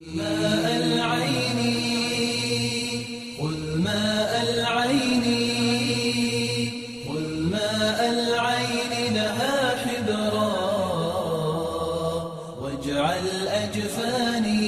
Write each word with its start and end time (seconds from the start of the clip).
ماء 0.00 0.76
العين 0.76 1.58
خذ 3.40 3.78
ماء 3.78 4.42
العين 4.42 5.24
خذ 7.08 7.28
ماء 7.50 8.00
العين 8.12 9.14
لها 9.14 9.76
حبرا 9.76 10.52
واجعل 12.60 13.48
أجفاني 13.48 14.66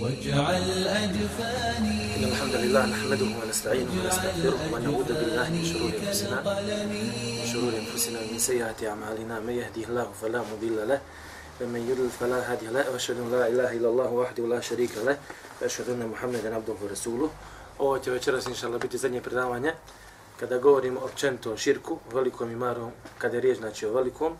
واجعل 0.00 0.88
أجفاني. 0.88 2.16
إن 2.16 2.24
الحمد 2.24 2.54
لله 2.54 2.86
نحمده 2.86 3.26
ونستعينه 3.44 3.90
ونستغفره 4.04 4.60
ونعوذ 4.72 5.04
بالله 5.04 5.48
من 5.50 5.64
شرور 5.64 5.92
أنفسنا 6.00 6.36
من 6.88 7.46
شرور 7.52 7.72
أنفسنا 7.78 8.18
ومن 8.20 8.38
سيئات 8.38 8.84
أعمالنا 8.84 9.40
من 9.40 9.52
يهده 9.52 9.88
الله 9.88 10.10
فلا 10.22 10.40
مضل 10.40 10.88
له 10.88 11.00
فمن 11.58 11.88
يرد 11.88 12.10
فلا 12.20 12.52
هادي 12.52 12.66
له 12.66 12.90
واشهد 12.90 13.16
ان 13.18 13.30
لا 13.30 13.46
اله 13.48 13.70
الا 13.76 13.88
الله 13.88 14.10
وحده 14.10 14.46
لا 14.46 14.60
شريك 14.60 14.90
له 15.04 15.18
واشهد 15.62 15.88
ان 15.90 16.06
محمدا 16.06 16.54
عبده 16.54 16.74
ورسوله 16.82 17.30
Ovo 17.78 17.98
će 17.98 18.10
večeras, 18.10 18.46
inša 18.46 18.68
biti 18.68 18.98
zadnje 18.98 19.20
predavanje 19.20 19.72
kada 20.40 20.58
govorimo 20.58 21.00
općento 21.00 21.52
o 21.52 21.56
širku, 21.56 21.98
velikom 22.12 22.50
i 22.50 22.56
malom, 22.56 22.90
kada 23.18 23.36
je 23.36 23.40
riječ 23.40 23.58
znači 23.58 23.86
o 23.86 23.92
velikom 23.92 24.32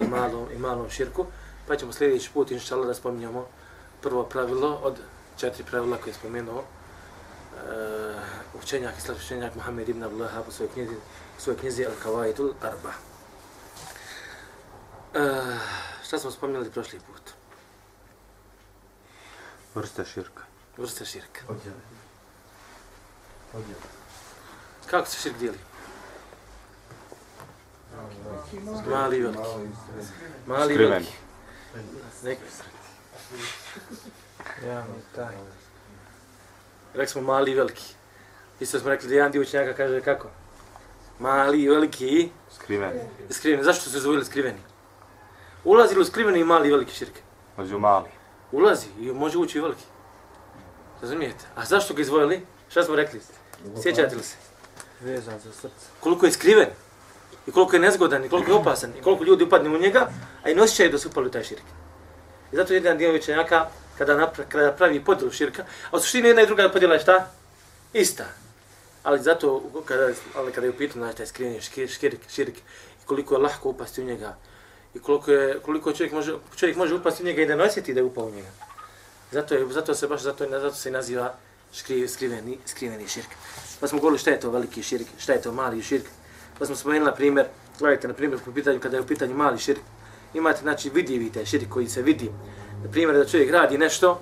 i 0.00 0.06
malom 0.06 0.46
i 0.54 0.58
malom 0.58 0.90
širku, 0.90 1.26
pa 1.66 1.76
ćemo 1.76 1.92
sljedeći 1.92 2.30
put, 2.34 2.50
inša 2.50 2.76
da 2.76 2.94
spominjamo 2.94 3.46
prvo 4.02 4.24
pravilo 4.24 4.80
od 4.82 4.96
četiri 5.36 5.64
pravila 5.64 5.96
koje 5.96 6.10
je 6.10 6.14
spomenuo 6.14 6.58
uh, 6.58 6.64
učenjak 8.62 8.98
i 8.98 9.00
slavšenjak 9.00 9.54
Muhammed 9.54 9.88
ibn 9.88 10.02
Abdullah 10.02 10.48
u 10.48 10.52
svojoj 10.52 10.72
knjizi, 10.72 10.94
svojoj 11.38 11.58
knjizi 11.58 11.84
Al-Kawaidul 11.84 12.52
Arba. 12.62 12.92
Uh, 15.14 15.91
šta 16.12 16.18
smo 16.18 16.30
spominjali 16.30 16.70
prošli 16.70 16.98
put? 16.98 17.30
Vrsta 19.74 20.04
širka. 20.04 20.42
Vrsta 20.76 21.04
širka. 21.04 21.40
Odjeli. 21.48 21.76
Kako 24.90 25.08
se 25.08 25.20
širk 25.20 25.38
dijeli? 25.38 25.58
Mali 28.86 29.16
i 29.16 29.22
veliki. 29.22 29.42
Mali 30.46 30.74
i 30.74 30.78
veliki. 30.78 31.12
Nek... 32.22 32.38
Ja, 34.66 34.84
taj. 35.14 35.34
Rekli 36.94 37.12
smo 37.12 37.22
mali 37.22 37.50
i 37.50 37.54
veliki. 37.54 37.94
Isto 38.60 38.78
smo 38.78 38.90
rekli 38.90 39.08
da 39.08 39.14
jedan 39.14 39.32
dio 39.32 39.42
učenjaka 39.42 39.76
kaže 39.76 40.00
kako? 40.00 40.28
Mali 41.18 41.62
i 41.62 41.68
veliki 41.68 42.06
i 42.06 42.30
Skriveni. 42.54 43.00
skriveni. 43.30 43.64
Zašto 43.64 43.84
su 43.84 43.90
se 43.90 44.00
zvojili 44.00 44.24
skriveni? 44.24 44.71
Ulazi 45.64 45.94
li 45.94 46.00
u 46.00 46.04
skriveni 46.04 46.40
i 46.40 46.44
mali 46.44 46.68
i 46.68 46.70
veliki 46.70 46.94
širk? 46.94 47.18
Ođu 47.56 47.78
mali. 47.78 48.08
Ulazi 48.52 48.86
i 49.00 49.12
može 49.12 49.38
ući 49.38 49.58
i 49.58 49.60
veliki. 49.60 49.84
Razumijete? 51.02 51.44
A 51.56 51.64
zašto 51.64 51.94
ga 51.94 52.02
izvojili? 52.02 52.46
Šta 52.68 52.82
smo 52.82 52.96
rekli? 52.96 53.20
Sjećate 53.82 54.16
li 54.16 54.22
se? 54.22 54.36
Vezan 55.00 55.40
za 55.40 55.52
srce. 55.52 55.86
Koliko 56.00 56.26
je 56.26 56.32
skriven 56.32 56.68
i 57.46 57.52
koliko 57.52 57.76
je 57.76 57.80
nezgodan 57.80 58.24
i 58.24 58.28
koliko 58.28 58.50
je 58.50 58.56
opasan 58.56 58.90
i 58.98 59.02
koliko 59.02 59.24
ljudi 59.24 59.44
upadne 59.44 59.70
u 59.70 59.78
njega, 59.78 60.08
a 60.44 60.50
i 60.50 60.54
ne 60.54 60.62
osjećaju 60.62 60.90
da 60.90 60.98
su 60.98 61.08
upali 61.08 61.26
u 61.26 61.30
taj 61.30 61.44
širk. 61.44 61.64
I 62.52 62.56
zato 62.56 62.74
jedan 62.74 62.98
dio 62.98 63.14
učenjaka 63.14 63.66
kada, 63.98 64.16
napra, 64.16 64.44
kada 64.48 64.72
pravi 64.72 65.04
podjelu 65.04 65.32
širka, 65.32 65.64
a 65.90 65.96
u 65.96 66.00
suštini 66.00 66.28
jedna 66.28 66.42
i 66.42 66.46
druga 66.46 66.68
podjela 66.68 66.94
je 66.94 67.00
šta? 67.00 67.30
Ista. 67.92 68.24
Ali 69.02 69.22
zato 69.22 69.62
kada, 69.84 70.08
ali 70.34 70.52
kada 70.52 70.66
je 70.66 70.70
u 70.70 70.76
pitanju 70.76 71.04
znači, 71.04 71.16
taj 71.16 71.26
skriveni 71.26 71.60
širk, 71.60 71.90
širk, 71.90 72.20
širk 72.28 72.56
i 73.02 73.06
koliko 73.06 73.34
je 73.34 73.40
lahko 73.40 73.68
upasti 73.68 74.02
u 74.02 74.04
njega 74.04 74.36
i 74.94 74.98
koliko, 74.98 75.30
je, 75.30 75.60
koliko 75.60 75.92
čovjek, 75.92 76.12
može, 76.12 76.34
čovjek 76.56 76.76
može 76.76 76.94
upasti 76.94 77.22
u 77.22 77.26
njega 77.26 77.42
i 77.42 77.46
da 77.46 77.56
ne 77.56 77.64
osjeti 77.64 77.94
da 77.94 78.00
je 78.00 78.04
upao 78.04 78.24
u 78.24 78.30
njega. 78.30 78.50
Zato, 79.32 79.54
je, 79.54 79.66
zato 79.70 79.94
se 79.94 80.06
baš 80.06 80.22
zato, 80.22 80.46
zato 80.50 80.74
se 80.74 80.88
i 80.88 80.92
naziva 80.92 81.34
škri, 81.72 82.08
skriveni, 82.08 82.58
skriveni 82.66 83.08
širk. 83.08 83.28
Pa 83.80 83.88
smo 83.88 83.98
govorili 83.98 84.18
šta 84.18 84.30
je 84.30 84.40
to 84.40 84.50
veliki 84.50 84.82
širk, 84.82 85.06
šta 85.18 85.32
je 85.32 85.42
to 85.42 85.52
mali 85.52 85.82
širk. 85.82 86.04
Pa 86.58 86.66
smo 86.66 86.76
spomenuli 86.76 87.10
na 87.10 87.14
primjer, 87.14 87.46
gledajte 87.78 88.08
na 88.08 88.14
primjer 88.14 88.40
po 88.44 88.52
pitanju 88.52 88.80
kada 88.80 88.96
je 88.96 89.02
u 89.02 89.06
pitanju 89.06 89.34
mali 89.34 89.58
širk, 89.58 89.80
imate 90.34 90.60
znači 90.60 90.90
vidljivi 90.90 91.32
taj 91.32 91.46
širk 91.46 91.68
koji 91.68 91.88
se 91.88 92.02
vidi. 92.02 92.30
Na 92.84 92.90
primjer 92.90 93.16
da 93.16 93.24
čovjek 93.24 93.50
radi 93.50 93.78
nešto, 93.78 94.20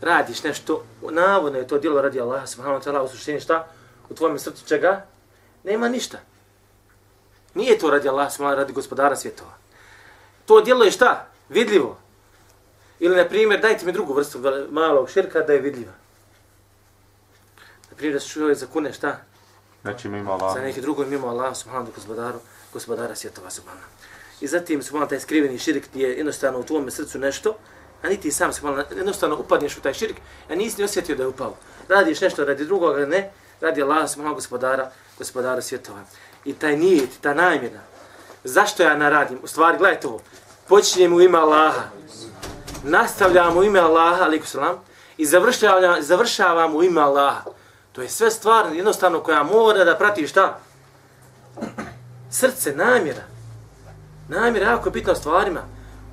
radiš 0.00 0.42
nešto, 0.42 0.84
navodno 1.10 1.58
je 1.58 1.66
to 1.66 1.78
djelo 1.78 2.02
radi 2.02 2.20
Allaha 2.20 2.46
subhanahu 2.46 2.80
wa 2.80 2.84
ta'ala 2.84 3.04
u 3.04 3.08
suštini 3.08 3.40
šta? 3.40 3.66
U 4.10 4.14
tvojem 4.14 4.38
srcu 4.38 4.66
čega? 4.66 5.06
Nema 5.64 5.88
ništa. 5.88 6.18
Nije 7.54 7.78
to 7.78 7.90
radi 7.90 8.08
Allaha 8.08 8.30
subhanahu 8.30 8.52
wa 8.52 8.56
ta'ala, 8.56 8.64
radi 8.64 8.72
gospodara 8.72 9.16
svjetova. 9.16 9.57
To 10.48 10.60
djelo 10.60 10.84
je 10.84 10.90
šta? 10.90 11.26
Vidljivo. 11.48 11.98
Ili, 12.98 13.16
na 13.16 13.24
primjer, 13.24 13.60
dajte 13.60 13.86
mi 13.86 13.92
drugu 13.92 14.14
vrstu 14.14 14.38
malog 14.70 15.10
širka 15.10 15.40
da 15.40 15.52
je 15.52 15.60
vidljiva. 15.60 15.92
Na 17.90 17.96
primjer, 17.96 18.14
da 18.14 18.20
se 18.20 18.28
čovjek 18.28 18.58
zakune 18.58 18.92
šta? 18.92 19.18
Znači 19.82 20.08
mimo 20.08 20.32
Allah. 20.32 20.54
Za 20.54 20.60
neki 20.60 20.80
drugo 20.80 21.04
mimo 21.04 21.28
Allah, 21.28 21.56
subhanahu 21.56 21.92
gospodaru, 21.94 22.38
gospodara 22.72 23.14
svjetova, 23.14 23.50
subhanahu. 23.50 23.86
I 24.40 24.46
zatim, 24.46 24.82
subhanahu, 24.82 25.10
taj 25.10 25.20
skriveni 25.20 25.58
širk 25.58 25.86
ti 25.92 26.00
je 26.00 26.16
jednostavno 26.16 26.60
u 26.60 26.64
tvome 26.64 26.90
srcu 26.90 27.18
nešto, 27.18 27.56
a 28.02 28.08
niti 28.08 28.32
sam, 28.32 28.52
subhanahu, 28.52 28.94
jednostavno 28.96 29.36
upadneš 29.38 29.76
u 29.76 29.80
taj 29.80 29.94
širk, 29.94 30.16
a 30.50 30.54
nisi 30.54 30.78
ni 30.78 30.84
osjetio 30.84 31.16
da 31.16 31.22
je 31.22 31.28
upao. 31.28 31.56
Radiš 31.88 32.20
nešto 32.20 32.44
radi 32.44 32.64
drugoga, 32.64 33.06
ne, 33.06 33.30
radi 33.60 33.82
Allah, 33.82 34.10
subhanahu, 34.10 34.34
gospodara, 34.34 34.90
gospodara 35.18 35.62
svjetova. 35.62 36.00
I 36.44 36.54
taj 36.54 36.76
nijet, 36.76 37.10
ta 37.20 37.34
namjena, 37.34 37.80
zašto 38.44 38.82
ja 38.82 38.96
naradim? 38.96 39.38
U 39.42 39.46
stvari, 39.46 39.78
gledajte 39.78 40.08
ovo, 40.08 40.20
počinjem 40.68 41.14
u 41.14 41.20
ime 41.20 41.38
Allaha, 41.38 41.82
nastavljam 42.84 43.56
u 43.56 43.64
ime 43.64 43.80
Allaha, 43.80 44.24
aliku 44.24 44.46
salam, 44.46 44.76
i 45.16 45.26
završavam, 45.26 46.02
završavam 46.02 46.76
u 46.76 46.82
ime 46.82 47.00
Allaha. 47.00 47.42
To 47.92 48.02
je 48.02 48.08
sve 48.08 48.30
stvar 48.30 48.66
jednostavno 48.72 49.20
koja 49.20 49.42
mora 49.42 49.84
da 49.84 49.96
prati 49.96 50.26
šta? 50.26 50.58
Srce, 52.30 52.72
namjera. 52.76 53.22
Namjera 54.28 54.66
je 54.66 54.72
jako 54.72 54.90
bitna 54.90 55.12
u 55.12 55.16
stvarima. 55.16 55.60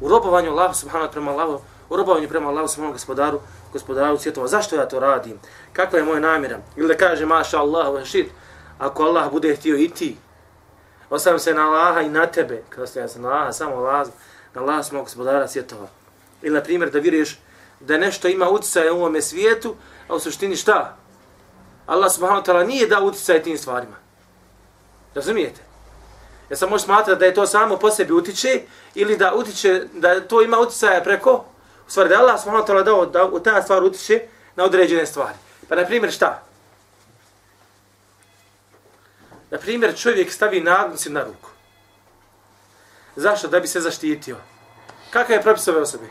U 0.01 0.09
robovanju 0.09 0.51
Allahu 0.51 0.73
subhanahu 0.73 1.11
prema 1.11 1.31
Allahu, 1.31 1.59
u 1.89 1.95
robovanju 1.95 2.29
prema 2.29 2.49
Allahu 2.49 2.67
subhanahu 2.67 2.93
gospodaru, 2.93 3.39
gospodaru 3.73 4.17
svjetova. 4.17 4.47
Zašto 4.47 4.75
ja 4.75 4.87
to 4.87 4.99
radim? 4.99 5.39
Kakva 5.73 5.99
je 5.99 6.05
moja 6.05 6.19
namjera? 6.19 6.57
Ili 6.75 6.87
da 6.87 6.97
kaže, 6.97 7.25
maša 7.25 7.59
Allahu 7.59 7.97
wa 7.97 8.25
ako 8.79 9.03
Allah 9.03 9.31
bude 9.31 9.55
htio 9.55 9.77
i 9.77 9.89
ti, 9.89 10.17
ostavim 11.15 11.39
se 11.39 11.53
na 11.53 11.67
Allaha 11.67 12.01
i 12.01 12.09
na 12.09 12.25
tebe, 12.25 12.63
kada 12.69 12.83
ostavim 12.83 13.09
se 13.09 13.19
na 13.19 13.29
Allaha, 13.29 13.51
samo 13.51 13.75
Allah, 13.75 14.07
na 14.53 14.61
Allaha 14.61 14.83
smo 14.83 15.03
gospodara 15.03 15.47
svjetova. 15.47 15.87
Ili, 16.41 16.53
na 16.53 16.61
primjer, 16.61 16.91
da 16.91 16.99
vjeruješ 16.99 17.39
da 17.79 17.97
nešto 17.97 18.27
ima 18.27 18.49
utjecaje 18.49 18.91
u 18.91 18.95
ovome 18.95 19.21
svijetu, 19.21 19.75
a 20.07 20.15
u 20.15 20.19
suštini 20.19 20.55
šta? 20.55 20.97
Allah 21.85 22.11
subhanahu 22.11 22.41
wa 22.41 22.45
ta'ala 22.45 22.67
nije 22.67 22.87
dao 22.87 23.03
utjecaj 23.03 23.43
tim 23.43 23.57
stvarima. 23.57 23.95
Razumijete? 25.15 25.61
Ja 26.49 26.55
sam 26.55 26.69
možda 26.69 26.85
smatrati 26.85 27.19
da 27.19 27.25
je 27.25 27.33
to 27.33 27.47
samo 27.47 27.77
po 27.77 27.91
sebi 27.91 28.13
utiče 28.13 28.61
ili 28.95 29.17
da 29.17 29.33
utiče, 29.35 29.83
da 29.93 30.21
to 30.21 30.41
ima 30.41 30.59
utjecaja 30.59 31.03
preko, 31.03 31.45
u 31.87 31.89
stvari 31.89 32.09
da 32.09 32.19
Allah 32.19 32.41
subhanahu 32.41 32.67
wa 32.67 32.71
ta'ala 32.71 32.83
dao 32.83 33.05
da 33.05 33.25
u 33.25 33.39
ta 33.39 33.61
stvar 33.61 33.83
utiče 33.83 34.21
na 34.55 34.63
određene 34.63 35.05
stvari. 35.05 35.37
Pa 35.69 35.75
na 35.75 35.85
primjer 35.85 36.11
šta? 36.11 36.43
Na 39.55 39.61
primjer 39.61 39.97
čovjek 39.97 40.31
stavi 40.31 40.61
naglicu 40.61 41.11
na 41.11 41.23
ruku. 41.23 41.49
Zašto? 43.15 43.47
Da 43.47 43.59
bi 43.59 43.67
se 43.67 43.81
zaštitio. 43.81 44.37
Kakav 45.09 45.35
je 45.35 45.41
propis 45.41 45.67
ove 45.67 45.81
osobe? 45.81 46.07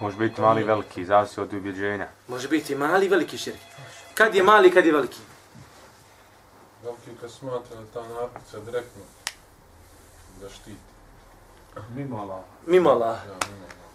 Može 0.00 0.16
biti 0.16 0.40
mali 0.40 0.64
veliki, 0.64 1.04
zavisi 1.04 1.40
od 1.40 1.52
ubjeđenja. 1.52 2.08
Može 2.28 2.48
biti 2.48 2.74
mali 2.74 3.06
i 3.06 3.08
veliki 3.08 3.38
širk. 3.38 3.58
Kad 4.14 4.34
je 4.34 4.42
mali, 4.42 4.70
kad 4.70 4.86
je 4.86 4.92
veliki? 4.92 5.18
Veliki 6.84 7.10
kad 7.20 7.30
smatra 7.30 7.76
da 7.76 7.86
ta 7.94 8.08
napica 8.08 8.60
direktno 8.60 9.02
da 10.40 10.48
štiti. 10.48 10.76
Mimo 11.94 12.20
Allah. 12.20 12.40
Mimo 12.66 12.90
Allah. 12.90 13.18
Ja. 13.28 13.36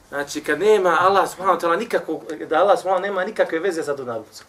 Znači, 0.10 0.44
kad 0.44 0.60
nema 0.60 0.98
Allah 1.00 1.30
subhanahu 1.30 1.60
wa 1.60 1.62
ta'ala 1.62 1.80
nikakvog, 1.80 2.24
da 2.50 2.60
Allah 2.60 2.80
subhanahu 2.80 3.02
nema 3.02 3.26
nikakve 3.26 3.60
veze 3.60 3.84
sa 3.84 3.92
nabavcom. 3.92 4.48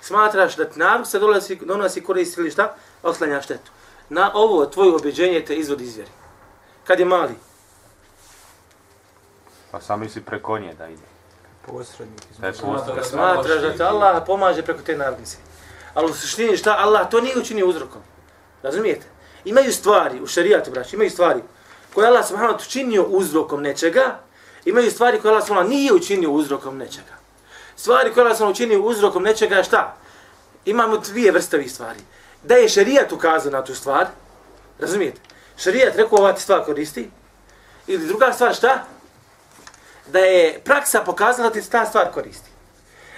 Smatraš 0.00 0.56
da 0.56 0.64
ti 0.64 0.78
nabavca 0.78 1.18
donosi, 1.18 1.56
donosi 1.56 2.04
korist 2.04 2.38
ili 2.38 2.50
šta? 2.50 2.74
Otklanja 3.02 3.42
štetu. 3.42 3.70
Na 4.08 4.30
ovo 4.34 4.66
tvoje 4.66 4.94
objeđenje 4.94 5.44
te 5.44 5.56
izvodi 5.56 5.84
iz 5.84 5.96
vjeri. 5.96 6.10
Kad 6.84 6.98
je 6.98 7.04
mali? 7.04 7.34
Pa 9.70 9.80
sam 9.80 10.00
misli 10.00 10.22
preko 10.22 10.58
nje 10.58 10.74
da 10.74 10.88
ide. 10.88 11.02
Posrednik 11.66 12.20
Da. 12.38 12.52
Kad 12.94 13.06
smatraš 13.06 13.60
da 13.60 13.76
te 13.76 13.84
Allah 13.84 14.22
pomaže 14.26 14.62
preko 14.62 14.80
te 14.82 14.96
nabavce. 14.96 15.36
Ali 15.94 16.10
u 16.10 16.14
suštini 16.14 16.56
šta? 16.56 16.76
Allah 16.78 17.10
to 17.10 17.20
nije 17.20 17.38
učinio 17.38 17.66
uzrokom. 17.66 18.02
Razumijete? 18.62 19.06
Imaju 19.44 19.72
stvari 19.72 20.20
u 20.22 20.26
šarijatu, 20.26 20.70
braći, 20.70 20.96
imaju 20.96 21.10
stvari 21.10 21.40
koje 21.94 22.06
Allah 22.06 22.26
subhanahu 22.26 22.54
wa 22.54 22.58
ta'ala 22.58 22.66
učinio 22.66 23.02
uzrokom 23.02 23.62
nečega, 23.62 24.20
imaju 24.64 24.90
stvari 24.90 25.20
koje 25.20 25.30
Allah 25.32 25.44
subhanahu 25.46 25.68
wa 25.68 25.72
ta'ala 25.72 25.76
nije 25.76 25.92
učinio 25.92 26.30
uzrokom 26.30 26.78
nečega. 26.78 27.17
Stvari 27.78 28.12
koje 28.14 28.24
ta'ala 28.24 28.50
učinio 28.50 28.82
uzrokom 28.82 29.22
nečega 29.22 29.56
je 29.56 29.64
šta? 29.64 29.96
Imamo 30.64 30.96
dvije 30.96 31.32
vrste 31.32 31.56
ovih 31.56 31.72
stvari. 31.72 32.00
Da 32.42 32.54
je 32.54 32.68
šarijat 32.68 33.12
ukazao 33.12 33.52
na 33.52 33.64
tu 33.64 33.74
stvar, 33.74 34.06
razumijete? 34.78 35.20
Šarijat 35.56 35.96
rekao 35.96 36.18
ova 36.18 36.32
ti 36.32 36.42
stvar 36.42 36.64
koristi, 36.64 37.10
ili 37.86 38.06
druga 38.06 38.32
stvar 38.32 38.54
šta? 38.54 38.84
da 40.12 40.18
je 40.18 40.60
praksa 40.64 41.00
pokazala 41.00 41.48
da 41.48 41.54
ti 41.54 41.70
ta 41.70 41.86
stvar 41.86 42.12
koristi. 42.14 42.50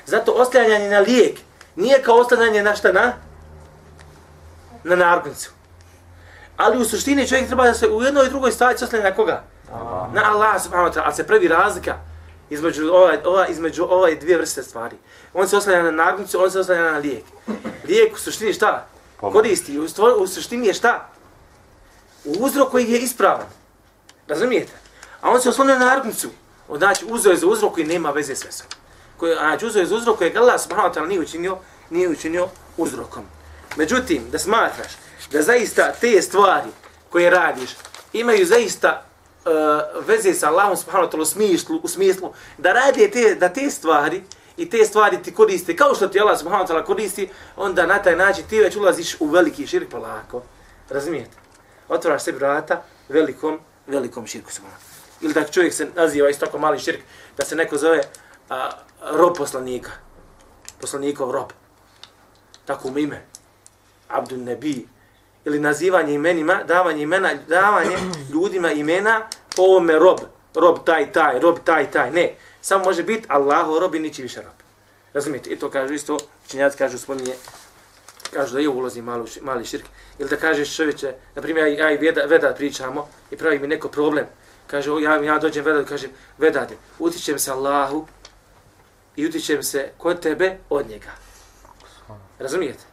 Zato 0.06 0.32
oslanjanje 0.32 0.88
na 0.88 0.98
lijek 0.98 1.38
nije 1.76 2.02
kao 2.02 2.16
oslanjanje 2.16 2.62
na 2.62 2.76
šta 2.76 2.92
na? 2.92 3.12
Na 4.84 4.96
narkodnicu. 4.96 5.50
Ali 6.56 6.78
u 6.78 6.84
suštini 6.84 7.28
čovjek 7.28 7.46
treba 7.46 7.64
da 7.64 7.74
se 7.74 7.88
u 7.88 8.02
jednoj 8.02 8.26
i 8.26 8.28
drugoj 8.28 8.52
stvari 8.52 8.84
oslanja 8.84 9.04
na 9.04 9.14
koga? 9.14 9.42
Na 10.12 10.22
Allah 10.24 10.62
subhanahu 10.62 10.90
wa 10.90 10.94
ta'ala. 10.94 11.04
Ali 11.04 11.14
se 11.14 11.26
pravi 11.26 11.48
razlika 11.48 11.94
između 12.50 12.88
ovaj, 12.92 13.18
ova, 13.24 13.46
između 13.48 13.84
ove 13.84 14.14
dvije 14.14 14.38
vrste 14.38 14.62
stvari. 14.62 14.96
On 15.34 15.48
se 15.48 15.56
oslanja 15.56 15.82
na 15.82 15.90
narkodnicu, 15.90 16.42
on 16.42 16.50
se 16.50 16.60
oslanja 16.60 16.92
na 16.92 16.98
lijek. 16.98 17.24
Lijek 17.84 18.14
u 18.14 18.18
suštini 18.18 18.52
šta? 18.52 18.86
Koristi. 19.20 19.78
U, 19.78 19.88
stvar, 19.88 20.12
u 20.18 20.26
suštini 20.26 20.66
je 20.66 20.74
šta? 20.74 21.08
U 22.24 22.32
uzrok 22.38 22.70
koji 22.70 22.90
je 22.90 22.98
ispravan. 22.98 23.46
Razumijete? 24.28 24.72
A 25.20 25.30
on 25.30 25.40
se 25.40 25.48
oslonio 25.48 25.78
na 25.78 25.84
narkodnicu. 25.84 26.28
Znači, 26.76 27.04
uzeo 27.08 27.30
je 27.30 27.38
za 27.38 27.46
uzrok 27.46 27.74
koji 27.74 27.86
nema 27.86 28.10
veze 28.10 28.34
s 28.34 28.44
vesom. 28.44 28.66
Koji, 29.16 29.34
znači, 29.34 29.66
uzeo 29.66 29.80
je 29.80 29.86
za 29.86 29.94
uzrok 29.94 30.18
koji 30.18 30.36
Allah 30.36 30.60
subhanahu 30.60 30.94
wa 30.94 30.98
ta'ala 30.98 31.08
nije 31.08 31.20
učinio, 31.20 31.58
nije 31.90 32.08
učinio 32.08 32.48
uzrokom. 32.76 33.24
Međutim, 33.76 34.30
da 34.30 34.38
smatraš 34.38 34.92
da 35.32 35.42
zaista 35.42 35.92
te 36.00 36.22
stvari 36.22 36.70
koje 37.10 37.30
radiš 37.30 37.70
imaju 38.12 38.46
zaista 38.46 39.09
uh, 39.44 40.06
veze 40.06 40.34
sa 40.34 40.48
Allahom 40.48 40.76
subhanahu 40.76 41.08
wa 41.08 41.12
ta'ala 41.12 41.22
u 41.22 41.24
smislu, 41.24 41.80
u 41.82 41.88
smislu 41.88 42.32
da 42.58 42.72
radi 42.72 43.10
te, 43.10 43.34
da 43.34 43.48
te 43.48 43.70
stvari 43.70 44.22
i 44.56 44.70
te 44.70 44.84
stvari 44.84 45.22
ti 45.22 45.34
koriste 45.34 45.76
kao 45.76 45.94
što 45.94 46.08
ti 46.08 46.20
Allah 46.20 46.38
subhanahu 46.38 46.64
wa 46.64 46.72
ta'ala 46.72 46.84
koristi, 46.84 47.28
onda 47.56 47.86
na 47.86 48.02
taj 48.02 48.16
način 48.16 48.44
ti 48.48 48.60
već 48.60 48.76
ulaziš 48.76 49.16
u 49.20 49.26
veliki 49.26 49.66
širk 49.66 49.88
polako. 49.88 50.42
Razumijete? 50.90 51.36
Otvaraš 51.88 52.22
sebi 52.22 52.38
vrata 52.38 52.82
velikom, 53.08 53.58
velikom 53.86 54.26
širku 54.26 54.52
subhanahu. 54.52 54.82
Ili 55.20 55.34
da 55.34 55.44
čovjek 55.44 55.74
se 55.74 55.88
naziva 55.94 56.30
isto 56.30 56.46
tako 56.46 56.58
mali 56.58 56.78
širk, 56.78 57.00
da 57.36 57.44
se 57.44 57.56
neko 57.56 57.76
zove 57.76 58.02
a, 58.48 58.70
rob 59.12 59.36
poslanika. 59.36 59.90
Poslanikov 60.80 61.30
rob. 61.30 61.52
Tako 62.64 62.90
mu 62.90 62.98
ime. 62.98 63.26
Abdul 64.08 64.38
Nebi. 64.38 64.86
Ili 65.50 65.60
nazivanje 65.60 66.14
imenima, 66.14 66.64
davanje 66.64 67.02
imena, 67.02 67.34
davanje 67.48 67.96
ljudima 68.32 68.72
imena 68.72 69.26
po 69.56 69.62
ovome 69.62 69.98
rob. 69.98 70.18
Rob 70.54 70.78
taj, 70.84 71.12
taj, 71.12 71.40
rob 71.40 71.58
taj, 71.64 71.90
taj. 71.90 72.10
Ne. 72.10 72.34
Samo 72.60 72.84
može 72.84 73.02
biti 73.02 73.26
Allahu 73.28 73.78
rob 73.78 73.94
i 73.94 73.98
niči 73.98 74.22
više 74.22 74.42
rob. 74.42 74.54
Razumijete? 75.12 75.50
I 75.50 75.56
to 75.56 75.70
kažu 75.70 75.94
isto, 75.94 76.18
činjaci 76.48 76.78
kažu, 76.78 76.98
spominje, 76.98 77.34
kažu 78.32 78.54
da 78.54 78.60
je 78.60 78.68
ulazi 78.68 79.02
mali, 79.02 79.30
mali 79.40 79.64
širk. 79.64 79.84
Ili 80.18 80.30
da 80.30 80.36
kažeš 80.36 80.76
čovječe, 80.76 81.14
na 81.34 81.42
primjer, 81.42 81.66
ja, 81.78 81.90
i 81.90 81.96
veda, 81.96 82.22
veda 82.24 82.54
pričamo 82.54 83.08
i 83.30 83.36
pravi 83.36 83.58
mi 83.58 83.66
neko 83.66 83.88
problem. 83.88 84.26
Kaže, 84.66 84.90
ja, 85.02 85.16
ja 85.16 85.38
dođem 85.38 85.64
veda, 85.64 85.84
kažem, 85.84 86.10
vedade, 86.38 86.76
utičem 86.98 87.38
se 87.38 87.50
Allahu 87.50 88.06
i 89.16 89.26
utičem 89.26 89.62
se 89.62 89.90
kod 89.98 90.20
tebe 90.20 90.58
od 90.68 90.88
njega. 90.88 91.10
Razumijete? 92.38 92.84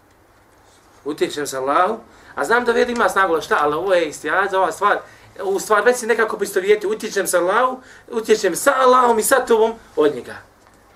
Utječem 1.05 1.47
se 1.47 1.57
Allahu, 1.57 1.99
a 2.37 2.45
znam 2.45 2.65
da 2.65 2.71
vedi 2.71 2.91
ima 2.91 3.09
snagu, 3.09 3.33
ali 3.33 3.41
šta, 3.41 3.57
ali 3.61 3.75
ovo 3.75 3.93
je 3.93 4.07
istijaz, 4.07 4.53
ova 4.53 4.71
stvar, 4.71 4.97
u 5.43 5.59
stvar 5.59 5.83
već 5.85 5.97
se 5.97 6.07
nekako 6.07 6.37
poistovijeti, 6.37 6.87
utječem 6.87 7.27
se 7.27 7.37
Allahu, 7.37 7.79
utječem 8.07 8.55
sa 8.55 8.73
Allahom 8.79 9.19
i 9.19 9.23
sa 9.23 9.35
tobom 9.35 9.73
od 9.95 10.15
njega. 10.15 10.35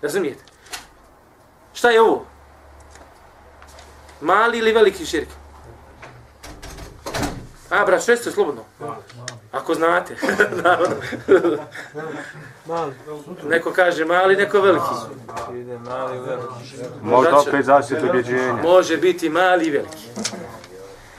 Razumijete? 0.01 0.43
Šta 1.73 1.89
je 1.89 2.01
ovo? 2.01 2.25
Mali 4.21 4.57
ili 4.57 4.71
veliki 4.73 5.05
širk? 5.05 5.27
A, 7.69 7.85
brat, 7.85 8.01
što 8.03 8.15
ste 8.15 8.31
slobodno? 8.31 8.63
Ako 9.51 9.73
znate. 9.75 10.15
Naravno. 10.63 10.95
Mali. 12.65 12.94
neko 13.44 13.71
kaže 13.71 14.05
mali, 14.05 14.35
neko 14.35 14.61
veliki. 14.61 14.85
Ide 15.53 15.77
mali, 15.77 16.19
veliki. 16.19 16.53
Možda 17.01 17.29
Znači- 17.31 17.49
opet 17.49 17.65
zavisi 17.65 17.95
od 17.95 18.03
ubjeđenja. 18.03 18.53
Može 18.53 18.97
biti 18.97 19.29
mali 19.29 19.65
i 19.65 19.71
veliki. 19.71 20.07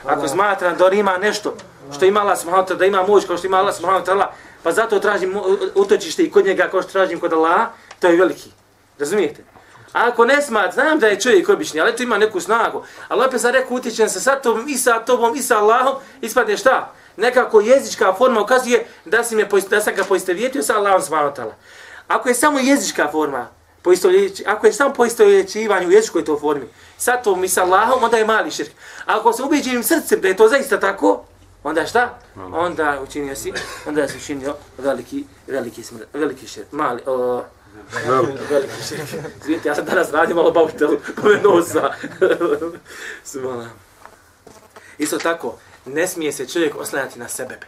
Ako 0.05 0.27
smatram 0.27 0.77
da 0.77 0.85
on 0.85 0.93
ima 0.93 1.17
nešto 1.17 1.53
što 1.95 2.05
ima 2.05 2.19
Allah 2.19 2.39
subhanahu 2.39 2.67
ta'ala, 2.67 2.77
da 2.77 2.85
ima 2.85 3.03
moć 3.07 3.25
kao 3.25 3.37
što 3.37 3.47
ima 3.47 3.57
Allah 3.57 3.75
subhanahu 3.75 4.05
ta'ala, 4.05 4.25
pa 4.63 4.71
zato 4.71 4.99
tražim 4.99 5.39
utočište 5.75 6.23
i 6.23 6.31
kod 6.31 6.45
njega 6.45 6.67
kao 6.71 6.81
što 6.81 6.91
tražim 6.91 7.19
kod 7.19 7.33
Allaha, 7.33 7.69
to 7.99 8.07
je 8.07 8.17
veliki. 8.17 8.51
Razumijete? 8.99 9.43
A 9.93 10.07
ako 10.07 10.25
ne 10.25 10.41
smat, 10.41 10.73
znam 10.73 10.99
da 10.99 11.07
je 11.07 11.19
čovjek 11.19 11.49
obični, 11.49 11.81
ali 11.81 11.95
to 11.95 12.03
ima 12.03 12.17
neku 12.17 12.39
snagu. 12.39 12.83
Ali 13.07 13.25
opet 13.25 13.41
sam 13.41 13.51
rekao, 13.51 13.77
utječem 13.77 14.09
se 14.09 14.21
sa 14.21 14.35
tobom 14.35 14.67
i 14.67 14.77
sa 14.77 14.99
tobom 14.99 15.35
i 15.35 15.41
sa 15.41 15.57
Allahom, 15.57 15.95
ispadne 16.21 16.57
šta? 16.57 16.91
Nekako 17.17 17.61
jezička 17.61 18.13
forma 18.13 18.41
ukazuje 18.41 18.85
da, 19.05 19.23
si 19.23 19.35
me, 19.35 19.47
da 19.69 19.81
sam 19.81 19.95
ga 19.95 20.03
poistovjetio 20.03 20.63
sa 20.63 20.77
Allahom 20.77 21.01
subhanahu 21.01 21.35
ta'ala. 21.35 21.53
Ako 22.07 22.29
je 22.29 22.35
samo 22.35 22.59
jezička 22.59 23.07
forma, 23.11 23.47
poistovjeći, 23.83 24.43
ako 24.47 24.67
je 24.67 24.73
samo 24.73 24.93
poistovjećivanje 24.93 25.87
u 25.87 25.91
jezičkoj 25.91 26.25
to 26.25 26.39
formi, 26.39 26.67
sa 26.97 27.21
tobom 27.21 27.43
i 27.43 27.49
sa 27.49 27.63
Allahom, 27.63 28.03
onda 28.03 28.17
je 28.17 28.25
mali 28.25 28.51
širk. 28.51 28.71
A 29.05 29.19
ako 29.19 29.33
se 29.33 29.43
ubeđenim 29.43 29.83
srcem 29.83 30.21
da 30.21 30.27
je 30.27 30.35
to 30.35 30.47
zaista 30.47 30.79
tako, 30.79 31.25
onda 31.63 31.85
šta? 31.85 32.19
Onda 32.35 32.99
učinio 33.03 33.35
si, 33.35 33.53
onda 33.87 34.07
si 34.07 34.17
učinio 34.17 34.55
veliki, 34.77 35.25
veliki, 35.47 35.83
smr, 35.83 36.03
veliki 36.13 36.47
širk, 36.47 36.71
mali, 36.71 37.01
o, 37.05 37.43
veliki 38.49 38.83
širk. 38.87 39.01
Vidite, 39.45 39.69
ja 39.69 39.75
sam 39.75 39.85
danas 39.85 40.11
radio 40.11 40.35
malo 40.35 40.51
bautelu, 40.51 40.97
kome 41.21 41.41
nosa. 41.41 41.93
Subhana. 43.23 43.69
Isto 44.97 45.17
tako, 45.17 45.57
ne 45.85 46.07
smije 46.07 46.31
se 46.31 46.47
čovjek 46.47 46.75
oslanjati 46.75 47.19
na 47.19 47.27
sebe. 47.27 47.59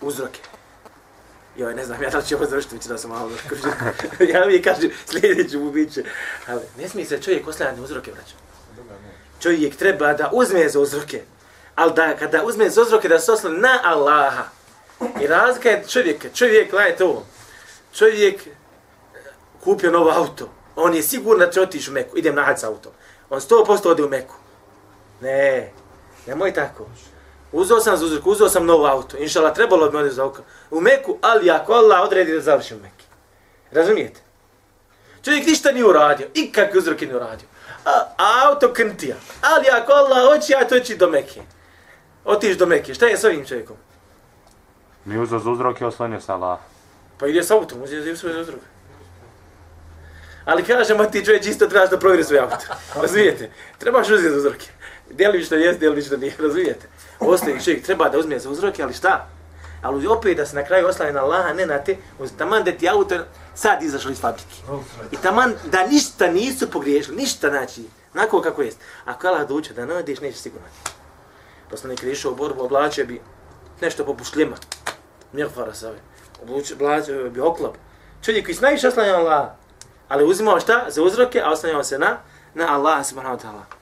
Uzroke. 0.00 0.40
Joj, 1.56 1.74
ne 1.74 1.84
znam, 1.84 2.02
ja 2.02 2.10
da 2.10 2.18
li 2.18 2.24
će 2.24 2.36
ovo 2.36 2.46
završiti, 2.46 2.74
već 2.74 2.84
da 2.84 2.98
sam 2.98 3.10
malo 3.10 3.30
skužio. 3.46 3.72
ja 4.34 4.46
mi 4.46 4.62
kažem, 4.62 4.90
sljedeću 5.06 5.60
mu 5.60 5.70
biće. 5.70 6.04
Ali 6.46 6.60
ne 6.78 6.88
smije 6.88 7.06
se 7.06 7.22
čovjek 7.22 7.48
oslanjati 7.48 7.78
na 7.78 7.84
uzroke, 7.84 8.12
braćo. 8.12 8.34
Čovjek 9.42 9.76
treba 9.76 10.12
da 10.12 10.30
uzme 10.32 10.68
za 10.68 10.80
uzroke. 10.80 11.22
Ali 11.74 11.92
da 11.92 12.16
kada 12.16 12.44
uzme 12.44 12.70
za 12.70 12.82
uzroke 12.82 13.08
da 13.08 13.18
se 13.18 13.32
oslani 13.32 13.58
na 13.58 13.80
Allaha. 13.84 14.44
I 15.20 15.26
razlika 15.26 15.68
je 15.68 15.84
čovjek, 15.88 16.34
čovjek, 16.34 16.70
gledajte 16.70 17.04
ovo. 17.04 17.26
Čovjek 17.94 18.46
eh, 18.46 18.50
kupio 19.64 19.90
novo 19.90 20.10
auto. 20.10 20.48
On 20.76 20.94
je 20.94 21.02
sigurno 21.02 21.46
da 21.46 21.52
će 21.52 21.60
otići 21.60 21.90
u 21.90 21.92
Meku. 21.92 22.18
Idem 22.18 22.34
na 22.34 22.42
hađ 22.42 22.58
s 22.58 22.64
autom. 22.64 22.92
On 23.30 23.40
100% 23.40 23.88
ode 23.88 24.04
u 24.04 24.08
Meku. 24.08 24.34
Ne, 25.20 25.72
nemoj 26.26 26.54
tako. 26.54 26.86
Uzeo 27.56 27.80
sam 27.80 27.96
za 27.96 28.04
uzrok, 28.06 28.26
uzeo 28.26 28.48
sam 28.48 28.66
novo 28.66 28.86
auto. 28.86 29.16
Inšala, 29.16 29.54
trebalo 29.54 29.90
bi 29.90 29.96
odeti 29.96 30.14
za 30.14 30.22
auto. 30.22 30.44
U 30.70 30.80
Meku, 30.80 31.18
ali 31.22 31.50
ako 31.50 31.72
Allah 31.72 32.00
odredi 32.00 32.32
da 32.32 32.40
završim 32.40 32.76
u 32.76 32.80
Meki. 32.80 33.04
Razumijete? 33.70 34.20
Čovjek 35.24 35.46
ništa 35.46 35.72
nije 35.72 35.84
uradio, 35.84 36.26
ikakve 36.34 36.78
uzroke 36.78 37.06
nije 37.06 37.16
uradio. 37.16 37.48
A, 37.84 37.90
a 38.18 38.48
auto 38.48 38.72
krntija. 38.72 39.16
Ali 39.42 39.66
ako 39.72 39.92
Allah 39.92 40.26
hoće, 40.26 40.52
ja 40.52 40.68
to 40.68 40.80
ću 40.80 40.96
do 40.96 41.08
Mekke. 41.10 41.40
Otiš 42.24 42.58
do 42.58 42.66
Mekke. 42.66 42.94
Šta 42.94 43.06
je 43.06 43.18
s 43.18 43.24
ovim 43.24 43.46
čovjekom? 43.46 43.76
Mi 45.04 45.18
uzeo 45.18 45.38
za 45.38 45.50
uzroke 45.50 45.86
oslanio 45.86 46.20
se 46.20 46.32
Allah. 46.32 46.58
Pa 47.18 47.26
ide 47.26 47.42
s 47.42 47.50
autom, 47.50 47.82
uzeti 47.82 48.16
svoj 48.16 48.40
uzrok. 48.40 48.60
Ali 50.44 50.64
kažemo 50.64 51.04
ti 51.04 51.24
čovjek 51.24 51.46
isto 51.46 51.66
trebaš 51.66 51.90
da 51.90 51.98
provjeri 51.98 52.24
svoj 52.24 52.38
auto. 52.38 52.56
Razumijete? 53.02 53.50
Trebaš 53.78 54.10
uzeti 54.10 54.36
uzroke. 54.36 54.66
Djelimično 55.10 55.56
jest, 55.56 55.78
djelimično 55.78 56.16
nije, 56.16 56.34
razumijete? 56.38 56.88
Ostaje 57.20 57.60
čovjek 57.64 57.84
treba 57.84 58.08
da 58.08 58.18
uzme 58.18 58.38
za 58.38 58.50
uzroke, 58.50 58.82
ali 58.82 58.94
šta? 58.94 59.28
Ali 59.82 60.06
opet 60.06 60.36
da 60.36 60.46
se 60.46 60.56
na 60.56 60.64
kraju 60.64 60.86
oslane 60.88 61.12
na 61.12 61.24
Allaha, 61.24 61.52
ne 61.52 61.66
na 61.66 61.78
te, 61.78 61.96
uz 62.18 62.30
taman 62.38 62.64
da 62.64 62.72
ti 62.72 62.88
auto 62.88 63.14
sad 63.54 63.82
izašao 63.82 64.10
iz 64.10 64.20
fabrike. 64.20 64.54
I 65.10 65.16
taman 65.16 65.54
da 65.64 65.86
ništa 65.86 66.26
nisu 66.26 66.70
pogriješili, 66.70 67.16
ništa 67.16 67.48
znači, 67.48 67.84
onako 68.14 68.40
kako 68.40 68.62
jest. 68.62 68.78
Ako 69.04 69.28
Allah 69.28 69.48
doće 69.48 69.74
da 69.74 69.86
nadeš, 69.86 70.20
neće 70.20 70.38
sigurno. 70.38 70.66
Poslanik 71.70 72.02
je 72.02 72.12
išao 72.12 72.32
u 72.32 72.34
borbu, 72.34 72.64
oblačio 72.64 73.06
bi 73.06 73.20
nešto 73.80 74.04
poput 74.04 74.26
šljema. 74.26 74.56
Mirfara 75.32 75.74
se 75.74 75.88
ove. 75.88 75.98
Oblačio 76.74 77.30
bi 77.30 77.40
oklop. 77.40 77.76
Čovjek 78.22 78.44
koji 78.44 78.54
se 78.54 78.62
najviše 78.62 78.88
oslanja 78.88 79.12
na 79.12 79.18
Allah, 79.18 79.48
ali 80.08 80.24
uzimao 80.24 80.60
šta? 80.60 80.84
Za 80.88 81.02
uzroke, 81.02 81.40
a 81.40 81.50
oslanjao 81.50 81.84
se 81.84 81.98
na, 81.98 82.18
na 82.54 82.74
Allah 82.74 83.06
subhanahu 83.06 83.36
wa 83.36 83.42
ta'ala. 83.42 83.75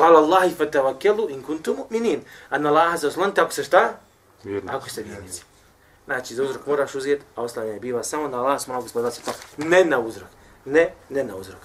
Vala 0.00 0.18
Allahi 0.18 0.54
fatavakelu 0.54 1.28
in 1.30 1.42
kuntum 1.42 1.76
mu'minin. 1.76 2.20
A 2.50 2.58
na 2.58 2.68
Allaha 2.68 2.98
se 2.98 3.06
oslonite 3.06 3.40
ako 3.40 3.52
se 3.52 3.64
šta? 3.64 3.92
Vjerno. 4.44 4.72
Ako 4.72 4.88
ste 4.88 5.02
vjernici. 5.02 5.42
Znači, 6.04 6.34
za 6.34 6.42
uzrok 6.42 6.66
moraš 6.66 6.94
uzeti, 6.94 7.22
a 7.36 7.42
oslanjanje 7.42 7.80
biva 7.80 8.02
samo 8.02 8.28
na 8.28 8.38
Allah 8.38 8.60
subhanahu 8.60 8.88
wa 8.88 9.02
ta'ala. 9.02 9.32
Ne 9.56 9.84
na 9.84 9.98
uzrok. 9.98 10.28
Ne, 10.64 10.92
ne 11.08 11.24
na 11.24 11.36
uzrok. 11.36 11.60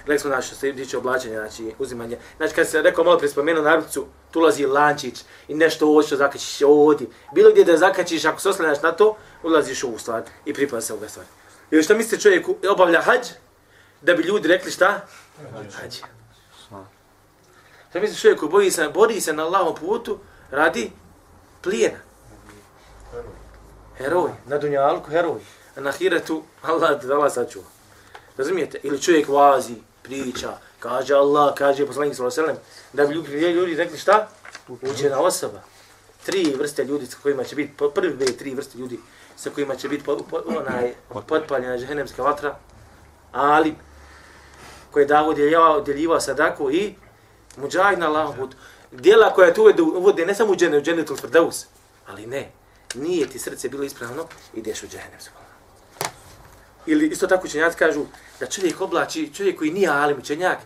Rekli 0.00 0.18
smo 0.18 0.30
znači, 0.30 0.46
što 0.46 0.56
se 0.56 0.72
tiče 0.72 0.98
oblačenja, 0.98 1.38
znači 1.38 1.74
uzimanje. 1.78 2.18
Znači 2.36 2.54
kad 2.54 2.68
se 2.68 2.82
rekao 2.82 3.04
malo 3.04 3.18
prije 3.18 3.30
spomenuo 3.30 3.62
narudcu, 3.62 4.06
tu 4.30 4.38
ulazi 4.38 4.66
lančić 4.66 5.24
i 5.48 5.54
nešto 5.54 5.86
ovo 5.86 6.02
što 6.02 6.16
zakačiš 6.16 6.62
ovdje. 6.62 7.06
Bilo 7.34 7.50
gdje 7.50 7.64
da 7.64 7.76
zakačiš, 7.76 8.24
ako 8.24 8.40
se 8.40 8.48
oslanjaš 8.48 8.82
na 8.82 8.92
to, 8.92 9.16
ulaziš 9.42 9.84
u 9.84 9.88
ovu 9.88 9.98
stvar 9.98 10.22
i 10.44 10.54
pripada 10.54 10.80
se 10.80 10.92
ovoga 10.92 11.08
stvar. 11.08 11.26
I 11.70 11.82
šta 11.82 11.94
mislite 11.94 12.22
čovjek 12.22 12.46
obavlja 12.70 13.00
hađ, 13.00 13.26
da 14.00 14.14
bi 14.14 14.22
ljudi 14.22 14.48
rekli 14.48 14.70
šta? 14.70 15.06
Hađ. 15.72 15.96
Šta 17.90 18.00
misliš 18.00 18.20
čovjek 18.20 18.44
boji 18.44 18.70
se, 18.70 18.88
bori 18.88 19.20
se 19.20 19.32
na 19.32 19.44
Allahom 19.44 19.74
putu 19.74 20.18
radi 20.50 20.92
plijena. 21.62 21.98
Heroj, 23.98 24.30
na 24.46 24.58
Dunjalku 24.58 25.10
heroj. 25.10 25.40
A 25.76 25.80
na 25.80 25.92
hiretu, 25.92 26.42
Allah, 26.62 27.02
da 27.02 27.14
Allah 27.14 27.32
sačuva. 27.32 27.66
Razumijete? 28.36 28.78
Ili 28.82 29.02
čovjek 29.02 29.28
vazi, 29.28 29.74
priča, 30.02 30.58
kaže 30.78 31.14
Allah, 31.14 31.54
kaže 31.54 31.86
poslanik 31.86 32.14
sallallahu 32.14 32.40
alejhi 32.40 32.52
ve 32.52 32.62
sellem, 32.62 32.90
da 32.92 33.06
bi 33.06 33.14
ljudi, 33.14 33.52
ljudi 33.52 33.74
rekli 33.74 33.98
šta? 33.98 34.28
Učena 34.68 35.20
osoba. 35.20 35.62
Tri 36.26 36.54
vrste 36.58 36.84
ljudi 36.84 37.06
sa 37.06 37.16
kojima 37.22 37.44
će 37.44 37.56
biti, 37.56 37.72
prve 37.94 38.36
tri 38.36 38.54
vrste 38.54 38.78
ljudi 38.78 39.00
sa 39.36 39.50
kojima 39.50 39.76
će 39.76 39.88
biti 39.88 40.04
po, 40.04 40.16
po, 40.30 40.42
onaj, 40.46 40.94
potpaljena 41.26 41.78
džehennemska 41.78 42.22
vatra, 42.22 42.56
ali 43.32 43.74
koje 44.90 45.02
je 45.02 45.06
davo 45.06 45.32
djeljivao, 45.32 45.80
djeljivao 45.80 46.20
sadaku 46.20 46.70
i 46.70 46.94
Muđahid 47.56 47.98
na 47.98 48.06
Allahom 48.06 48.36
putu. 48.36 48.56
Dijela 48.92 49.34
koja 49.34 49.54
tu 49.54 49.62
uvode 49.96 50.26
ne 50.26 50.34
samo 50.34 50.52
u 50.52 50.56
džene, 50.56 50.78
u 50.78 50.82
dženetul 50.82 51.16
frdaus, 51.16 51.66
ali 52.06 52.26
ne, 52.26 52.50
nije 52.94 53.26
ti 53.26 53.38
srce 53.38 53.68
bilo 53.68 53.84
ispravno, 53.84 54.26
ideš 54.54 54.82
u 54.82 54.86
džehennem. 54.86 55.20
Ili 56.86 57.06
isto 57.06 57.26
tako 57.26 57.46
učenjaci 57.46 57.76
kažu 57.76 58.04
da 58.40 58.46
čovjek 58.46 58.80
oblači, 58.80 59.34
čovjek 59.34 59.58
koji 59.58 59.70
nije 59.70 59.88
alim 59.88 60.18
učenjak, 60.18 60.58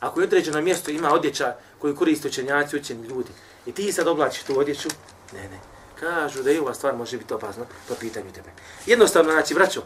ako 0.00 0.20
je 0.20 0.24
određeno 0.24 0.62
mjesto 0.62 0.90
ima 0.90 1.12
odjeća 1.12 1.56
koju 1.78 1.96
koriste 1.96 2.28
učenjaci, 2.28 2.76
učeni 2.76 3.06
ljudi, 3.06 3.30
i 3.66 3.72
ti 3.72 3.92
sad 3.92 4.08
oblačiš 4.08 4.42
tu 4.42 4.58
odjeću, 4.58 4.88
ne, 5.32 5.42
ne, 5.48 5.58
kažu 6.00 6.42
da 6.42 6.50
i 6.50 6.58
ova 6.58 6.74
stvar 6.74 6.96
može 6.96 7.18
biti 7.18 7.34
opasna, 7.34 7.64
po 7.88 7.94
pitanju 7.94 8.32
tebe. 8.32 8.50
Jednostavno, 8.86 9.32
znači, 9.32 9.54
braćo, 9.54 9.82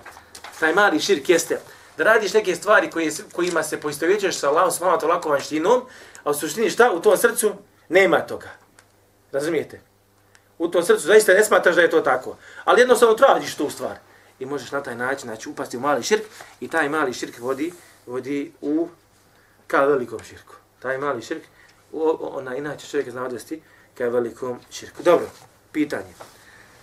taj 0.60 0.74
mali 0.74 1.00
širk 1.00 1.28
jeste 1.28 1.60
da 1.96 2.04
radiš 2.04 2.34
neke 2.34 2.54
stvari 2.54 2.90
koje, 2.90 3.10
kojima 3.32 3.62
se 3.62 3.80
poistovjećeš 3.80 4.38
sa 4.38 4.48
Allahom, 4.48 4.70
s 4.70 4.80
malo 4.80 4.98
lako 5.08 5.28
vanštinom, 5.28 5.82
a 6.24 6.30
u 6.30 6.34
suštini 6.34 6.70
šta? 6.70 6.92
U 6.92 7.00
tom 7.00 7.16
srcu 7.16 7.52
nema 7.88 8.20
toga. 8.20 8.48
Razumijete? 9.32 9.80
U 10.58 10.68
tom 10.68 10.82
srcu 10.82 11.06
zaista 11.06 11.34
ne 11.34 11.44
smatraš 11.44 11.74
da 11.74 11.82
je 11.82 11.90
to 11.90 12.00
tako. 12.00 12.36
Ali 12.64 12.80
jednostavno 12.80 13.14
tražiš 13.14 13.54
tu 13.54 13.70
stvar. 13.70 13.96
I 14.38 14.46
možeš 14.46 14.70
na 14.70 14.82
taj 14.82 14.96
način 14.96 15.26
znači, 15.26 15.48
upasti 15.48 15.76
u 15.76 15.80
mali 15.80 16.02
širk 16.02 16.22
i 16.60 16.68
taj 16.68 16.88
mali 16.88 17.12
širk 17.12 17.38
vodi, 17.38 17.72
vodi 18.06 18.52
u 18.60 18.88
ka 19.66 19.84
velikom 19.84 20.20
širku. 20.24 20.54
Taj 20.78 20.98
mali 20.98 21.22
širk, 21.22 21.42
ona 22.20 22.56
inače 22.56 22.86
čovjek 22.86 23.10
zna 23.10 23.24
odvesti 23.24 23.62
ka 23.98 24.04
velikom 24.04 24.60
širku. 24.70 25.02
Dobro, 25.02 25.26
pitanje. 25.72 26.14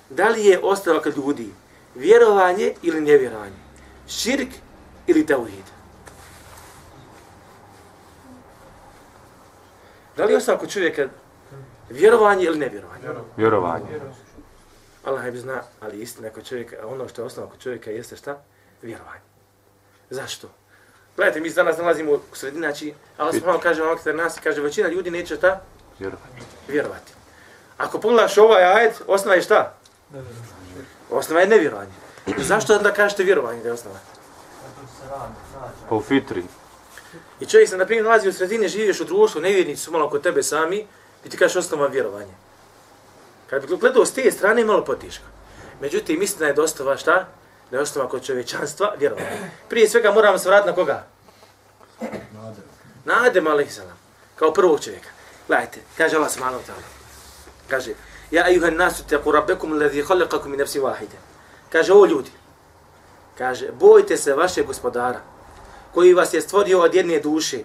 Da 0.09 0.29
li 0.29 0.45
je 0.45 0.59
ostalo 0.63 1.01
kad 1.01 1.17
ljudi 1.17 1.49
vjerovanje 1.95 2.73
ili 2.81 3.01
nevjerovanje? 3.01 3.55
Širk 4.07 4.49
ili 5.09 5.25
tauhid? 5.25 5.65
Da 10.17 10.25
li 10.25 10.33
je 10.33 10.37
ostalo 10.37 10.57
kod 10.57 10.71
čovjeka 10.71 11.07
vjerovanje 11.89 12.43
ili 12.43 12.57
nevjerovanje? 12.57 13.03
Vjerovanje. 13.37 13.85
Allah 15.03 15.25
je 15.25 15.37
zna, 15.37 15.61
ali 15.79 16.01
istina 16.01 16.29
kod 16.29 16.47
čovjeka, 16.47 16.75
ono 16.87 17.07
što 17.07 17.21
je 17.21 17.25
osnova 17.25 17.49
kod 17.49 17.59
čovjeka 17.59 17.91
jeste 17.91 18.15
šta? 18.15 18.37
Vjerovanje. 18.81 19.21
Zašto? 20.09 20.49
Gledajte, 21.15 21.39
mi 21.39 21.49
se 21.49 21.55
danas 21.55 21.77
nalazimo 21.77 22.11
u 22.11 22.19
sredini, 22.33 22.61
znači, 22.61 22.93
Allah 23.17 23.33
subhanahu 23.33 23.63
kaže 23.63 23.81
vam 23.81 23.93
okter 23.93 24.15
nas 24.15 24.37
i 24.37 24.41
kaže, 24.41 24.61
većina 24.61 24.89
ljudi 24.89 25.11
neće 25.11 25.35
šta? 25.35 25.61
Vjerovanje. 25.99 26.41
Vjerovati. 26.67 27.13
Ako 27.77 27.99
pogledaš 27.99 28.37
ovaj 28.37 28.63
ajet, 28.63 29.01
osnova 29.07 29.35
je 29.35 29.41
šta? 29.41 29.73
Osnova 31.11 31.41
je 31.41 31.47
nevjerovanje. 31.47 31.91
Zašto 32.37 32.75
onda 32.75 32.93
kažete 32.93 33.23
vjerovanje 33.23 33.61
da 33.61 33.67
je 33.67 33.73
osnova? 33.73 33.99
Pa 35.89 35.95
u 35.95 36.01
fitri. 36.01 36.43
I 37.39 37.45
čovjek 37.45 37.69
se, 37.69 37.77
na 37.77 37.85
primjer, 37.85 38.05
nalazi 38.05 38.29
u 38.29 38.33
sredini, 38.33 38.67
živiš 38.67 38.99
u 38.99 39.05
društvu, 39.05 39.41
nevjernici 39.41 39.81
su 39.81 39.91
malo 39.91 40.09
kod 40.09 40.21
tebe 40.23 40.43
sami, 40.43 40.87
i 41.25 41.29
ti 41.29 41.37
kažeš 41.37 41.55
osnova 41.55 41.87
vjerovanje. 41.87 42.33
Kad 43.49 43.67
bi 43.67 43.77
gledao 43.77 44.05
s 44.05 44.13
te 44.13 44.31
strane, 44.31 44.65
malo 44.65 44.85
potiško. 44.85 45.25
Međutim, 45.81 46.21
istina 46.21 46.47
je 46.47 46.53
dostava 46.53 46.97
šta? 46.97 47.27
Da 47.71 47.77
je 47.77 47.83
osnova 47.83 48.09
kod 48.09 48.25
čovječanstva 48.25 48.93
vjerovanje. 48.99 49.51
Prije 49.69 49.89
svega 49.89 50.11
moramo 50.11 50.37
se 50.37 50.49
vratiti 50.49 50.69
na 50.69 50.75
koga? 50.75 51.07
Na 53.05 53.23
Adem, 53.25 53.47
a.s. 53.47 53.79
Kao 54.35 54.53
prvog 54.53 54.83
čovjeka. 54.83 55.09
Gledajte, 55.47 55.79
kaže 55.97 56.15
Allah 56.15 56.31
subhanahu 56.31 56.63
wa 56.63 56.67
ta'ala. 56.67 56.83
Kaže, 57.67 57.93
Ja 58.31 58.45
ayuha 58.45 58.69
nasu 58.69 59.03
teku 59.03 59.31
rabbekum 59.31 59.73
alladhi 59.73 60.03
khalaqakum 60.03 60.49
min 60.49 60.59
nafsin 60.59 60.81
wahida. 60.81 61.17
Kaže, 61.71 61.93
o 61.93 62.05
ljudi, 62.05 62.29
kaže, 63.39 63.71
bojte 63.79 64.17
se 64.17 64.33
vašeg 64.33 64.65
gospodara, 64.67 65.21
koji 65.93 66.13
vas 66.13 66.33
je 66.33 66.41
stvorio 66.41 66.81
od 66.81 66.95
jedne 66.95 67.19
duše, 67.19 67.63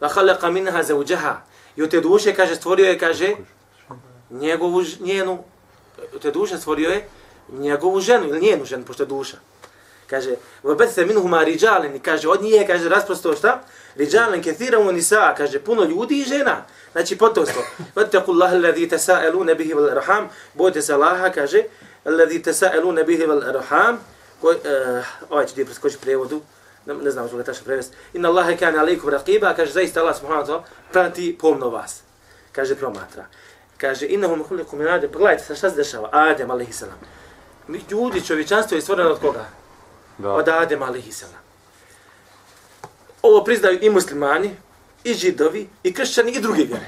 Va 0.00 0.08
khalaqa 0.08 0.50
minha 0.50 0.82
zawjaha. 0.82 1.40
I 1.76 1.82
od 1.82 1.90
te 1.90 2.00
duše, 2.00 2.34
kaže, 2.34 2.56
stvorio 2.56 2.86
je, 2.86 2.98
kaže, 2.98 3.34
njegovu, 4.30 4.82
njenu, 5.00 5.38
od 6.14 6.22
te 6.22 6.30
duše 6.30 6.58
stvorio 6.58 6.90
je 6.90 7.08
njegovu 7.48 8.00
ženu, 8.00 8.28
ili 8.28 8.40
njenu 8.40 8.64
ženu, 8.64 8.84
pošto 8.84 9.02
je 9.02 9.06
duša. 9.06 9.36
Kaže, 10.06 10.36
vabethe 10.62 11.04
minhuma 11.04 11.44
riđalen, 11.44 11.96
i 11.96 11.98
kaže, 11.98 12.28
od 12.28 12.42
nije, 12.42 12.66
kaže, 12.66 12.88
rasprosto 12.88 13.36
šta? 13.36 13.62
Riđalen 13.96 14.42
kethira 14.42 14.78
u 14.78 14.92
nisa, 14.92 15.34
kaže, 15.36 15.58
puno 15.58 15.84
ljudi 15.84 16.20
i 16.20 16.24
žena. 16.24 16.64
Znači, 16.92 17.18
potomstvo. 17.18 17.62
Vattaku 17.96 18.32
Allah, 18.32 18.52
alladhi 18.52 18.88
tasa'elu 18.88 19.44
nebihi 19.44 19.74
vel 19.74 19.90
arham, 19.90 20.28
bojte 20.54 20.82
se 20.82 20.94
Allaha, 20.94 21.30
kaže, 21.30 21.62
alladhi 22.04 22.42
tasa'elu 22.42 22.92
nebihi 22.92 23.26
vel 23.26 23.42
arham, 23.48 23.98
koji, 24.46 24.56
uh, 24.56 25.04
ovaj 25.30 25.46
će 25.46 25.52
gdje 25.52 25.64
preskoči 25.64 25.98
prevodu, 26.00 26.40
ne, 26.86 26.94
ne 26.94 27.10
znam 27.10 27.28
što 27.28 27.36
ga 27.36 27.42
tačno 27.42 27.64
prevest. 27.64 27.94
Inna 28.12 28.28
Allahe 28.28 28.56
kane 28.56 28.78
alaikum 28.78 29.10
raqiba, 29.10 29.56
kaže, 29.56 29.72
zaista 29.72 30.00
Allah 30.00 30.16
subhanahu 30.16 30.46
wa 30.46 30.46
ta'ala, 30.46 30.62
prati 30.92 31.38
pomno 31.40 31.70
vas. 31.70 32.02
Kaže, 32.52 32.74
promatra. 32.74 33.26
Kaže, 33.76 34.06
innahum 34.06 34.44
khuliqu 34.44 34.76
min 34.76 34.88
Adem, 34.88 35.10
pogledajte 35.12 35.56
šta 35.56 35.70
se 35.70 35.76
dešava, 35.76 36.08
Adem, 36.12 36.50
alaihi 36.50 36.72
salam. 36.72 36.98
Mi 37.68 37.84
ljudi, 37.90 38.26
čovječanstvo 38.26 38.76
je 38.76 38.82
stvoreno 38.82 39.10
od 39.10 39.20
koga? 39.20 39.46
Da. 40.18 40.32
Od 40.32 40.48
Adem, 40.48 40.82
alaihi 40.82 41.12
salam. 41.12 41.42
Ovo 43.22 43.44
priznaju 43.44 43.78
i 43.82 43.90
muslimani, 43.90 44.56
i 45.04 45.14
židovi, 45.14 45.68
i 45.82 45.92
kršćani, 45.94 46.32
i 46.32 46.40
druge 46.40 46.62
vjere. 46.62 46.86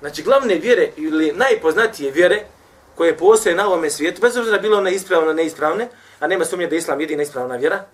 Znači, 0.00 0.22
glavne 0.22 0.54
vjere, 0.54 0.90
ili 0.96 1.32
najpoznatije 1.32 2.10
vjere, 2.10 2.44
koje 2.94 3.16
postoje 3.16 3.54
na 3.54 3.66
ovome 3.66 3.90
svijetu, 3.90 4.20
bez 4.20 4.36
obzira 4.36 4.58
bilo 4.58 4.78
one 4.78 4.94
ispravne, 4.94 5.34
neispravne, 5.34 5.88
a 6.20 6.26
nema 6.26 6.44
sumnje 6.44 6.66
da 6.66 6.74
je 6.74 6.78
islam 6.78 7.00
jedina 7.00 7.22
ispravna 7.22 7.56
vjera, 7.56 7.84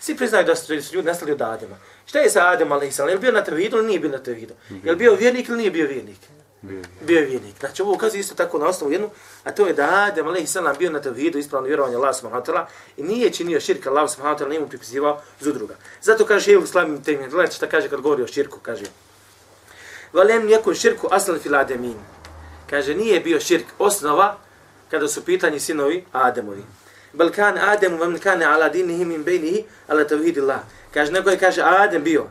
svi 0.00 0.16
priznaju 0.16 0.46
da 0.46 0.56
su, 0.56 0.82
su 0.82 0.94
ljudi 0.94 1.06
nastali 1.06 1.32
od 1.32 1.42
Adema. 1.42 1.76
Šta 2.06 2.18
je 2.18 2.30
sa 2.30 2.48
Adem, 2.48 2.92
salam? 2.92 3.08
Je 3.08 3.14
li 3.14 3.20
bio 3.20 3.32
na 3.32 3.44
tevhidu 3.44 3.76
ili 3.76 3.86
nije 3.86 4.00
bio 4.00 4.10
na 4.10 4.18
tevhidu? 4.18 4.54
Je 4.84 4.90
li 4.92 4.96
bio 4.96 5.14
vjernik 5.14 5.48
ili 5.48 5.58
nije 5.58 5.70
bio 5.70 5.86
vjernik? 5.86 6.18
Bio. 6.62 6.82
bio 7.00 7.18
je 7.18 7.26
vjernik. 7.26 7.58
Znači 7.60 7.82
ovo 7.82 7.92
ukazuje 7.92 8.20
isto 8.20 8.34
tako 8.34 8.58
na 8.58 8.66
osnovu 8.66 8.92
jednu, 8.92 9.10
a 9.44 9.50
to 9.52 9.66
je 9.66 9.72
da 9.72 9.88
Adem 9.90 10.46
selam 10.46 10.76
bio 10.78 10.90
na 10.90 11.00
tevhidu 11.00 11.38
ispravno 11.38 11.66
vjerovanje 11.66 11.96
Allah 11.96 12.16
subhanahu 12.16 12.44
wa 12.44 12.52
ta'ala 12.52 12.66
i 12.96 13.02
nije 13.02 13.30
činio 13.32 13.60
širk 13.60 13.86
Allah 13.86 14.10
subhanahu 14.10 14.38
wa 14.38 14.42
ta'ala, 14.42 14.48
nije 14.48 14.60
mu 14.60 14.68
pripisivao 14.68 15.20
za 15.40 15.52
druga. 15.52 15.74
Zato 16.02 16.26
kaže 16.26 16.44
Šejh 16.44 16.64
Islam 16.64 17.02
Tejmije, 17.02 17.28
gledajte 17.28 17.54
šta 17.54 17.66
kaže 17.66 17.88
kad 17.88 18.00
govori 18.00 18.22
o 18.22 18.26
širku, 18.26 18.58
kaže 18.62 18.84
Valem 20.12 20.48
yakun 20.48 20.80
širku 20.80 21.08
aslan 21.10 21.38
fil 21.38 21.54
ademin. 21.54 21.94
Kaže 22.70 22.94
nije 22.94 23.20
bio 23.20 23.40
širk 23.40 23.66
osnova 23.78 24.36
kada 24.90 25.08
su 25.08 25.24
pitanji 25.24 25.60
sinovi 25.60 26.04
Ademovi. 26.12 26.62
Bel 27.12 27.30
kan 27.32 27.58
Adem 27.58 27.98
vam 27.98 28.18
kane 28.18 28.44
ala 28.44 28.68
dinihi 28.68 29.04
min 29.04 29.24
bejnihi 29.24 29.64
ala 29.88 30.04
tevhidillah. 30.04 30.60
Kaže 30.94 31.12
neko 31.12 31.30
je 31.30 31.38
kaže 31.38 31.62
Adem 31.62 32.04
bio 32.04 32.26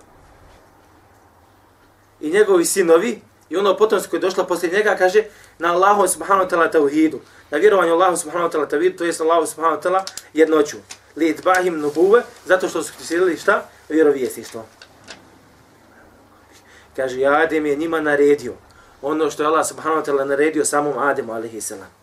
i 2.22 2.30
njegovi 2.30 2.66
sinovi 2.66 3.22
I 3.50 3.58
ono 3.58 3.78
potomstvo 3.78 4.10
koje 4.10 4.18
je 4.18 4.22
došlo 4.22 4.44
poslije 4.44 4.74
njega 4.74 4.96
kaže 4.96 5.24
na 5.60 5.74
Allahu 5.74 6.08
subhanahu 6.08 6.46
wa 6.46 6.50
ta'ala 6.50 6.72
tauhidu. 6.72 7.20
Na 7.52 7.58
vjerovanju 7.58 7.94
Allahu 7.94 8.18
subhanahu 8.18 8.50
wa 8.50 8.54
ta'ala 8.54 8.70
tevhidu, 8.70 8.98
to 8.98 9.04
jest 9.04 9.22
Allahu 9.22 9.48
subhanahu 9.48 9.82
wa 9.82 9.84
ta'ala 9.84 10.04
jednoću. 10.34 10.78
Li 11.16 11.30
itbahim 11.30 11.80
nubuve, 11.80 12.22
zato 12.46 12.70
što 12.70 12.84
su 12.84 12.94
htjeli 12.94 13.38
šta? 13.38 13.70
Vjerovijestištvo. 13.90 14.66
Kaže, 16.96 17.26
Adem 17.26 17.66
je 17.66 17.76
njima 17.76 18.02
naredio. 18.02 18.54
Ono 19.02 19.32
što 19.32 19.44
je 19.44 19.48
Allah 19.48 19.68
subhanahu 19.68 20.02
wa 20.02 20.06
ta'ala 20.06 20.26
naredio 20.26 20.66
samom 20.66 20.98
Ademu, 20.98 21.34
alaihi 21.34 21.62
salam. 21.62 21.97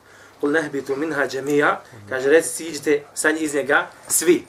Kul 0.45 0.53
nehbitu 0.53 0.97
minha 0.97 1.25
džemija, 1.27 1.81
kaže, 2.09 2.29
reci, 2.31 2.49
siđite 2.49 3.03
sa 3.15 3.31
iz 3.31 3.55
njega 3.55 3.87
svi. 4.09 4.45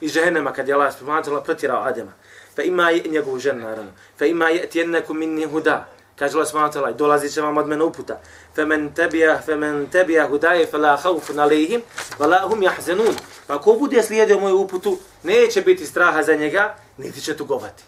Iz 0.00 0.12
ženema, 0.12 0.52
kad 0.52 0.68
je 0.68 0.74
Allah 0.74 0.94
spomenutila, 0.94 1.42
protirao 1.42 1.82
Adema. 1.82 2.12
Fa 2.56 2.62
ima 2.62 2.90
je 2.90 3.02
njegovu 3.10 3.38
ženu, 3.38 3.62
naravno. 3.62 3.92
Fa 4.18 4.26
ima 4.26 4.48
je 4.48 4.66
tijennekum 4.66 5.18
minni 5.18 5.44
huda 5.44 5.86
kaže 6.18 6.34
Allah 6.34 6.48
subhanahu 6.48 6.78
wa 6.78 6.96
dolazi 6.96 7.30
će 7.30 7.40
vam 7.40 7.56
od 7.56 7.68
mene 7.68 7.84
uputa. 7.84 8.20
Femen 8.54 8.94
tebija, 8.94 9.40
femen 9.46 9.86
tebija 9.86 10.28
hudaje, 10.28 10.66
fe 10.66 10.78
la 10.78 10.96
haufun 10.96 11.38
alejhim, 11.38 11.82
va 12.18 12.26
la 12.26 12.38
hum 12.48 12.62
jahzenun. 12.62 13.14
Pa 13.46 13.60
ko 13.60 13.76
bude 13.78 14.02
slijedio 14.02 14.40
moju 14.40 14.56
uputu, 14.56 14.98
neće 15.22 15.60
biti 15.60 15.86
straha 15.86 16.22
za 16.22 16.34
njega, 16.34 16.74
niti 16.96 17.20
će 17.20 17.36
tugovati. 17.36 17.84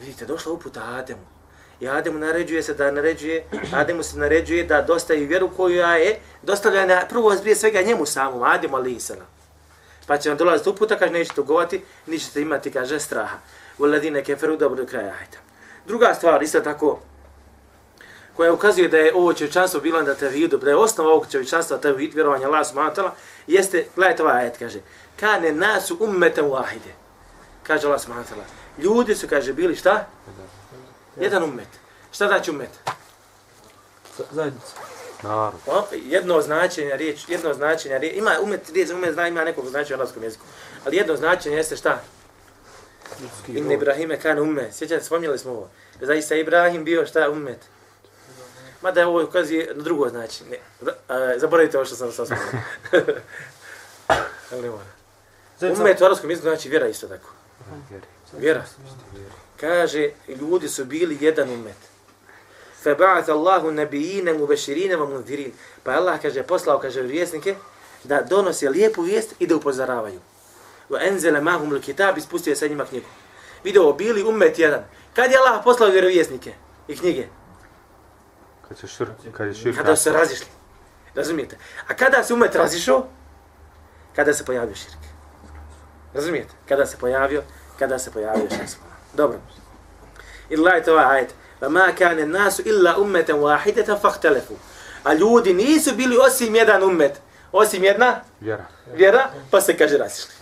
Vidite, 0.00 0.26
došla 0.26 0.52
uputa 0.52 0.82
Ademu. 0.84 1.37
I 1.80 1.88
Ademu 1.88 2.18
naređuje 2.18 2.62
se 2.62 2.74
da 2.74 2.90
naređuje, 2.90 3.44
Ademu 3.72 4.02
se 4.02 4.18
naređuje 4.18 4.64
da 4.64 4.82
dostavi 4.82 5.26
vjeru 5.26 5.50
koju 5.56 5.76
ja 5.76 5.96
je, 5.96 6.18
dostavlja 6.42 6.86
na 6.86 7.02
prvo 7.08 7.36
prije 7.40 7.56
svega 7.56 7.82
njemu 7.82 8.06
samom, 8.06 8.42
Ademu 8.42 8.76
ali 8.76 9.00
salam. 9.00 9.26
Pa 10.06 10.18
će 10.18 10.28
vam 10.28 10.38
dolaziti 10.38 10.68
uputa, 10.68 10.98
kaže, 10.98 11.12
nećete 11.12 11.40
ugovati, 11.40 11.82
nećete 12.06 12.42
imati, 12.42 12.70
kaže, 12.70 13.00
straha. 13.00 13.38
U 13.78 13.84
ladine 13.84 14.24
keferu 14.24 14.56
dobro 14.56 14.84
do 14.84 14.86
kraja, 14.86 15.12
hajde. 15.12 15.38
Druga 15.86 16.14
stvar, 16.14 16.42
isto 16.42 16.60
tako, 16.60 17.00
koja 18.36 18.52
ukazuje 18.52 18.88
da 18.88 18.96
je 18.96 19.14
ovo 19.14 19.32
čovječanstvo 19.32 19.80
bilo 19.80 20.02
na 20.02 20.14
tevhidu, 20.14 20.56
da 20.58 20.70
je 20.70 20.76
osnova 20.76 21.10
ovog 21.10 21.26
čovječanstva 21.32 21.78
tevhid, 21.78 22.14
vjerovanje 22.14 22.44
Allah 22.44 22.66
subhanahu 22.66 22.94
wa 22.94 23.00
ta'ala, 23.00 23.10
jeste, 23.46 23.86
gledajte 23.96 24.22
ovaj 24.22 24.36
ajet, 24.36 24.58
kaže, 24.58 24.80
kane 25.20 25.52
nasu 25.52 25.96
ummeten 26.00 26.44
wahide. 26.44 26.92
Kaže 27.62 27.86
Allah 27.86 28.00
subhanahu 28.00 28.28
wa 28.28 28.34
ta'ala. 28.34 28.44
Ljudi 28.84 29.14
su, 29.14 29.28
kaže, 29.28 29.52
bili 29.52 29.76
šta? 29.76 30.06
Jedan 31.20 31.42
ummet. 31.42 31.68
Šta 32.12 32.26
znači 32.26 32.50
ummet? 32.50 32.70
Zajednica. 34.30 34.72
Narod. 35.22 35.60
O, 35.66 35.84
jedno 35.92 36.40
značenje 36.40 36.96
riječ, 36.96 37.28
jedno 37.28 37.54
značenje 37.54 37.98
riječ, 37.98 38.16
ima 38.16 38.36
umet, 38.42 38.70
riječ 38.70 38.90
umet 38.90 39.14
zna, 39.14 39.28
ima 39.28 39.44
nekog 39.44 39.68
značenja 39.68 39.96
u 39.96 40.00
arabskom 40.00 40.22
jeziku. 40.22 40.44
Ali 40.86 40.96
jedno 40.96 41.16
značenje 41.16 41.56
jeste 41.56 41.76
šta? 41.76 42.02
Ljudski 43.20 43.52
Inne. 43.52 43.74
Ibrahime 43.74 44.20
kan 44.20 44.38
umme. 44.38 44.72
Sjećate, 44.72 45.04
spomnjali 45.04 45.38
smo 45.38 45.50
ovo. 45.50 45.68
Zaista 46.00 46.34
Ibrahim 46.34 46.84
bio 46.84 47.06
šta 47.06 47.30
ummet. 47.30 47.58
Mada 48.82 49.00
je 49.00 49.06
ovo 49.06 49.24
ukazuje 49.24 49.72
na 49.74 49.82
drugo 49.82 50.08
značenje. 50.08 50.50
Ne, 50.50 50.58
a, 51.08 51.38
zaboravite 51.38 51.78
ovo 51.78 51.84
što 51.84 51.96
sam 51.96 52.12
sam 52.12 52.26
spomenuo. 52.26 53.20
Ali 54.52 54.62
ne 54.62 54.70
mora. 54.70 54.84
Ummet 55.60 56.00
u 56.00 56.04
arabskom 56.04 56.30
jeziku 56.30 56.48
znači 56.48 56.68
vjera 56.68 56.88
isto 56.88 57.08
tako. 57.08 57.28
Vjeri. 57.90 58.06
Vjera. 58.32 58.64
Kaže, 59.60 60.10
ljudi 60.40 60.68
su 60.68 60.84
bili 60.84 61.18
jedan 61.20 61.50
ummet. 61.50 61.76
Feba'at 62.84 63.28
Allahu 63.28 63.72
nabijine 63.72 64.32
mubeširine 64.32 64.96
wa 64.96 65.08
munzirin. 65.08 65.52
Pa 65.82 65.92
Allah 65.92 66.22
kaže, 66.22 66.42
poslao, 66.42 66.78
kaže, 66.78 67.02
vjesnike 67.02 67.54
da 68.04 68.22
donose 68.22 68.68
lijepu 68.68 69.02
vijest 69.02 69.34
i 69.38 69.46
da 69.46 69.56
upozoravaju. 69.56 70.20
Wa 70.90 71.08
enzele 71.08 71.40
mahum 71.40 71.74
il 71.74 71.80
kitab, 71.80 72.18
ispustio 72.18 72.50
je 72.50 72.56
sa 72.56 72.66
njima 72.66 72.84
knjigu. 72.84 73.06
Video, 73.64 73.92
bili 73.92 74.22
ummet 74.22 74.58
jedan. 74.58 74.84
Kad 75.14 75.30
je 75.30 75.38
Allah 75.38 75.60
poslao 75.64 75.90
vjerovjesnike 75.90 76.52
i 76.88 76.96
knjige? 76.96 77.26
Kad 78.68 78.78
se 78.78 78.86
šir, 78.86 79.06
kad 79.32 79.46
je 79.46 79.54
širk 79.54 79.76
Kada 79.76 79.96
su 79.96 80.02
se 80.02 80.12
razišli. 80.12 80.46
Razumijete? 81.14 81.56
A 81.88 81.94
kada 81.94 82.24
se 82.24 82.34
umet 82.34 82.54
razišao? 82.54 83.06
Kada 84.16 84.34
se 84.34 84.44
pojavio 84.44 84.74
širk. 84.74 84.98
Razumijete? 86.14 86.54
Kada 86.68 86.86
se 86.86 86.96
pojavio, 86.96 87.42
kada 87.78 87.98
se 87.98 88.10
pojavio 88.10 88.50
širk. 88.50 88.88
Dobro. 89.18 89.38
I 90.50 90.56
gledajte 90.56 90.92
ovaj 90.92 91.04
ajet. 91.04 91.34
Ma 91.60 91.92
kane 91.98 92.26
nasu 92.26 92.62
illa 92.64 92.96
ummeten 92.98 93.36
wahidetan 93.36 94.00
fahtelefu. 94.00 94.54
A 95.04 95.14
ljudi 95.14 95.54
nisu 95.54 95.94
bili 95.94 96.16
osim 96.26 96.54
jedan 96.54 96.82
ummet. 96.82 97.20
Osim 97.52 97.84
jedna 97.84 98.20
Vjera. 98.40 98.64
vjera, 98.94 99.30
pa 99.50 99.60
se 99.60 99.76
kaže 99.76 99.98
razišli. 99.98 100.32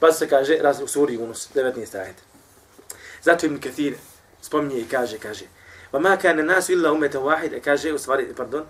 Pa 0.00 0.12
se 0.12 0.28
kaže 0.28 0.58
raz 0.60 0.80
u 0.80 0.86
suri 0.86 1.18
Yunus, 1.18 1.48
19. 1.54 1.98
ajet. 1.98 2.16
Zato 3.22 3.46
Ibn 3.46 3.60
Kathir 3.60 3.94
spominje 4.40 4.80
i 4.80 4.88
kaže, 4.88 5.18
kaže, 5.18 5.44
wa 5.92 6.00
ma 6.00 6.16
kana 6.16 6.42
nasu 6.42 6.72
illa 6.72 6.92
ummatan 6.92 7.22
wahida, 7.22 7.60
kaže, 7.60 7.92
u 7.92 7.98
stvari, 7.98 8.34
pardon, 8.36 8.64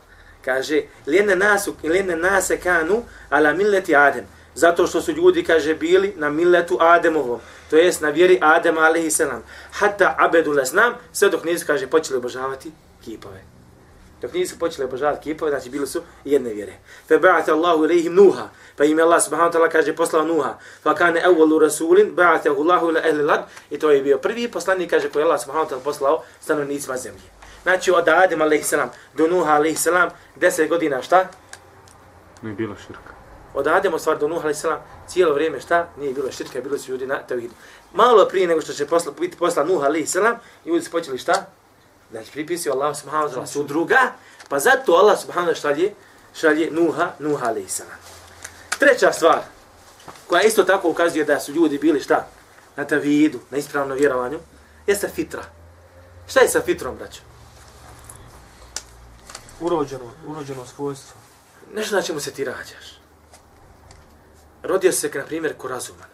kaže, 0.45 0.83
lijene 1.07 1.37
nasu, 1.37 1.75
lijene 1.83 2.17
nase 2.17 2.61
kanu 2.61 3.03
ala 3.31 3.53
milleti 3.53 3.97
Adem. 3.97 4.27
Zato 4.57 4.87
što 4.87 5.01
su 5.03 5.13
ljudi, 5.13 5.45
kaže, 5.45 5.75
bili 5.75 6.15
na 6.17 6.31
milletu 6.31 6.79
Ademovom, 6.81 7.41
to 7.71 7.77
jest 7.77 8.01
na 8.01 8.09
vjeri 8.09 8.39
Adema 8.43 8.81
alaihi 8.81 9.11
selam. 9.11 9.43
Hatta 9.73 10.15
abedu 10.19 10.53
lesnam, 10.53 10.95
sve 11.13 11.29
dok 11.29 11.45
nisu, 11.45 11.67
kaže, 11.67 11.87
počeli 11.87 12.17
obožavati 12.17 12.73
kipove. 13.05 13.43
Dok 14.23 14.33
nisu 14.33 14.59
počeli 14.59 14.85
obožavati 14.85 15.23
kipove, 15.23 15.51
znači 15.51 15.71
bili 15.71 15.87
su 15.87 16.03
jedne 16.25 16.53
vjere. 16.53 16.73
Fe 17.09 17.19
ba'ate 17.19 17.53
Allahu 17.53 17.85
ilaihim 17.85 18.15
Nuha, 18.15 18.49
pa 18.77 18.85
im 18.85 18.99
je 18.99 19.05
Allah 19.05 19.23
subhanahu 19.23 19.51
wa 19.51 19.59
ta'ala 19.59 19.69
kaže 19.71 19.97
poslao 19.97 20.25
Nuha. 20.25 20.59
Fa 20.83 20.95
kane 20.95 21.21
evvalu 21.21 21.59
rasulin, 21.59 22.17
ba'ate 22.17 22.49
Allahu 22.49 22.91
ila 22.91 23.01
ehli 23.09 23.23
lad, 23.23 23.45
i 23.71 23.79
to 23.79 23.91
je 23.91 24.03
bio 24.03 24.19
prvi 24.19 24.49
poslanik, 24.51 24.91
kaže, 24.91 25.09
koji 25.09 25.21
je 25.21 25.25
Allah 25.25 25.41
subhanahu 25.41 25.69
wa 25.69 25.73
ta'ala 25.73 25.85
poslao 25.85 26.23
stanovnicima 26.41 26.97
zemlje. 26.97 27.29
Znači 27.63 27.91
od 27.91 28.09
Adem 28.09 28.43
a.s. 28.43 28.75
do 29.15 29.27
Nuha 29.27 29.53
a.s. 29.53 29.87
deset 30.37 30.69
godina 30.69 31.03
šta? 31.03 31.29
Ne 32.43 32.53
bilo 32.53 32.77
širka. 32.87 33.16
Od 33.57 33.67
Adem 33.67 33.95
u 33.95 33.99
stvari 33.99 34.21
do 34.21 34.29
Nuha 34.29 34.49
a.s. 34.49 34.65
cijelo 35.09 35.35
vrijeme 35.35 35.61
šta? 35.61 35.89
Nije 35.99 36.15
bilo 36.15 36.33
širka, 36.33 36.61
bilo 36.61 36.79
su 36.79 36.91
ljudi 36.91 37.07
na 37.07 37.19
tevhidu. 37.19 37.55
Malo 37.93 38.29
prije 38.29 38.47
nego 38.47 38.61
što 38.61 38.73
će 38.73 38.87
posla, 38.87 39.13
biti 39.21 39.37
posla 39.37 39.65
Nuha 39.65 39.87
a.s. 39.87 40.15
ljudi 40.67 40.85
su 40.85 40.91
počeli 40.91 41.19
šta? 41.19 41.47
Znači 42.11 42.33
pripisio 42.33 42.73
Allah 42.73 42.97
subhanahu 42.97 43.29
wa 43.29 43.35
ta'ala 43.35 43.47
su 43.47 43.63
druga, 43.63 44.13
pa 44.49 44.59
zato 44.59 44.93
Allah 44.93 45.21
subhanahu 45.21 45.53
wa 45.53 45.61
šalje, 45.61 45.95
šalje 46.35 46.71
Nuha, 46.71 47.11
Nuha 47.19 47.47
a.s. 47.47 47.83
Treća 48.79 49.13
stvar, 49.13 49.41
koja 50.27 50.43
isto 50.43 50.65
tako 50.65 50.89
ukazuje 50.89 51.25
da 51.25 51.41
su 51.41 51.53
ljudi 51.53 51.79
bili 51.79 52.01
šta? 52.01 52.27
Na 52.77 52.85
tevhidu, 52.85 53.39
na 53.51 53.59
ispravnom 53.59 53.99
vjerovanju, 53.99 54.39
jeste 54.87 55.09
fitra. 55.09 55.43
Šta 56.29 56.41
je 56.41 56.49
sa 56.49 56.61
fitrom, 56.61 56.97
braćo? 56.97 57.21
Urođeno, 59.61 60.11
urođeno 60.27 60.67
svojstvo. 60.67 61.21
Nešto 61.75 61.97
na 61.97 62.03
čemu 62.03 62.21
se 62.21 62.31
ti 62.31 62.45
rađaš. 62.45 62.96
Rodio 64.67 64.93
se, 64.93 65.11
na 65.15 65.25
primjer, 65.25 65.57
ko 65.57 65.69
razuman, 65.69 66.09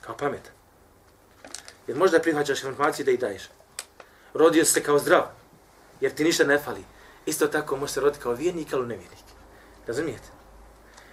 kao 0.00 0.16
pametan. 0.16 0.52
Jer 1.86 1.96
možda 1.96 2.20
prihvaćaš 2.20 2.62
informacije 2.62 3.04
da 3.04 3.10
ih 3.10 3.20
daješ. 3.20 3.42
Rodio 4.34 4.64
se 4.64 4.82
kao 4.82 4.98
zdrav, 4.98 5.22
jer 6.00 6.14
ti 6.14 6.24
ništa 6.24 6.44
ne 6.44 6.58
fali. 6.58 6.84
Isto 7.26 7.46
tako 7.46 7.76
može 7.76 7.92
se 7.92 8.00
roditi 8.00 8.22
kao 8.22 8.32
vjernik, 8.32 8.72
ali 8.72 8.86
nevjernik. 8.86 9.24
Razumijete? 9.86 10.28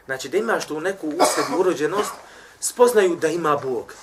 Znači 0.06 0.30
da 0.30 0.38
imaš 0.38 0.68
tu 0.68 0.82
neku 0.82 1.08
u 1.08 1.60
urođenost, 1.60 2.14
spoznaju 2.60 3.16
da 3.16 3.28
ima 3.28 3.58
Bog. 3.58 3.94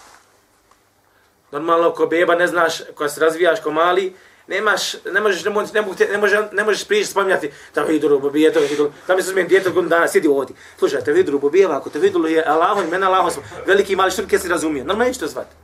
Normalno, 1.50 1.92
ko 1.92 2.06
beba 2.06 2.34
ne 2.34 2.46
znaš, 2.46 2.82
koja 2.94 3.08
se 3.08 3.20
razvijaš 3.20 3.62
ko 3.62 3.70
mali, 3.70 4.16
nemaš, 4.48 4.94
ne 5.12 5.20
možeš, 5.20 5.44
ne, 5.44 5.50
možeš, 5.50 5.72
ne, 5.72 5.82
možeš, 5.82 6.08
ne, 6.10 6.18
možeš, 6.18 6.38
ne 6.52 6.64
možeš 6.64 6.84
prići 6.84 7.10
spominjati 7.10 7.50
da 7.74 7.82
vidu 7.82 8.08
rubobije, 8.08 8.52
to 8.52 8.60
vidu, 8.60 8.92
da 9.06 9.22
se 9.22 9.30
uzmem 9.30 9.48
djeto 9.48 9.70
godinu 9.70 9.88
dana, 9.88 10.08
sidi 10.08 10.28
ovdje. 10.28 10.56
Slušaj, 10.78 11.04
te 11.04 11.12
vidu 11.12 11.32
rubobije, 11.32 11.66
ako 11.66 11.90
te 11.90 11.98
vidu 11.98 12.26
je 12.26 12.44
Allahom 12.46 12.84
i 12.84 12.90
mene 12.90 13.06
Allahom, 13.06 13.30
smo 13.30 13.42
veliki 13.66 13.92
i 13.92 13.96
mali 13.96 14.10
štrke 14.10 14.38
si 14.38 14.48
razumije. 14.48 14.84
Normalno 14.84 15.08
neće 15.08 15.20
to 15.20 15.26
zvati. 15.26 15.54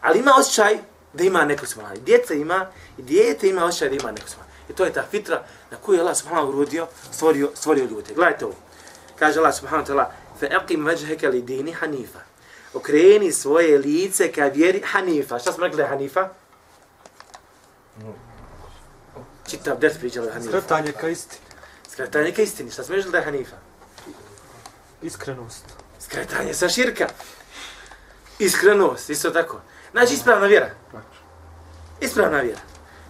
Ali 0.00 0.18
ima 0.18 0.32
osjećaj 0.38 0.78
da 1.12 1.24
ima 1.24 1.44
neko 1.44 1.66
smali. 1.66 2.00
Djeca 2.00 2.34
ima, 2.34 2.66
i 2.98 3.02
djete 3.02 3.48
ima 3.48 3.64
osjećaj 3.64 3.88
da 3.88 3.94
ima 3.94 4.10
neko 4.12 4.28
smali. 4.28 4.48
I 4.70 4.72
to 4.72 4.84
je 4.84 4.92
ta 4.92 5.04
fitra 5.10 5.42
na 5.70 5.76
koju 5.76 5.96
je 5.96 6.00
Allah 6.00 6.16
subhanahu 6.16 6.48
urodio, 6.48 6.86
stvorio, 7.12 7.50
stvorio 7.54 7.84
ljude. 7.84 8.14
Gledajte 8.14 8.44
ovo. 8.44 8.54
Kaže 9.18 9.38
Allah 9.38 9.54
subhanahu 9.54 9.92
ta'ala, 9.92 10.06
fe 10.40 10.46
aqim 10.46 10.84
vajhaka 10.84 11.28
li 11.28 11.42
dini 11.42 11.72
hanifa. 11.72 12.18
Okreni 12.74 13.32
svoje 13.32 13.78
lice 13.78 14.32
ka 14.32 14.46
vjeri 14.46 14.82
hanifa. 14.84 15.38
Šta 15.38 15.52
smo 15.52 15.64
rekli 15.64 15.76
da 15.76 15.82
je 15.82 15.88
hanifa? 15.88 16.28
Čitav 19.50 19.78
des 19.78 19.98
pričali 19.98 20.28
o 20.28 20.32
hanifa. 20.32 20.50
Skretanje 20.50 20.92
ka 20.92 21.08
istini. 21.08 21.40
Skretanje 21.88 22.32
ka 22.32 22.42
istini. 22.42 22.70
Šta 22.70 22.82
rekli 22.88 23.10
da 23.10 23.18
je 23.18 23.24
hanifa? 23.24 23.56
Iskrenost. 25.02 25.64
Skretanje 25.98 26.54
sa 26.54 26.68
širka. 26.68 27.06
Iskrenost, 28.38 29.10
isto 29.10 29.30
tako. 29.30 29.60
Znači 29.92 30.14
ispravna 30.14 30.46
vjera. 30.46 30.70
Ispravna 32.00 32.40
vjera. 32.40 32.60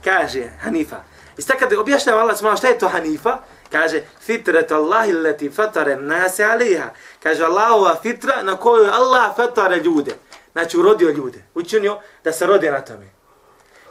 Kaže 0.05 0.49
Hanifa. 0.61 0.97
I 1.39 1.43
sad 1.43 1.59
kad 1.59 1.73
objašnjava 1.73 2.21
Allah 2.21 2.37
subhanahu 2.39 2.59
šta 2.59 2.69
je 2.69 2.79
to 2.79 2.89
Hanifa, 2.89 3.39
kaže 3.73 4.03
fitrat 4.21 4.73
Allahi 4.73 5.13
leti 5.13 5.51
fatare 5.51 5.97
nase 5.97 6.45
aliha. 6.45 6.91
Kaže 7.23 7.45
Allahova 7.45 7.97
fitra 8.03 8.43
na 8.43 8.57
kojoj 8.57 8.89
Allah 8.89 9.37
fatare 9.37 9.77
ljude. 9.77 10.15
Znači 10.53 10.79
urodio 10.79 11.11
ljude. 11.11 11.45
Učinio 11.55 11.99
da 12.25 12.33
se 12.33 12.47
rode 12.47 12.71
na 12.71 12.81
tome. 12.81 13.20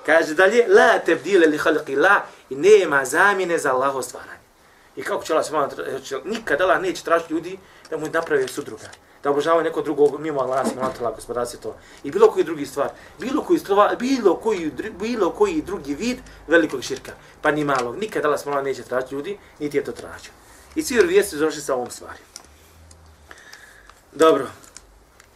Kaže 0.09 0.33
dalje, 0.33 0.65
la 0.67 0.99
tebdile 1.05 1.47
li 1.47 1.57
halqi 1.57 1.95
la 1.95 2.23
i 2.49 2.55
nema 2.55 3.05
zamjene 3.05 3.57
za 3.57 3.73
Allaho 3.73 4.01
stvaranje. 4.01 4.47
I 4.95 5.03
kako 5.03 5.23
će 5.23 5.33
Allah 5.33 5.45
subhanahu 5.45 5.75
nikad 6.25 6.61
Allah 6.61 6.81
neće 6.81 7.03
tražiti 7.03 7.33
ljudi 7.33 7.59
da 7.89 7.97
mu 7.97 8.07
naprave 8.13 8.47
sudruga 8.47 8.89
da 9.23 9.29
obožavaju 9.29 9.63
neko 9.63 9.81
drugog 9.81 10.19
mimo 10.19 10.41
Allah 10.41 10.67
subhanahu 10.67 11.03
wa 11.03 11.15
gospodar 11.15 11.47
se 11.47 11.59
to. 11.61 11.75
I 12.03 12.11
bilo 12.11 12.31
koji 12.31 12.45
drugi 12.45 12.65
stvar, 12.65 12.89
bilo 13.19 13.43
koji 13.43 13.59
stvar, 13.59 13.95
bilo 13.95 14.35
koji 14.35 14.71
bilo 14.99 15.31
koji 15.31 15.61
drugi 15.61 15.95
vid 15.95 16.17
velikog 16.47 16.83
širka, 16.83 17.11
pa 17.41 17.51
ni 17.51 17.63
malog. 17.63 17.97
Nikad 17.97 18.25
Allah 18.25 18.39
subhanahu 18.39 18.65
neće 18.65 18.83
tražiti 18.83 19.15
ljudi, 19.15 19.37
niti 19.59 19.77
je 19.77 19.83
to 19.83 19.91
tražio. 19.91 20.31
I 20.75 20.83
svi 20.83 21.07
vijesti 21.07 21.37
su 21.37 21.61
sa 21.61 21.75
ovom 21.75 21.91
stvari. 21.91 22.19
Dobro. 24.11 24.47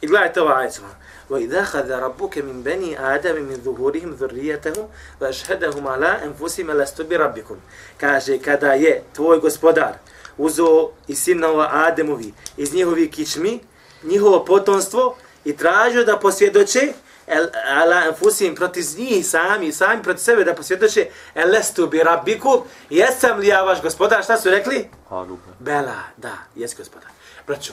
I 0.01 0.07
gledajte 0.07 0.41
ova 0.41 0.57
ajica 0.57 0.81
وَإِذَا 1.30 1.62
خَذَ 1.64 1.90
رَبُّكَ 1.90 2.38
مِنْ 2.38 2.62
بَنِي 2.62 2.96
آدَمِ 3.14 3.36
مِنْ 3.48 3.58
ظُهُورِهِمْ 3.64 4.10
ذُرِّيَّتَهُمْ 4.20 4.88
وَأَشْهَدَهُمْ 5.20 5.84
عَلَىٰ 5.88 6.12
أَنْفُسِهِمْ 6.24 6.70
لَسْتُ 6.70 7.02
بِرَبِّكُمْ 7.02 7.56
Kaže, 8.00 8.38
kada 8.38 8.72
je 8.72 9.02
tvoj 9.12 9.40
gospodar 9.40 9.98
uzo 10.38 10.90
i 11.08 11.14
sinova 11.14 11.68
Ademovi 11.72 12.32
iz 12.56 12.74
njihovih 12.74 13.10
kičmi, 13.10 13.60
njihovo 14.02 14.44
potomstvo 14.44 15.16
i 15.44 15.56
tražio 15.56 16.04
da 16.04 16.18
posvjedoče 16.18 16.92
el, 17.26 17.46
ala 17.66 17.96
anfusihim 17.96 18.54
protiv 18.54 18.84
njih 18.98 19.26
sami, 19.26 19.72
sami 19.72 20.02
protiv 20.02 20.22
sebe 20.22 20.44
da 20.44 20.54
posvjedoče 20.54 21.06
elestu 21.34 21.86
bi 21.86 21.98
rabbiku, 21.98 22.64
jesam 22.90 23.38
li 23.38 23.46
ja 23.46 23.62
vaš 23.62 23.82
gospodar, 23.82 24.24
šta 24.24 24.36
su 24.36 24.50
rekli? 24.50 24.88
Alu. 25.08 25.38
Bela, 25.58 26.02
da, 26.16 26.36
jes 26.54 26.76
gospodar. 26.76 27.10
Braćo, 27.46 27.72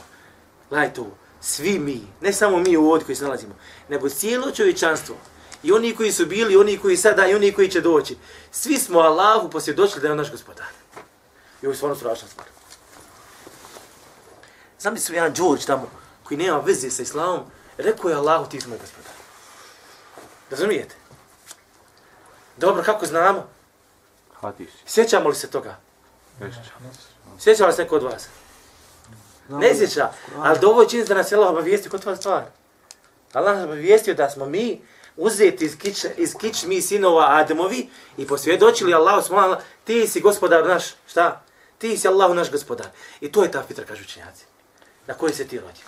gledajte 0.69 1.01
ovo, 1.01 1.17
svi 1.40 1.78
mi, 1.78 2.02
ne 2.20 2.32
samo 2.32 2.58
mi 2.58 2.76
u 2.76 2.90
ovdje 2.90 3.06
koji 3.06 3.16
se 3.16 3.24
nalazimo, 3.24 3.54
nego 3.88 4.08
cijelo 4.08 4.50
čovječanstvo 4.50 5.16
i 5.62 5.72
oni 5.72 5.96
koji 5.96 6.12
su 6.12 6.26
bili, 6.26 6.52
i 6.52 6.56
oni 6.56 6.78
koji 6.78 6.96
sada, 6.96 7.26
i 7.26 7.34
oni 7.34 7.52
koji 7.52 7.70
će 7.70 7.80
doći. 7.80 8.16
Svi 8.50 8.78
smo 8.78 8.98
Allahu 8.98 9.50
posvjedočili 9.50 10.00
da 10.00 10.06
je 10.06 10.12
on 10.12 10.18
naš 10.18 10.30
gospodar. 10.30 10.66
I 11.62 11.66
ovo 11.66 11.72
je 11.72 11.76
stvarno 11.76 11.96
strašna 11.96 12.28
stvar. 12.28 12.46
Znam 14.78 14.94
li 14.94 15.00
su 15.00 15.14
jedan 15.14 15.32
Đorđ 15.32 15.64
tamo, 15.64 15.90
koji 16.24 16.38
nema 16.38 16.58
veze 16.58 16.90
sa 16.90 17.02
islamom, 17.02 17.40
rekao 17.78 18.08
je 18.08 18.16
Allahu 18.16 18.50
ti 18.50 18.60
smo 18.60 18.76
gospodar. 18.80 19.12
Razumijete? 20.50 20.94
Dobro, 22.56 22.82
kako 22.82 23.06
znamo? 23.06 23.48
Hadis. 24.40 24.70
Sjećamo 24.86 25.28
li 25.28 25.34
se 25.34 25.50
toga? 25.50 25.76
Ješće. 26.40 26.60
Sjeća 27.38 27.66
li 27.66 27.72
se 27.72 27.82
neko 27.82 27.96
od 27.96 28.02
vas? 28.02 28.28
Ne 29.58 29.74
sjeća, 29.74 30.10
ali 30.36 30.58
dovoljno 30.58 30.90
čini 30.90 31.04
da 31.04 31.14
nas 31.14 31.32
je 31.32 31.36
Allah 31.36 31.50
obavijesti 31.50 31.88
kod 31.88 32.02
tva 32.02 32.16
stvar. 32.16 32.44
Allah 33.32 33.56
nas 33.56 33.64
obavijestio 33.64 34.14
da 34.14 34.30
smo 34.30 34.46
mi 34.46 34.80
uzeti 35.16 35.64
iz 35.64 35.78
kič, 35.78 36.04
iz 36.16 36.34
kič 36.34 36.64
mi 36.64 36.82
sinova 36.82 37.26
Ademovi 37.28 37.88
i 38.16 38.26
posvjedočili 38.26 38.94
Allahu 38.94 39.26
smo 39.26 39.56
ti 39.84 40.08
si 40.08 40.20
gospodar 40.20 40.66
naš, 40.66 40.84
šta? 41.06 41.42
Ti 41.78 41.98
si 41.98 42.08
Allahu 42.08 42.34
naš 42.34 42.50
gospodar. 42.50 42.86
I 43.20 43.32
to 43.32 43.42
je 43.42 43.50
ta 43.50 43.62
fitra, 43.68 43.84
kažu 43.84 44.02
učenjaci. 44.02 44.44
Na 45.06 45.14
koji 45.14 45.34
se 45.34 45.48
ti 45.48 45.58
rodio? 45.58 45.84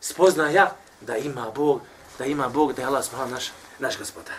Spoznaja 0.00 0.76
da 1.00 1.16
ima 1.16 1.50
Bog, 1.54 1.80
da 2.18 2.24
ima 2.24 2.48
Bog, 2.48 2.72
da 2.72 2.82
je 2.82 2.86
Allah 2.86 3.04
smo 3.04 3.26
naš, 3.26 3.52
naš 3.78 3.98
gospodar. 3.98 4.36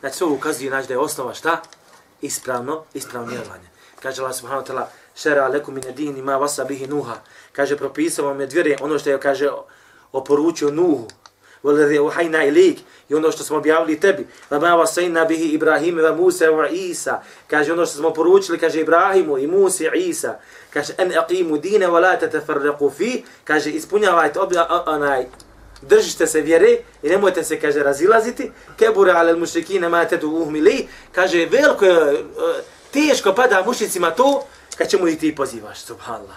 Znači, 0.00 0.16
sve 0.16 0.26
ukazuje 0.26 0.70
znači, 0.70 0.88
da 0.88 0.94
je 0.94 0.98
osnova 0.98 1.34
šta? 1.34 1.62
Ispravno, 2.20 2.84
ispravno 2.94 3.28
vjerovanje. 3.30 3.68
Kaže 4.02 4.22
Allah 4.22 4.36
subhanahu 4.36 4.66
ta'ala, 4.66 4.86
šera 5.22 5.48
lekum 5.48 5.74
min 5.74 5.94
dini 5.96 6.22
ma 6.22 6.36
vasa 6.36 6.64
bihi 6.64 6.86
nuha. 6.86 7.16
Kaže, 7.52 7.76
propisao 7.76 8.26
vam 8.26 8.40
je 8.40 8.46
dvire, 8.46 8.76
ono 8.80 8.98
što 8.98 9.10
je, 9.10 9.20
kaže, 9.20 9.50
oporučio 10.12 10.70
Nuhu. 10.70 11.08
Vole 11.62 12.00
uhajna 12.00 12.44
ilik. 12.44 12.78
I 13.08 13.14
ono 13.14 13.30
što 13.32 13.44
smo 13.44 13.56
objavili 13.56 14.00
tebi. 14.00 14.26
Va 14.50 14.74
vasajna 14.74 15.24
bihi 15.24 15.48
Ibrahime 15.48 16.02
va 16.02 16.14
Musa 16.14 16.50
va 16.50 16.68
Isa. 16.68 17.22
Kaže, 17.46 17.72
ono 17.72 17.86
što 17.86 17.96
smo 17.96 18.10
poručili, 18.10 18.58
kaže 18.58 18.80
Ibrahimu 18.80 19.38
i 19.38 19.46
Musi 19.46 19.84
i 19.84 20.08
Isa. 20.08 20.38
Kaže, 20.70 20.92
en 20.98 21.12
aqimu 21.12 21.58
dine 21.58 21.86
wa 21.86 22.00
la 22.00 22.16
tatafarraku 22.16 22.90
fi. 22.90 23.24
Kaže, 23.44 23.70
ispunjavajte 23.70 24.40
obja, 24.40 24.82
onaj, 24.86 25.26
držite 25.82 26.26
se 26.26 26.40
vjere 26.40 26.78
i 27.02 27.08
nemojte 27.08 27.44
se, 27.44 27.60
kaže, 27.60 27.82
razilaziti. 27.82 28.50
Kebura 28.78 29.16
alel 29.16 29.38
mušrikine 29.38 29.88
ma 29.88 30.04
tedu 30.04 30.28
uhmili. 30.28 30.88
Kaže, 31.12 31.48
veliko 31.50 31.84
je, 31.84 32.14
e, 32.14 32.22
teško 32.92 33.34
pada 33.34 33.62
mušicima 33.66 34.10
to, 34.10 34.46
kad 34.79 34.89
ćemo 34.89 35.07
ih 35.07 35.19
ti 35.19 35.35
pozivaš, 35.35 35.79
subhanallah. 35.79 36.35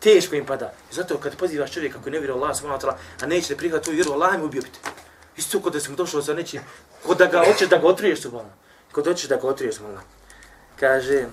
Teško 0.00 0.34
im 0.36 0.46
pada. 0.46 0.72
I 0.90 0.94
zato 0.94 1.18
kad 1.18 1.36
pozivaš 1.36 1.72
čovjeka 1.72 1.98
koji 2.02 2.12
ne 2.12 2.18
vjeruje 2.18 2.42
Allah, 2.42 2.56
subhanahu 2.56 2.80
wa 2.80 2.86
ta'ala, 2.86 2.96
a 3.22 3.26
neće 3.26 3.54
da 3.54 3.58
prihvati 3.58 3.84
tu 3.84 3.90
vjeru, 3.90 4.12
Allah 4.12 4.34
im 4.34 4.42
ubio 4.42 4.62
biti. 4.62 4.78
Isto 5.36 5.60
kod 5.60 5.72
da 5.72 5.80
sam 5.80 5.96
došao 5.96 6.22
sa 6.22 6.34
nečim, 6.34 6.60
kod 7.06 7.18
da 7.18 7.26
ga 7.26 7.44
hoćeš 7.44 7.68
da 7.68 7.78
ga 7.78 7.86
otriješ, 7.86 8.22
subhanallah. 8.22 8.54
Kod 8.92 9.04
da 9.04 9.10
hoćeš 9.10 9.28
da 9.28 9.36
ga 9.36 9.48
otriješ, 9.48 9.74
subhanallah. 9.74 10.04
Kaže, 10.80 11.26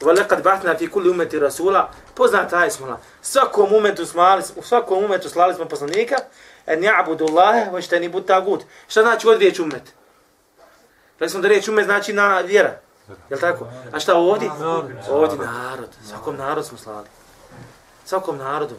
وَلَقَدْ 0.00 0.42
بَعْتْنَا 0.42 0.74
فِي 0.74 0.86
كُلِّ 0.86 1.08
أُمَّةِ 1.08 1.30
رَسُولًا 1.32 1.86
Poznata 2.14 2.58
aj 2.58 2.70
smo, 2.70 3.00
svakom 3.22 3.72
umetu 3.72 4.06
smali, 4.06 4.42
u 4.56 4.62
svakom 4.62 5.04
umetu 5.04 5.28
slali 5.28 5.54
smo 5.54 5.64
poslanika, 5.64 6.16
en 6.66 6.80
ja'budu 6.82 7.28
Allahe, 7.30 7.70
hoćete 7.70 8.00
ni 8.00 8.08
bud 8.08 8.26
tagut. 8.26 8.64
Šta 8.88 9.02
znači 9.02 9.28
od 9.28 9.38
riječ 9.38 9.58
umet? 9.58 9.82
Rekli 11.18 11.30
smo 11.30 11.40
da 11.40 11.48
riječ 11.48 11.68
umet 11.68 11.84
znači 11.84 12.12
na 12.12 12.40
vjera. 12.40 12.80
Je 13.29 13.35
li 13.35 13.41
tako? 13.41 13.67
A 13.91 13.99
šta 13.99 14.15
ovdje? 14.15 14.51
Ovdje 15.09 15.37
narod. 15.37 15.89
Svakom 16.09 16.35
narodu 16.35 16.67
smo 16.67 16.77
slali. 16.77 17.07
Svakom 18.05 18.37
narodu. 18.37 18.75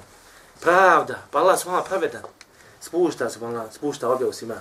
Pravda. 0.60 1.14
Pa 1.30 1.38
Allah 1.38 1.58
smo 1.58 1.82
pravedan. 1.88 2.22
Spušta 2.80 3.30
se, 3.30 3.44
Allah, 3.44 3.64
spušta 3.72 4.08
objavu 4.08 4.32
svima. 4.32 4.54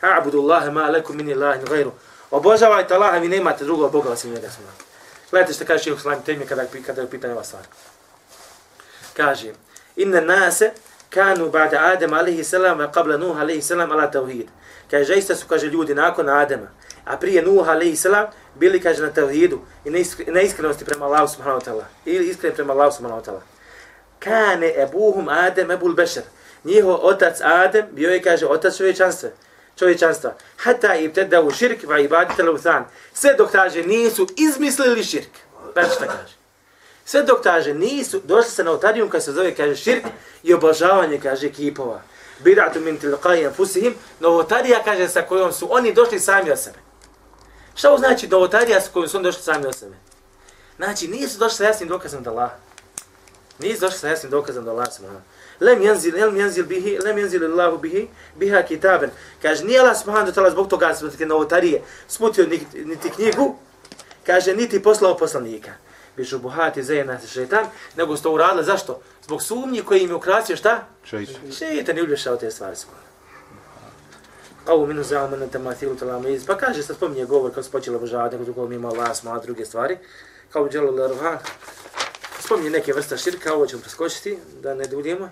A'budu 0.00 0.40
Allahe 0.40 0.70
ma 0.70 0.88
lekum 0.90 1.16
mini 1.16 1.34
Allahin 1.34 1.64
gajru. 1.64 1.92
Obožavajte 2.30 2.94
Allaha, 2.94 3.18
vi 3.18 3.28
nemate 3.28 3.64
drugog 3.64 3.92
Boga 3.92 4.10
osim 4.10 4.30
njega 4.30 4.50
svima. 4.50 4.70
Gledajte 5.30 5.52
što 5.52 5.64
kaže 5.64 5.84
Šehu 5.84 5.98
Salam 5.98 6.22
temi 6.22 6.46
kada, 6.46 6.64
kada 6.86 7.00
je 7.00 7.10
pitanje 7.10 7.34
ova 7.34 7.44
stvar. 7.44 7.62
Kaže, 9.16 9.52
inna 9.96 10.20
nase 10.20 10.70
kanu 11.10 11.50
ba'da 11.50 11.92
Adem 11.92 12.12
alaihi 12.12 12.44
salam 12.44 12.78
wa 12.78 12.92
qabla 12.92 13.16
Nuh 13.18 13.40
alaihi 13.40 13.62
salam 13.62 13.92
ala 13.92 14.10
tauhid. 14.10 14.48
Kaže, 14.90 15.04
zaista 15.04 15.34
su, 15.34 15.46
kaže, 15.46 15.66
ljudi 15.66 15.94
nakon 15.94 16.28
Adema, 16.28 16.66
a 17.04 17.16
prije 17.16 17.42
Nuh 17.42 17.68
alaihi 17.68 17.96
salam, 17.96 18.26
bili, 18.58 18.80
kaže, 18.80 19.02
na 19.02 19.10
tevhidu 19.10 19.60
i 19.84 19.90
na 20.26 20.40
iskrenosti 20.40 20.84
prema 20.84 21.06
Allahu 21.06 21.28
subhanahu 21.28 21.60
wa 21.60 21.64
ta'ala. 21.64 21.84
Ili 22.04 22.28
iskreni 22.28 22.54
prema 22.54 22.72
Allahu 22.72 22.92
subhanahu 22.92 23.20
wa 23.20 23.24
ta'ala. 23.24 23.40
Kane 24.18 24.74
ebuhum 24.82 25.28
Adem 25.28 25.70
ebul 25.70 25.94
bešer. 25.94 26.22
Njihov 26.64 26.98
otac 27.02 27.40
Adem 27.42 27.86
bio 27.90 28.10
je, 28.10 28.22
kaže, 28.22 28.46
otac 28.46 28.76
čovječanstva. 28.76 29.28
Čovječanstva. 29.78 30.34
Hata 30.56 30.94
i 30.96 31.12
teda 31.12 31.42
u 31.42 31.50
širk 31.50 31.84
va 31.88 31.98
ibadite 31.98 32.42
leuthan. 32.42 32.84
Sve 33.12 33.34
dok 33.34 33.52
kaže 33.52 33.82
nisu 33.82 34.26
izmislili 34.36 35.04
širk. 35.04 35.30
Znači 35.72 35.90
šta 35.90 36.06
kaže? 36.06 36.36
Sve 37.04 37.22
dok 37.22 37.42
kaže 37.42 37.74
nisu 37.74 38.20
došli 38.24 38.50
se 38.50 38.64
na 38.64 38.70
otarijum 38.70 39.08
kad 39.08 39.24
se 39.24 39.32
zove, 39.32 39.54
kaže, 39.54 39.76
širk 39.76 40.04
i 40.42 40.54
obožavanje, 40.54 41.20
kaže, 41.22 41.48
kipova. 41.48 42.00
Bidatu 42.38 42.80
min 42.80 42.98
tilqajem 42.98 43.46
anfusihim, 43.46 43.94
Novotarija, 44.20 44.82
kaže, 44.84 45.08
sa 45.08 45.22
kojom 45.22 45.52
su 45.52 45.68
oni 45.70 45.92
došli 45.92 46.20
sami 46.20 46.50
od 46.50 46.58
sebe. 46.58 46.85
Šta 47.76 47.88
ovo 47.88 47.98
znači 47.98 48.28
novotarija 48.28 48.80
sa 48.80 48.90
kojom 48.92 49.08
su 49.08 49.16
oni 49.16 49.24
došli 49.24 49.42
sami 49.42 49.66
od 49.66 49.74
sebe? 49.74 49.96
Znači, 50.76 51.08
nisu 51.08 51.38
došli 51.38 51.56
sa 51.56 51.64
jasnim 51.64 51.88
dokazom 51.88 52.22
da 52.22 52.30
Allah. 52.30 52.50
Nisu 53.58 53.80
došli 53.80 53.98
sa 53.98 54.08
jasnim 54.08 54.30
dokazom 54.30 54.64
da 54.64 54.70
Allah 54.70 54.86
subhanahu 54.96 55.22
Lem 55.60 55.82
yanzil, 55.82 56.14
lem 56.14 56.36
yanzil 56.36 56.66
bihi, 56.66 56.98
lem 56.98 57.16
yanzil 57.16 57.44
Allahu 57.44 57.78
bihi, 57.78 58.08
biha 58.36 58.62
kitaben. 58.62 59.10
Kaže, 59.42 59.64
nije 59.64 59.80
Allah 59.80 59.96
subhanahu 59.96 60.32
ta'ala 60.32 60.50
zbog 60.50 60.68
toga 60.68 60.94
zbog 60.94 61.20
novotarije 61.20 61.82
sputio 62.08 62.46
niti, 62.46 62.84
niti 62.84 63.10
knjigu, 63.10 63.56
kaže, 64.26 64.54
niti 64.54 64.82
poslao 64.82 65.16
poslanika. 65.16 65.70
Bišu 66.16 66.38
buhati 66.38 66.82
zajena 66.82 67.20
se 67.20 67.26
šetan, 67.26 67.66
nego 67.96 68.16
ste 68.16 68.28
uradili, 68.28 68.64
zašto? 68.64 69.00
Zbog 69.24 69.42
sumnji 69.42 69.82
koji 69.82 70.00
im 70.00 70.10
je 70.10 70.14
ukrasio, 70.14 70.56
šta? 70.56 70.86
Šeitan. 71.04 71.52
Šeitan 71.58 71.96
je 71.96 72.02
ulješao 72.02 72.36
te 72.36 72.50
stvari 72.50 72.76
svoje. 72.76 73.05
Ovo 74.66 74.86
minu 74.86 75.02
zao 75.02 75.28
mene 75.28 75.46
te 75.46 75.58
matilu 75.58 75.94
talama 75.96 76.28
iz. 76.28 76.46
Pa 76.46 76.56
kaže, 76.56 76.82
sad 76.82 76.96
spominje 76.96 77.24
govor 77.24 77.50
kako 77.50 77.62
se 77.62 77.70
počelo 77.70 77.96
obožavati 77.96 78.34
nekog 78.34 78.44
drugog 78.44 78.70
mimo 78.70 78.88
Allah, 78.88 79.16
sma 79.16 79.38
druge 79.38 79.64
stvari. 79.64 79.98
Kao 80.52 80.62
u 80.62 80.68
djelu 80.68 80.94
Leruhan. 80.94 81.38
Spominje 82.40 82.70
neke 82.70 82.92
vrsta 82.92 83.16
širka, 83.16 83.54
ovo 83.54 83.66
ćemo 83.66 83.82
preskočiti, 83.82 84.38
da 84.62 84.74
ne 84.74 84.84
duljimo. 84.84 85.30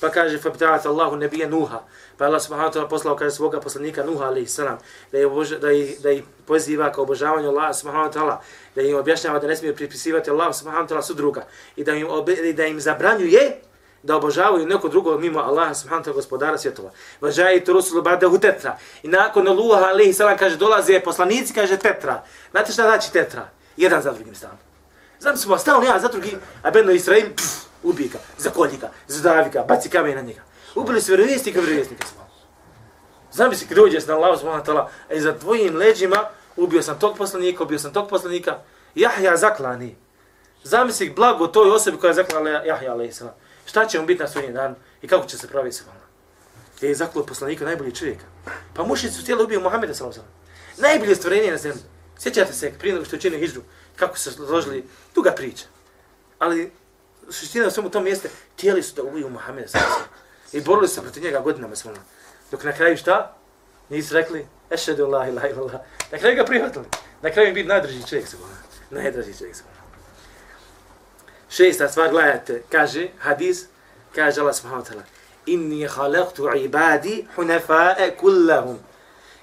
Pa 0.00 0.08
kaže, 0.10 0.38
fa 0.38 0.50
Allahu 0.84 1.16
nebije 1.16 1.48
Nuha. 1.48 1.82
Pa 2.16 2.24
Allah 2.24 2.42
subhanahu 2.42 2.72
ta'ala 2.72 2.88
poslao, 2.88 3.16
kaže, 3.16 3.30
svoga 3.30 3.60
poslanika 3.60 4.04
Nuha, 4.04 4.24
ali 4.24 4.46
salam, 4.46 4.78
da, 5.12 5.18
je 5.18 5.26
obož, 5.26 5.50
da, 5.50 5.72
ih, 5.72 6.00
da 6.00 6.10
ih 6.10 6.22
poziva 6.46 6.92
kao 6.92 7.04
obožavanju 7.04 7.48
Allah 7.48 7.76
subhanahu 7.76 8.12
ta'ala, 8.12 8.40
da 8.74 8.82
im 8.82 8.96
objašnjava 8.96 9.38
da 9.38 9.46
ne 9.46 9.56
smije 9.56 9.76
pripisivati 9.76 10.30
Allah 10.30 10.54
subhanahu 10.54 10.88
ta'ala 10.88 11.02
su 11.02 11.14
druga 11.14 11.46
i 11.76 11.84
da 11.84 11.92
im, 11.92 12.06
obe, 12.10 12.52
da 12.52 12.66
im 12.66 12.80
zabranjuje 12.80 13.60
da 14.02 14.16
obožavaju 14.16 14.66
neko 14.66 14.88
drugo 14.88 15.18
mimo 15.18 15.40
Allaha 15.40 15.74
subhanahu 15.74 16.10
wa 16.10 16.14
gospodara 16.14 16.58
svjetova. 16.58 16.90
Važaj 17.20 17.64
tu 17.64 17.72
rusulu 17.72 18.02
ba'dahu 18.02 18.40
tetra. 18.40 18.78
I 19.02 19.08
nakon 19.08 19.48
Luha 19.48 19.84
alaihi 19.88 20.12
salam, 20.12 20.38
kaže, 20.38 20.56
dolaze 20.56 21.00
poslanici, 21.00 21.54
kaže, 21.54 21.76
tetra. 21.76 22.22
Znate 22.50 22.72
šta 22.72 22.82
znači 22.82 23.12
tetra? 23.12 23.48
Jedan 23.76 24.02
za 24.02 24.12
drugim 24.12 24.34
stalno. 24.34 24.58
Znam 25.20 25.36
smo, 25.36 25.58
stalno 25.58 25.86
ja 25.86 25.98
za 25.98 26.08
drugim, 26.08 26.40
a 26.62 26.70
Beno 26.70 26.92
Israim, 26.92 27.36
pff, 27.36 27.64
ubij 27.82 28.08
ga, 28.08 28.18
zakolji 28.38 28.76
ga, 28.80 28.90
zadavi 29.08 29.50
ga, 29.50 29.64
baci 29.68 29.88
kamen 29.90 30.14
na 30.14 30.22
njega. 30.22 30.40
Ubili 30.74 31.00
su 31.00 31.12
vjerovjesnika, 31.12 31.60
vjerovjesnika 31.60 32.06
smo. 32.06 32.20
Znam 33.32 33.54
se, 33.54 33.66
kada 33.68 33.82
uđeš 33.82 34.06
na 34.06 34.14
Allah 34.14 34.38
subhanahu 34.38 34.64
wa 34.64 34.72
ta'ala, 34.72 34.86
e, 35.08 35.14
a 35.14 35.16
iza 35.16 35.38
tvojim 35.38 35.76
leđima 35.76 36.28
ubio 36.56 36.82
sam 36.82 36.98
tog 36.98 37.16
poslanika, 37.18 37.62
ubio 37.62 37.78
sam 37.78 37.92
tog 37.92 38.08
poslanika, 38.08 38.58
Jahja 38.94 39.36
zaklani. 39.36 39.96
Zamisli 40.62 41.10
blago 41.10 41.46
toj 41.46 41.70
osobi 41.70 41.98
koja 41.98 42.08
je 42.08 42.14
zaklala 42.14 42.50
Jahja 42.50 42.94
a.s. 42.94 43.22
Šta 43.70 43.86
će 43.86 44.00
mu 44.00 44.06
biti 44.06 44.22
na 44.22 44.28
sudnjem 44.28 44.54
dan 44.54 44.74
i 45.02 45.08
kako 45.08 45.26
će 45.26 45.38
se 45.38 45.48
praviti 45.48 45.76
se 45.76 45.84
vama? 45.86 46.00
Gdje 46.76 46.88
je 46.88 46.94
zaklao 46.94 47.26
poslanika 47.26 47.64
najbolji 47.64 47.94
čovjeka. 47.94 48.24
Pa 48.74 48.84
mušnici 48.84 49.14
su 49.14 49.22
htjeli 49.22 49.44
ubiju 49.44 49.60
Muhammeda 49.60 49.94
s.a.s. 49.94 50.18
Najbolje 50.78 51.14
stvorenje 51.14 51.50
na 51.50 51.56
zemlji. 51.56 51.82
Sjećate 52.18 52.52
se 52.52 52.72
prije 52.78 52.94
nego 52.94 53.04
što 53.04 53.16
učinu 53.16 53.38
hijđu, 53.38 53.60
kako 53.96 54.16
su 54.16 54.22
se 54.22 54.30
složili, 54.30 54.84
duga 55.14 55.30
priča. 55.30 55.64
Ali 56.38 56.72
suština 57.30 57.66
u 57.66 57.70
svemu 57.70 57.90
tom 57.90 58.06
jeste, 58.06 58.28
htjeli 58.54 58.82
su 58.82 58.94
da 58.94 59.02
ubiju 59.02 59.28
Muhammeda 59.28 59.68
s.a.s. 59.68 60.54
I 60.54 60.60
borili 60.60 60.88
se 60.88 61.02
protiv 61.02 61.22
njega 61.22 61.40
godinama 61.40 61.76
s 61.76 61.86
Dok 62.50 62.64
na 62.64 62.72
kraju 62.72 62.96
šta? 62.96 63.36
Nisu 63.88 64.14
rekli, 64.14 64.46
ešhedu 64.70 65.04
Allah 65.04 65.28
ilaha 65.28 65.48
illallah. 65.48 65.80
Na 66.12 66.18
kraju 66.18 66.36
ga 66.36 66.44
prihvatili. 66.44 66.84
Na 67.22 67.30
kraju 67.30 67.48
im 67.48 67.54
biti 67.54 67.68
najdraži 67.68 68.06
čovjek 68.08 68.28
sa 68.28 68.36
vama. 68.36 68.56
Najdraži 68.90 69.38
čovjek 69.38 69.56
sa 69.56 69.62
vama. 69.64 69.79
Šesta 71.50 71.88
stvar, 71.88 72.10
gledajte, 72.10 72.62
kaže 72.70 73.08
hadis, 73.18 73.66
kaže 74.14 74.40
Allah 74.40 74.54
subhanahu 74.54 74.82
wa 74.82 74.88
ta'ala, 74.88 75.02
inni 75.46 75.88
khalaqtu 75.88 76.56
ibadi 76.56 77.26
hunafa'a 77.36 78.16
kullahum. 78.16 78.78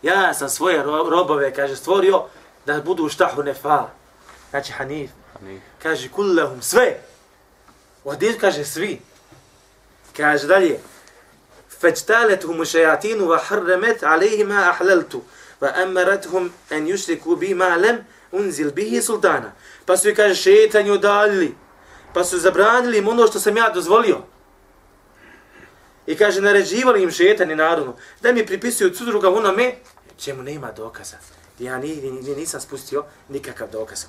Ja 0.02 0.34
sam 0.34 0.50
svoje 0.50 0.84
robove, 0.84 1.54
kaže, 1.54 1.76
stvorio 1.76 2.26
da 2.65 2.82
budu 2.82 3.10
šta 3.10 3.32
hunafa. 3.36 3.89
Znači 4.50 4.72
hanif. 4.72 5.12
hanif. 5.39 5.62
Kaže 5.84 6.10
kullahum, 6.10 6.62
sve. 6.62 7.00
U 8.04 8.12
hadisu 8.12 8.39
kaže 8.39 8.65
svi. 8.65 9.02
Kaže 10.17 10.48
dalje, 10.48 10.80
فَاجْتَالَتْهُمُ 11.82 12.65
شَيَاتِينُ 12.65 13.22
وَحَرَّمَتْ 13.22 14.04
عَلَيْهِمَا 14.04 14.70
أَحْلَلْتُ 14.70 15.13
وَأَمَّرَتْهُمْ 15.62 16.50
أَنْ 16.72 16.88
يُشْرِكُوا 16.88 17.36
بِمَا 17.36 17.78
لَمْ 17.78 18.04
unzil 18.32 18.72
bihi 18.76 19.02
sultana. 19.02 19.52
Pa 19.86 19.98
su 19.98 20.10
kaže 20.15 20.36
šetanju 20.36 20.93
udaljili. 20.93 21.56
Pa 22.13 22.24
su 22.24 22.39
zabranili 22.39 22.98
im 22.98 23.08
ono 23.08 23.28
što 23.28 23.39
sam 23.39 23.58
ja 23.58 23.70
dozvolio. 23.70 24.17
I 26.08 26.15
kaže, 26.15 26.41
naređivali 26.41 27.04
im 27.04 27.12
šetani 27.12 27.56
narodu, 27.56 27.93
da 28.22 28.32
mi 28.32 28.46
pripisuju 28.46 28.93
cudruga 28.93 29.30
onome, 29.30 29.76
čemu 30.17 30.43
nema 30.43 30.72
dokaza. 30.72 31.17
Ja 31.60 31.78
ni, 31.78 31.96
ni, 31.96 32.12
ni, 32.12 32.36
nisam 32.36 32.62
spustio 32.62 33.06
nikakav 33.30 33.67
dokaz. 33.72 34.06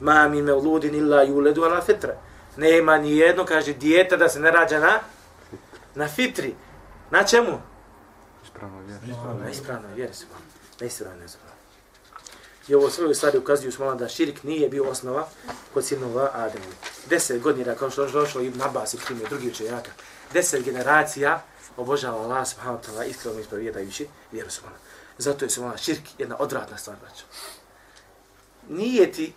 Ma 0.00 0.28
mi 0.28 0.42
me 0.42 0.52
uludin 0.52 0.94
illa 0.94 1.22
juledu 1.22 1.64
ala 1.64 1.80
fitra. 1.80 2.16
Nema 2.56 2.98
ni 2.98 3.16
jedno, 3.16 3.44
kaže, 3.44 3.72
dijeta 3.72 4.16
da 4.16 4.28
se 4.28 4.40
ne 4.40 4.50
rađa 4.50 4.80
na, 4.80 5.00
na 5.94 6.08
fitri. 6.08 6.54
Na 7.10 7.24
čemu? 7.24 7.60
Ispravno 8.44 8.80
vjera. 8.80 9.34
Na 9.44 9.50
ispravnoj 9.50 9.94
vjeri 9.94 10.14
se 10.14 10.24
Na 10.80 10.86
ispravnoj 10.86 11.18
vjeri 11.18 11.53
I 12.68 12.74
ovo 12.74 12.90
sve 12.90 13.14
stvari 13.14 13.38
ukazuju 13.38 13.72
smo 13.72 13.94
da 13.94 14.08
širik 14.08 14.42
nije 14.42 14.68
bio 14.68 14.84
osnova 14.84 15.28
kod 15.74 15.84
sinova 15.84 16.30
Ademu. 16.32 16.64
Deset 17.06 17.42
godina, 17.42 17.74
kao 17.74 17.90
što 17.90 18.04
je 18.04 18.12
došlo 18.12 18.40
i 18.40 18.50
Nabas 18.50 18.94
i 18.94 18.98
primjer 19.06 19.28
drugi 19.28 19.48
učenjaka, 19.48 19.90
deset 20.32 20.64
generacija 20.64 21.42
obožava 21.76 22.22
Allah 22.22 22.48
subhanahu 22.48 22.82
wa 22.82 22.90
ta'ala 22.90 23.10
iskreno 23.10 23.40
ispovjedajući 23.40 24.08
vjeru 24.32 24.50
subhanahu. 24.50 24.82
Zato 25.18 25.44
je 25.44 25.50
subhanahu 25.50 25.82
širk 25.82 26.02
jedna 26.18 26.36
odvratna 26.38 26.78
stvar, 26.78 26.96
braćo. 27.00 27.24
Nije 28.68 29.12
ti 29.12 29.32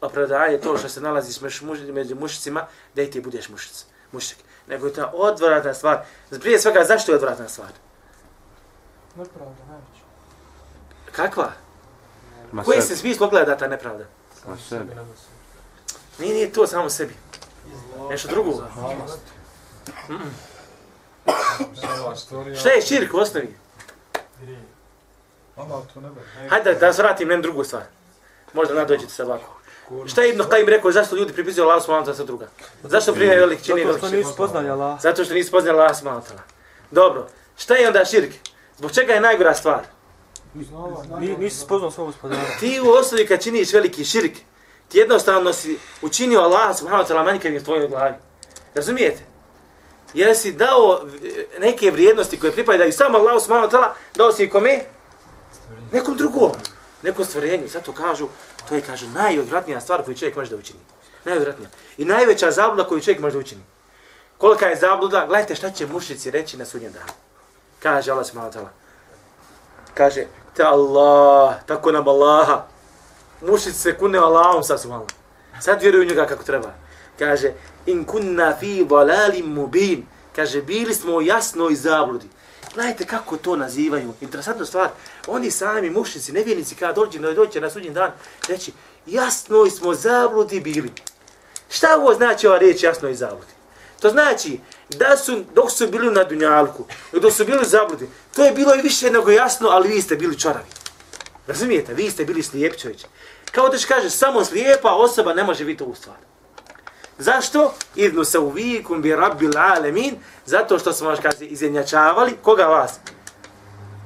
opravdaje 0.00 0.60
to 0.60 0.78
što 0.78 0.88
se 0.88 1.00
nalaziš 1.00 1.40
među 1.92 2.16
mušicima, 2.16 2.66
da 2.94 3.02
i 3.02 3.10
ti 3.10 3.20
budeš 3.20 3.48
mušic, 3.48 3.84
mušik. 4.12 4.38
Nego 4.66 4.86
je 4.86 4.92
ta 4.92 5.10
odvratna 5.14 5.74
stvar. 5.74 6.04
Prije 6.30 6.58
svega, 6.58 6.84
zašto 6.84 7.12
je 7.12 7.16
odvratna 7.16 7.48
stvar? 7.48 7.70
Nepravda, 9.16 9.64
najveća. 9.68 10.04
Kakva? 11.12 11.52
Ma 12.52 12.62
Koji 12.62 12.82
se 12.82 12.96
smislu 12.96 13.26
ogleda 13.26 13.56
ta 13.56 13.68
nepravda? 13.68 14.04
Ma 14.48 14.56
sebi. 14.68 14.92
Nije, 16.18 16.34
nije 16.34 16.52
to 16.52 16.66
samo 16.66 16.90
sebi. 16.90 17.14
Nešto 18.10 18.28
drugo. 18.28 18.62
Šta 22.60 22.70
je 22.70 22.82
širk 22.82 23.14
u 23.14 23.16
osnovi? 23.16 23.54
Hajde 26.48 26.74
da 26.74 26.92
se 26.92 27.02
vratim 27.02 27.28
na 27.28 27.34
jednu 27.34 27.42
drugu 27.42 27.64
stvar. 27.64 27.82
Možda 28.52 28.74
nadođete 28.74 29.12
se 29.12 29.24
ovako. 29.24 29.58
Šta 30.06 30.22
je 30.22 30.30
Ibn 30.30 30.42
Qaim 30.42 30.66
rekao, 30.68 30.92
zašto 30.92 31.16
ljudi 31.16 31.32
pripisuju 31.32 31.64
Allah 31.64 31.82
subhanahu 31.82 32.10
wa 32.10 32.14
ta'ala 32.14 32.26
druga? 32.26 32.46
Zašto 32.82 33.14
prije 33.14 33.36
velik 33.36 33.62
čini 33.62 33.80
Zato 33.80 33.86
velik 33.86 33.98
što 33.98 34.08
širk? 34.08 34.24
nisu 34.24 34.36
poznali 34.36 34.70
Allah. 34.70 35.00
Zato 35.02 35.24
što 35.24 35.34
nisu 35.34 35.50
poznali 35.50 35.78
Allah 35.78 35.98
subhanahu 35.98 36.26
wa 36.26 36.30
ta'ala. 36.30 36.40
Dobro. 36.90 37.26
Šta 37.56 37.74
je 37.74 37.86
onda 37.88 38.04
širk? 38.04 38.32
Zbog 38.78 38.92
čega 38.92 39.12
je 39.12 39.20
najgora 39.20 39.54
stvar? 39.54 39.80
Ni, 41.18 41.36
nisi 41.36 41.58
spoznao 41.58 41.90
svog 41.90 42.06
gospodara. 42.06 42.42
Ti 42.60 42.80
u 42.80 42.90
osnovi 42.90 43.26
kad 43.26 43.42
činiš 43.42 43.72
veliki 43.72 44.04
širk, 44.04 44.32
ti 44.88 44.98
jednostavno 44.98 45.52
si 45.52 45.78
učinio 46.02 46.40
Allah 46.40 46.78
subhanahu 46.78 47.04
wa 47.04 47.12
ta'ala 47.12 47.24
manjkavim 47.24 47.62
u 47.62 47.64
tvojoj 47.64 47.88
glavi. 47.88 48.14
Razumijete? 48.74 49.24
Jer 50.14 50.36
si 50.36 50.52
dao 50.52 51.00
neke 51.58 51.90
vrijednosti 51.90 52.40
koje 52.40 52.52
pripadaju 52.52 52.92
samo 52.92 53.18
Allahu 53.18 53.40
subhanahu 53.40 53.68
wa 53.68 53.76
ta'ala, 53.76 53.88
dao 54.14 54.32
si 54.32 54.48
kome? 54.48 54.80
Nekom 55.92 56.16
drugom. 56.16 56.50
Nekom 57.02 57.24
stvorenju. 57.24 57.68
Zato 57.68 57.92
kažu, 57.92 58.28
to 58.68 58.74
je 58.74 58.80
kažu 58.80 59.06
najodvratnija 59.08 59.80
stvar 59.80 60.04
koju 60.04 60.16
čovjek 60.16 60.36
može 60.36 60.50
da 60.50 60.56
učini. 60.56 60.80
Najodvratnija. 61.24 61.70
I 61.98 62.04
najveća 62.04 62.50
zabluda 62.50 62.88
koju 62.88 63.00
čovjek 63.00 63.20
može 63.20 63.32
da 63.32 63.38
učini. 63.38 63.62
Kolika 64.38 64.66
je 64.66 64.76
zabluda? 64.76 65.26
Gledajte 65.26 65.54
šta 65.54 65.70
će 65.70 65.86
mušici 65.86 66.30
reći 66.30 66.56
na 66.56 66.64
sudnjem 66.64 66.92
danu. 66.92 67.12
Kaže 67.78 68.10
Allah 68.10 68.26
subhanahu 68.26 68.52
wa 68.52 68.58
ta'ala. 68.58 68.68
Kaže, 69.94 70.26
te 70.54 70.62
Allah, 70.62 71.54
tako 71.66 71.92
nam 71.92 72.08
Allaha. 72.08 72.66
Mušici 73.40 73.78
se 73.78 73.98
kune 73.98 74.18
Allahom 74.18 74.62
sa 74.62 74.78
subhanahu. 74.78 75.06
Sad 75.60 75.82
vjeruju 75.82 76.04
njega 76.04 76.26
kako 76.26 76.44
treba. 76.44 76.74
Kaže, 77.18 77.52
in 77.86 78.04
kunna 78.04 78.56
fi 78.60 78.86
valalim 78.90 79.46
mubin. 79.46 80.06
Kaže, 80.36 80.62
bili 80.62 80.94
smo 80.94 81.12
u 81.12 81.22
jasnoj 81.22 81.74
zabludi. 81.74 82.28
Gledajte 82.74 83.06
kako 83.06 83.36
to 83.36 83.56
nazivaju. 83.56 84.12
Interesantna 84.20 84.64
stvar. 84.64 84.88
Oni 85.26 85.50
sami 85.50 85.90
mušnici, 85.90 86.32
nevjernici, 86.32 86.74
kada 86.74 86.92
dođe, 86.92 87.18
dođe 87.18 87.60
na 87.60 87.70
sudnji 87.70 87.90
dan, 87.90 88.10
reći, 88.48 88.72
jasno 89.06 89.70
smo 89.70 89.94
zabludi 89.94 90.60
bili. 90.60 90.92
Šta 91.68 91.96
ovo 91.98 92.14
znači 92.14 92.46
ova 92.46 92.58
riječ 92.58 92.82
jasnoj 92.82 93.14
zabludi? 93.14 93.52
To 94.02 94.10
znači 94.10 94.60
da 94.88 95.16
su, 95.16 95.44
dok 95.54 95.70
su 95.70 95.86
bili 95.86 96.10
na 96.10 96.24
Dunjalku, 96.24 96.84
dok 97.12 97.32
su 97.32 97.44
bili 97.44 97.64
zabludi, 97.64 98.08
to 98.36 98.44
je 98.44 98.52
bilo 98.52 98.74
i 98.74 98.82
više 98.82 99.10
nego 99.10 99.30
jasno, 99.30 99.68
ali 99.68 99.88
vi 99.88 100.02
ste 100.02 100.16
bili 100.16 100.38
čaravi. 100.38 100.66
Razumijete? 101.46 101.94
Vi 101.94 102.10
ste 102.10 102.24
bili 102.24 102.42
slijep 102.42 102.76
čovječe. 102.80 103.06
Kao 103.52 103.68
da 103.68 103.78
će 103.78 103.86
kaže, 103.86 104.10
samo 104.10 104.44
slijepa 104.44 104.90
osoba 104.92 105.34
ne 105.34 105.44
može 105.44 105.64
biti 105.64 105.82
ovu 105.82 105.94
stvar. 105.94 106.16
Zašto? 107.18 107.74
Idnu 107.94 108.24
se 108.24 108.38
uvikum 108.38 109.02
bi 109.02 109.16
rabbil 109.16 109.58
alemin, 109.58 110.16
zato 110.46 110.78
što 110.78 110.92
smo 110.92 111.08
vas 111.08 111.18
kaže 111.22 111.44
izjednjačavali, 111.44 112.36
koga 112.42 112.64
vas? 112.66 112.92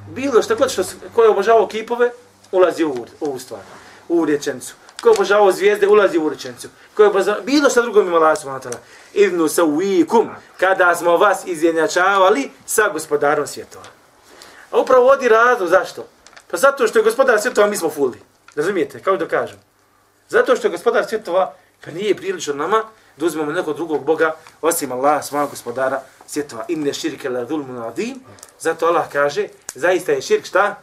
Bilo 0.08 0.42
što 0.42 0.56
god 0.56 0.70
što 0.70 0.82
ko 1.14 1.22
je 1.22 1.28
obožavao 1.28 1.66
kipove, 1.66 2.10
ulazi 2.52 2.84
u 2.84 3.06
ovu- 3.20 3.38
stvar, 3.38 3.60
u 4.08 4.24
rječencu. 4.24 4.74
Ko 5.02 5.08
je 5.08 5.14
obožavao 5.14 5.52
zvijezde, 5.52 5.88
ulazi 5.88 6.18
u 6.18 6.28
rječencu. 6.28 6.68
Ko 6.96 7.02
je 7.02 7.08
obožavao, 7.08 7.42
bilo 7.42 7.70
što 7.70 7.82
drugo 7.82 8.02
mimo 8.02 8.16
Allah 8.16 8.38
subhanahu 8.38 8.64
wa 8.64 8.70
ta'ala. 8.70 8.78
Idnu 9.14 9.48
se 9.48 9.62
uvikum, 9.62 10.28
kada 10.56 10.94
smo 10.94 11.16
vas 11.16 11.46
izjednjačavali 11.46 12.50
sa 12.66 12.88
gospodarom 12.88 13.46
svjetova. 13.46 13.84
A 14.70 14.78
upravo 14.80 15.04
vodi 15.04 15.28
razlog, 15.28 15.68
zašto? 15.68 16.06
Pa 16.50 16.56
zato 16.56 16.86
što 16.86 16.98
je 16.98 17.02
gospodar 17.02 17.40
svjetova, 17.40 17.66
mi 17.66 17.76
smo 17.76 17.90
fulli. 17.90 18.20
Razumijete? 18.54 19.02
Kao 19.02 19.16
da 19.16 19.28
kažem. 19.28 19.58
Zato 20.28 20.56
što 20.56 20.66
je 20.66 20.70
gospodar 20.70 21.06
svjetova, 21.08 21.54
pa 21.84 21.90
nije 21.90 22.16
prilično 22.16 22.54
nama 22.54 22.84
da 23.16 23.26
uzmemo 23.26 23.52
nekog 23.52 23.76
drugog 23.76 24.04
Boga, 24.04 24.34
osim 24.62 24.92
Allah, 24.92 25.24
svojeg 25.24 25.50
gospodara 25.50 26.02
svjetova. 26.26 26.64
Inne 26.68 26.94
širke 26.94 27.28
la 27.28 27.44
zulmu 27.44 27.72
nadim. 27.72 28.20
Zato 28.60 28.86
Allah 28.86 29.12
kaže, 29.12 29.48
zaista 29.74 30.12
je 30.12 30.22
širk 30.22 30.44
šta? 30.44 30.76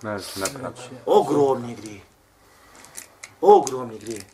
Ogromni 1.06 1.76
grije. 1.76 2.02
Ogromni 3.42 4.00
grije. 4.00 4.33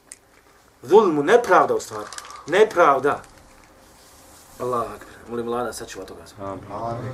Zulmu, 0.83 1.23
nepravda 1.23 1.75
u 1.75 1.81
stvari. 1.81 2.09
Nepravda. 2.47 3.23
Allah, 4.61 4.83
akbar. 4.83 5.15
molim 5.29 5.49
Lada, 5.49 5.73
sačuva 5.73 6.05
toga. 6.05 6.23
Amin. 6.41 7.13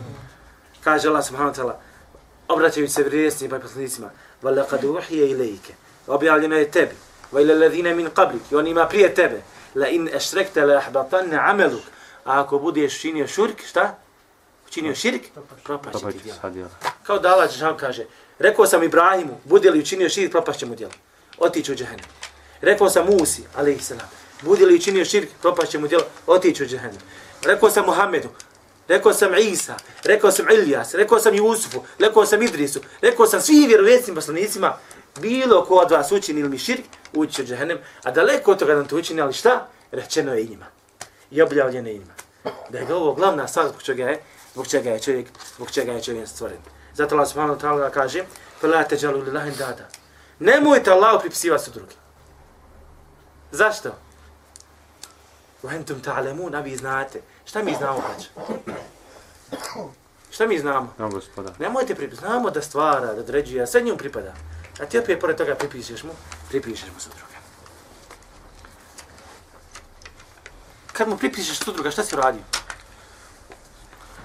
Kaže 0.85 1.09
Allah 1.09 1.25
subhanahu 1.25 1.55
wa 1.55 1.63
ta'ala, 1.63 1.75
obraćajući 2.49 2.93
se 2.93 3.03
vrijesnicima 3.03 3.57
i 3.57 3.61
poslanicima, 3.61 4.11
وَلَقَدْ 4.43 4.85
uhiye 4.85 5.31
ilike, 5.31 5.75
objavljeno 6.07 6.57
je 6.57 6.71
tebi, 6.71 6.95
وَإِلَى 7.33 7.53
الَّذِينَ 7.53 7.95
min 7.95 8.09
qablik, 8.11 8.41
i 8.51 8.57
onima 8.57 8.87
prije 8.89 9.15
tebe, 9.15 9.43
la 9.75 9.89
in 9.89 10.09
ešrekte 10.09 10.65
la 10.65 10.77
ahbatanne 10.77 11.37
ameluk, 11.37 11.83
a 12.25 12.41
ako 12.41 12.59
budeš 12.59 13.01
činio 13.01 13.27
širk, 13.27 13.63
šta? 13.67 13.99
Činio 14.71 14.95
širk, 14.95 15.23
propašće 15.65 15.99
To 15.99 16.05
pa 16.05 16.13
ti 16.13 16.19
će 16.19 16.25
djelo. 16.25 16.39
sad 16.41 16.57
jel. 16.57 16.69
Kao 17.03 17.19
da 17.19 17.29
Allah 17.29 17.51
Žešan 17.51 17.77
kaže, 17.77 18.05
rekao 18.39 18.67
sam 18.67 18.83
Ibrahimu, 18.83 19.41
bude 19.45 19.71
li 19.71 19.81
učinio 19.81 20.09
širk, 20.09 20.31
propašće 20.33 20.67
mu 20.67 20.75
djelo. 20.75 20.93
Otići 21.39 21.73
u 21.73 21.75
džehennem. 21.75 22.07
Rekao 22.61 22.91
sam 22.91 23.07
Musi, 23.07 23.43
alaihissalam, 23.57 24.09
bude 24.43 24.67
li 24.67 24.75
učinio 24.75 25.05
širk, 25.05 25.29
propašće 25.43 25.79
mu 25.79 25.89
djelo, 25.89 26.05
otići 26.27 26.65
u 26.65 26.67
džehennem. 26.67 27.01
Rekao 27.45 27.71
sam 27.71 27.87
Muhammedu, 27.87 28.29
rekao 28.89 29.15
sam 29.15 29.35
Isa, 29.35 29.77
rekao 30.05 30.31
sam 30.31 30.47
Ilijas, 30.51 30.95
rekao 30.95 31.21
sam 31.21 31.35
Jusufu, 31.35 31.83
rekao 31.99 32.27
sam 32.27 32.43
Idrisu, 32.43 32.81
rekao 33.03 33.27
sam 33.27 33.41
svim 33.41 33.69
vjerovjesnim 33.69 34.15
poslanicima, 34.15 34.77
bilo 35.21 35.65
ko 35.65 35.75
od 35.75 35.91
vas 35.91 36.13
učini 36.13 36.41
ili 36.41 36.49
mi 36.49 36.59
širk, 36.59 36.85
ući 37.13 37.35
će 37.35 37.43
u 37.43 37.47
džehennem, 37.47 37.79
a 38.03 38.11
daleko 38.11 38.53
od 38.53 38.59
toga 38.59 38.73
da 38.73 38.79
nam 38.79 38.89
to 38.89 38.97
učini, 38.97 39.21
ali 39.21 39.33
šta? 39.33 39.69
Rečeno 39.93 40.35
je 40.35 40.43
i 40.43 40.49
njima. 40.49 40.67
I 41.31 41.43
objavljeno 41.43 41.89
je 41.89 41.95
i 41.95 41.99
njima. 41.99 42.13
Da 42.71 42.79
je 42.79 42.95
ovo 42.95 43.15
glavna 43.15 43.49
stvar 43.49 43.69
zbog 43.69 43.83
čega 43.83 44.05
je, 44.05 44.23
zbog 44.53 44.67
čega 44.67 44.91
je 44.91 45.01
čovjek, 45.01 45.27
zbog 45.57 45.71
čega 45.71 45.93
je 45.93 46.03
čovjek 46.03 46.29
stvoren. 46.29 46.59
Zato 46.95 47.15
Allah 47.15 47.29
subhanahu 47.29 47.61
wa 47.61 47.63
ta'ala 47.63 47.91
kaže, 47.91 48.25
فَلَا 48.63 48.85
تَجَلُوا 48.85 49.25
لِلَهِ 49.25 49.57
dada. 49.59 49.89
Nemojte 50.39 50.91
Allahu 50.91 51.21
pripisivati 51.21 51.65
su 51.65 51.71
drugi. 51.71 51.95
Zašto? 53.56 53.96
Uhentum 55.64 56.02
ta'alemun, 56.02 56.56
a 56.56 56.60
vi 56.60 56.76
znate. 56.76 57.22
Šta 57.46 57.64
mi 57.64 57.76
znamo, 57.76 58.02
brać? 58.02 58.28
Šta 60.32 60.48
mi 60.48 60.60
znamo? 60.60 60.94
Znamo, 60.96 61.12
gospoda. 61.12 61.54
Nemojte 61.60 61.96
pripisati. 61.96 62.28
Znamo 62.28 62.50
da 62.50 62.62
stvara, 62.62 63.14
da 63.14 63.24
dređuje, 63.24 63.68
sve 63.68 63.82
njom 63.82 63.98
pripada. 63.98 64.34
A 64.80 64.86
ti 64.86 65.00
opet 65.00 65.20
pored 65.20 65.38
toga 65.38 65.56
pripišeš 65.56 66.04
mu, 66.04 66.12
pripišeš 66.50 66.90
mu 66.94 67.00
sudruga. 67.00 67.36
Kad 70.94 71.10
mu 71.10 71.18
pripišeš 71.18 71.60
sudruga, 71.60 71.92
šta 71.92 72.04
si 72.04 72.16
radio? 72.16 72.42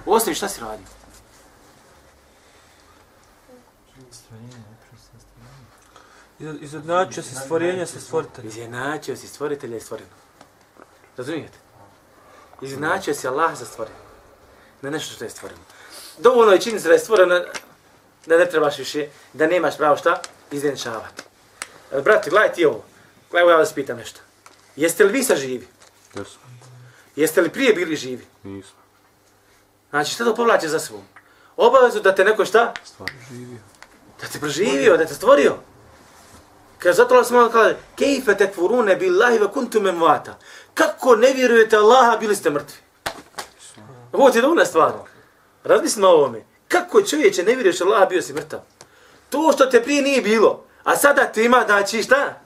U 0.05 0.13
osnovi 0.13 0.35
šta 0.35 0.49
si 0.49 0.61
radio? 0.61 0.85
Strenje. 4.11 4.70
Izjednačio 6.61 7.23
si 7.23 7.35
stvorenje 7.35 7.85
sa 7.85 7.99
stvoriteljem. 7.99 8.49
Izjednačio 8.49 9.15
si 9.15 9.27
stvoritelja 9.27 9.77
i 9.77 9.81
stvoreno. 9.81 10.09
Razumijete? 11.17 11.57
Izjednačio 12.61 13.13
si 13.13 13.27
Allah 13.27 13.57
za 13.57 13.65
stvoreno. 13.65 13.97
na 14.81 14.89
nešto 14.89 15.15
što 15.15 15.23
je 15.23 15.29
stvoreno. 15.29 15.61
Dovoljno 16.17 16.51
je 16.53 16.61
činjenica 16.61 16.87
da 16.87 16.93
je 16.93 16.99
stvoreno 16.99 17.41
da 18.25 18.37
ne 18.37 18.49
trebaš 18.49 18.77
više, 18.77 19.07
da 19.33 19.47
nemaš 19.47 19.77
pravo 19.77 19.97
šta? 19.97 20.21
Izvjenčavati. 20.51 21.23
E, 21.91 22.01
Brate, 22.01 22.29
gledaj 22.29 22.53
ti 22.53 22.65
ovo. 22.65 22.83
Gledaj, 23.31 23.53
ja 23.53 23.57
vas 23.57 23.73
pitam 23.73 23.97
nešto. 23.97 24.19
Jeste 24.75 25.03
li 25.03 25.11
vi 25.11 25.23
sad 25.23 25.37
živi? 25.37 25.67
Jesu. 26.15 26.39
Jeste 27.15 27.41
li 27.41 27.49
prije 27.49 27.73
bili 27.73 27.95
živi? 27.95 28.25
Nismo. 28.43 28.79
Znači, 29.89 30.13
šta 30.13 30.23
to 30.23 30.35
povlače 30.35 30.67
za 30.67 30.79
svom? 30.79 31.01
Obavezu 31.57 31.99
da 31.99 32.15
te 32.15 32.23
neko 32.23 32.45
šta? 32.45 32.73
Stvarno. 32.83 33.15
Da 34.21 34.27
te 34.27 34.39
proživio, 34.39 34.97
da 34.97 35.05
te 35.05 35.13
stvorio. 35.13 35.55
Kaže, 36.83 36.95
zato 36.95 37.13
Allah 37.13 37.27
smo 37.27 37.49
kaže, 37.49 37.75
kejfe 37.95 38.37
tekfurune 38.37 38.95
billahi 38.95 39.39
ve 39.39 39.47
kuntum 39.47 39.87
emvata. 39.87 40.37
Kako 40.73 41.15
ne 41.15 41.33
vjerujete 41.33 41.77
Allaha, 41.77 42.17
bili 42.17 42.35
ste 42.35 42.49
mrtvi. 42.49 42.77
Ovo 44.11 44.29
ti 44.29 44.37
je 44.37 44.41
dovoljna 44.41 44.65
stvar. 44.65 44.91
Razmisli 45.63 46.01
na 46.01 46.07
ovome. 46.07 46.45
Kako 46.67 47.01
čovječe 47.01 47.43
ne 47.43 47.53
vjeruješ 47.55 47.81
Allaha, 47.81 48.05
bio 48.05 48.21
si 48.21 48.33
mrtav. 48.33 48.59
To 49.29 49.51
što 49.53 49.65
te 49.65 49.83
prije 49.83 50.01
nije 50.01 50.21
bilo, 50.21 50.63
a 50.83 50.95
sada 50.95 51.25
ti 51.25 51.43
ima, 51.43 51.63
znači 51.65 52.03
šta? 52.03 52.41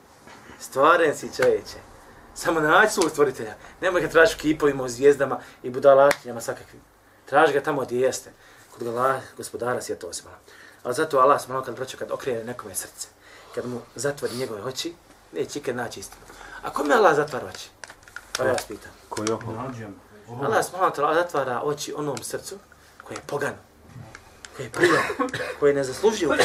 Stvaren 0.59 1.15
si 1.15 1.35
čovječe. 1.37 1.77
Samo 2.33 2.59
naći 2.59 2.93
svog 2.93 3.09
stvoritelja. 3.09 3.55
Nemoj 3.81 4.01
ga 4.01 4.09
tražiš 4.09 4.35
u 4.35 4.39
kipovima, 4.39 4.83
u 4.83 4.89
zvijezdama 4.89 5.39
i 5.63 5.69
budalaštinjama 5.69 6.41
svakakvim. 6.41 6.81
Traži 7.25 7.53
ga 7.53 7.61
tamo 7.61 7.81
gdje 7.81 7.99
jeste. 7.99 8.31
Kod 8.77 8.87
Allah, 8.87 9.21
gospodara 9.37 9.81
svjetova 9.81 10.13
smala. 10.13 10.37
Ali 10.83 10.93
zato 10.93 11.19
Allah 11.19 11.41
smala 11.41 11.63
kad 11.63 11.75
braću, 11.75 11.97
kad 11.97 12.11
okrene 12.11 12.43
nekome 12.43 12.75
srce, 12.75 13.07
kad 13.55 13.65
mu 13.65 13.81
zatvori 13.95 14.35
njegove 14.35 14.63
oči, 14.63 14.93
neće 15.31 15.59
ikad 15.59 15.75
naći 15.75 15.99
istinu. 15.99 16.21
A 16.61 16.69
kome 16.69 16.95
Allah 16.95 17.15
zatvara 17.15 17.47
oči? 17.47 17.69
Pa 18.37 18.43
ja 18.43 18.51
vas 18.51 18.65
pitam. 18.65 18.91
Ko 19.09 19.23
je 19.23 19.33
ovo? 19.33 20.43
Allah 20.43 20.65
smala 20.65 21.13
zatvara 21.13 21.61
oči 21.63 21.93
onom 21.97 22.17
srcu 22.23 22.57
koje 23.03 23.15
je 23.15 23.21
pogano, 23.27 23.57
koje 24.55 24.65
je 24.65 24.71
prljavo, 24.71 25.29
koje 25.59 25.73
ne 25.73 25.83
zaslužio. 25.83 26.35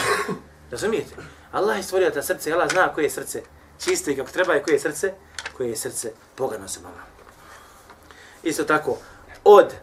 Razumijete? 0.70 1.14
Allah 1.52 1.76
je 1.76 1.82
stvorio 1.82 2.10
ta 2.10 2.22
srce, 2.22 2.52
Allah 2.52 2.70
zna 2.70 2.94
koje 2.94 3.04
je 3.04 3.10
srce 3.10 3.42
čisto 3.84 4.10
i 4.10 4.16
kako 4.16 4.30
treba 4.30 4.56
i 4.56 4.62
koje 4.62 4.74
je 4.74 4.80
srce, 4.80 5.14
koje 5.56 5.68
je 5.68 5.76
srce 5.76 6.12
pogano 6.34 6.68
se 6.68 6.80
mama. 6.80 7.02
Isto 8.42 8.64
tako, 8.64 8.98
od 9.44 9.74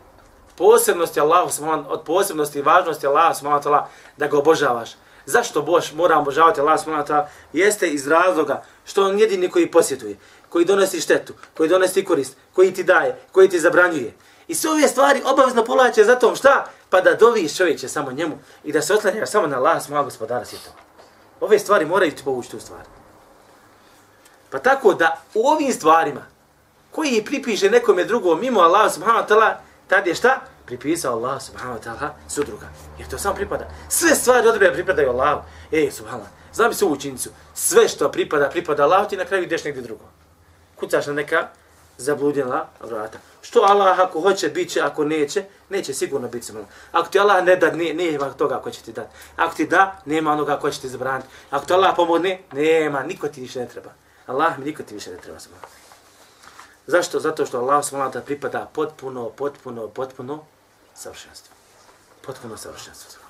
posebnosti 0.56 1.20
Allahu 1.20 1.52
subhanahu 1.52 1.90
od 1.90 2.04
posebnosti 2.04 2.60
i 2.60 2.62
važnosti 2.62 3.08
Allaha 3.08 3.34
subhanahu 3.34 3.64
wa 3.64 3.70
ta'ala 3.70 3.86
da 4.18 4.28
ga 4.28 4.38
obožavaš. 4.38 4.92
Zašto 5.28 5.62
Bož 5.62 5.92
mora 5.94 6.18
obožavati 6.18 6.62
Allah 6.62 6.80
subhanahu 6.80 7.08
wa 7.08 7.14
ta'ala? 7.14 7.26
Jeste 7.54 7.88
iz 7.88 8.08
razloga 8.08 8.64
što 8.86 9.04
on 9.04 9.20
jedini 9.20 9.50
koji 9.50 9.72
posjetuje, 9.72 10.18
koji 10.50 10.66
donosi 10.66 11.02
štetu, 11.02 11.34
koji 11.58 11.70
donosi 11.70 12.06
korist, 12.06 12.38
koji 12.54 12.74
ti 12.74 12.84
daje, 12.84 13.20
koji 13.32 13.50
ti 13.50 13.60
zabranjuje. 13.60 14.14
I 14.48 14.56
sve 14.56 14.72
ove 14.72 14.88
stvari 14.88 15.22
obavezno 15.26 15.66
polače 15.66 16.04
za 16.04 16.16
tom 16.16 16.36
šta? 16.36 16.66
Pa 16.90 17.02
da 17.02 17.14
doviš 17.14 17.58
čovječe 17.58 17.88
samo 17.88 18.12
njemu 18.12 18.38
i 18.64 18.72
da 18.72 18.82
se 18.82 18.94
oslanjaš 18.94 19.30
samo 19.30 19.48
na 19.48 19.58
Allah, 19.58 19.82
subhanahu 19.82 20.06
gospodara 20.06 20.46
svjetova. 20.46 20.76
Ove 21.40 21.60
stvari 21.60 21.86
moraju 21.86 22.12
ti 22.12 22.24
povući 22.24 22.52
tu 22.52 22.60
stvar. 22.60 22.82
Pa 24.50 24.60
tako 24.60 24.94
da 24.94 25.22
u 25.34 25.48
ovim 25.48 25.74
stvarima 25.74 26.26
koji 26.92 27.26
pripiše 27.26 27.70
nekome 27.70 28.04
drugom 28.04 28.40
mimo 28.40 28.60
Allah 28.60 28.94
subhanahu 28.94 29.28
wa 29.28 29.30
ta'ala, 29.30 29.54
tad 29.88 30.08
je 30.08 30.16
šta? 30.16 30.42
Pripisao 30.68 31.16
Allah 31.16 31.42
subhanahu 31.42 31.80
wa 31.80 31.84
ta'ala 31.84 32.10
sudruga. 32.28 32.68
Jer 32.98 33.08
to 33.10 33.18
samo 33.18 33.36
pripada. 33.36 33.68
Sve 33.90 34.16
stvari 34.16 34.48
odrebe 34.48 34.74
pripadaju 34.74 35.10
Allahu. 35.10 35.42
Ej, 35.72 35.92
subhanallah, 35.92 36.30
znam 36.54 36.74
se 36.74 36.86
ovu 36.86 36.94
učinicu. 36.94 37.30
Sve 37.54 37.88
što 37.88 38.12
pripada, 38.12 38.50
pripada 38.50 38.84
Allahu, 38.84 39.10
ti 39.10 39.18
na 39.18 39.26
kraju 39.26 39.44
ideš 39.44 39.64
negdje 39.64 39.82
drugo. 39.82 40.04
Kucaš 40.76 41.08
na 41.08 41.14
neka 41.14 41.48
zabludjela 41.98 42.68
vrata. 42.82 43.20
Što 43.42 43.62
Allah 43.62 44.00
ako 44.00 44.22
hoće, 44.22 44.50
bit 44.50 44.72
će, 44.72 44.82
ako 44.82 45.06
neće, 45.06 45.44
neće 45.70 45.94
sigurno 45.94 46.28
biti 46.28 46.46
subhanallah. 46.46 46.76
Ako 46.92 47.10
ti 47.10 47.20
Allah 47.20 47.44
ne 47.44 47.56
da, 47.56 47.72
nije, 47.72 47.94
nema 47.94 48.34
toga 48.34 48.60
ko 48.60 48.72
će 48.72 48.82
ti 48.82 48.92
dati. 48.92 49.16
Ako 49.36 49.56
ti 49.56 49.68
da, 49.68 50.02
nema 50.06 50.32
onoga 50.32 50.60
ko 50.60 50.70
će 50.70 50.82
ti 50.82 50.90
zabraniti. 50.90 51.30
Ako 51.50 51.66
ti 51.66 51.74
Allah 51.74 51.94
pomogne, 51.96 52.42
nema, 52.52 53.04
niko 53.04 53.28
ti 53.28 53.42
više 53.42 53.60
ne 53.60 53.68
treba. 53.68 53.90
Allah 54.26 54.60
mi 54.60 54.66
niko 54.66 54.84
ti 54.84 54.94
više 54.94 55.12
ne 55.12 55.18
treba 55.18 55.40
subhanallah. 55.40 55.72
Zašto? 56.88 57.20
Zato 57.20 57.46
što 57.46 57.60
Allah 57.60 57.86
subhanahu 57.86 58.12
wa 58.12 58.14
ta'ala 58.14 58.26
pripada 58.26 58.70
potpuno, 58.74 59.30
potpuno, 59.30 59.88
potpuno 59.88 60.44
savršenstvo. 60.98 61.56
Potpuno 62.26 62.58
savršenstvo. 62.58 63.22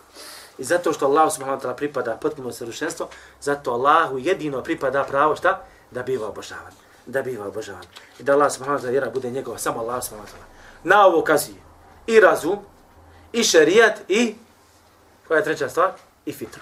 I 0.58 0.63
zato 0.63 0.93
što 0.93 1.06
Allah 1.06 1.34
subhanahu 1.34 1.62
wa 1.62 1.63
ta'ala 1.63 1.75
pripada 1.75 2.17
potpuno 2.21 2.51
savršenstvo, 2.51 3.08
zato 3.41 3.71
Allahu 3.71 4.17
jedino 4.17 4.63
pripada 4.63 5.03
pravo 5.03 5.36
šta? 5.36 5.62
Da 5.91 6.03
biva 6.03 6.27
obožavan. 6.27 6.73
Da 7.06 7.21
biva 7.21 7.47
obožavan. 7.47 7.86
I 8.19 8.23
da 8.23 8.34
Allah 8.34 8.51
subhanahu 8.53 8.80
wa 8.80 8.84
ta'ala 8.84 8.91
vjera 8.91 9.10
bude 9.10 9.30
njegova, 9.30 9.58
samo 9.58 9.80
Allah 9.80 10.03
subhanahu 10.03 10.27
wa 10.27 10.32
ta'ala. 10.32 10.47
Na 10.84 11.06
ovo 11.06 11.23
kazuje 11.23 11.62
i 12.08 12.19
razum, 12.19 12.60
i 13.34 13.43
šerijat, 13.43 13.99
i 14.08 14.36
koja 15.27 15.38
je 15.38 15.43
treća 15.43 15.69
stvar? 15.69 15.91
I 16.25 16.34
fitru. 16.34 16.62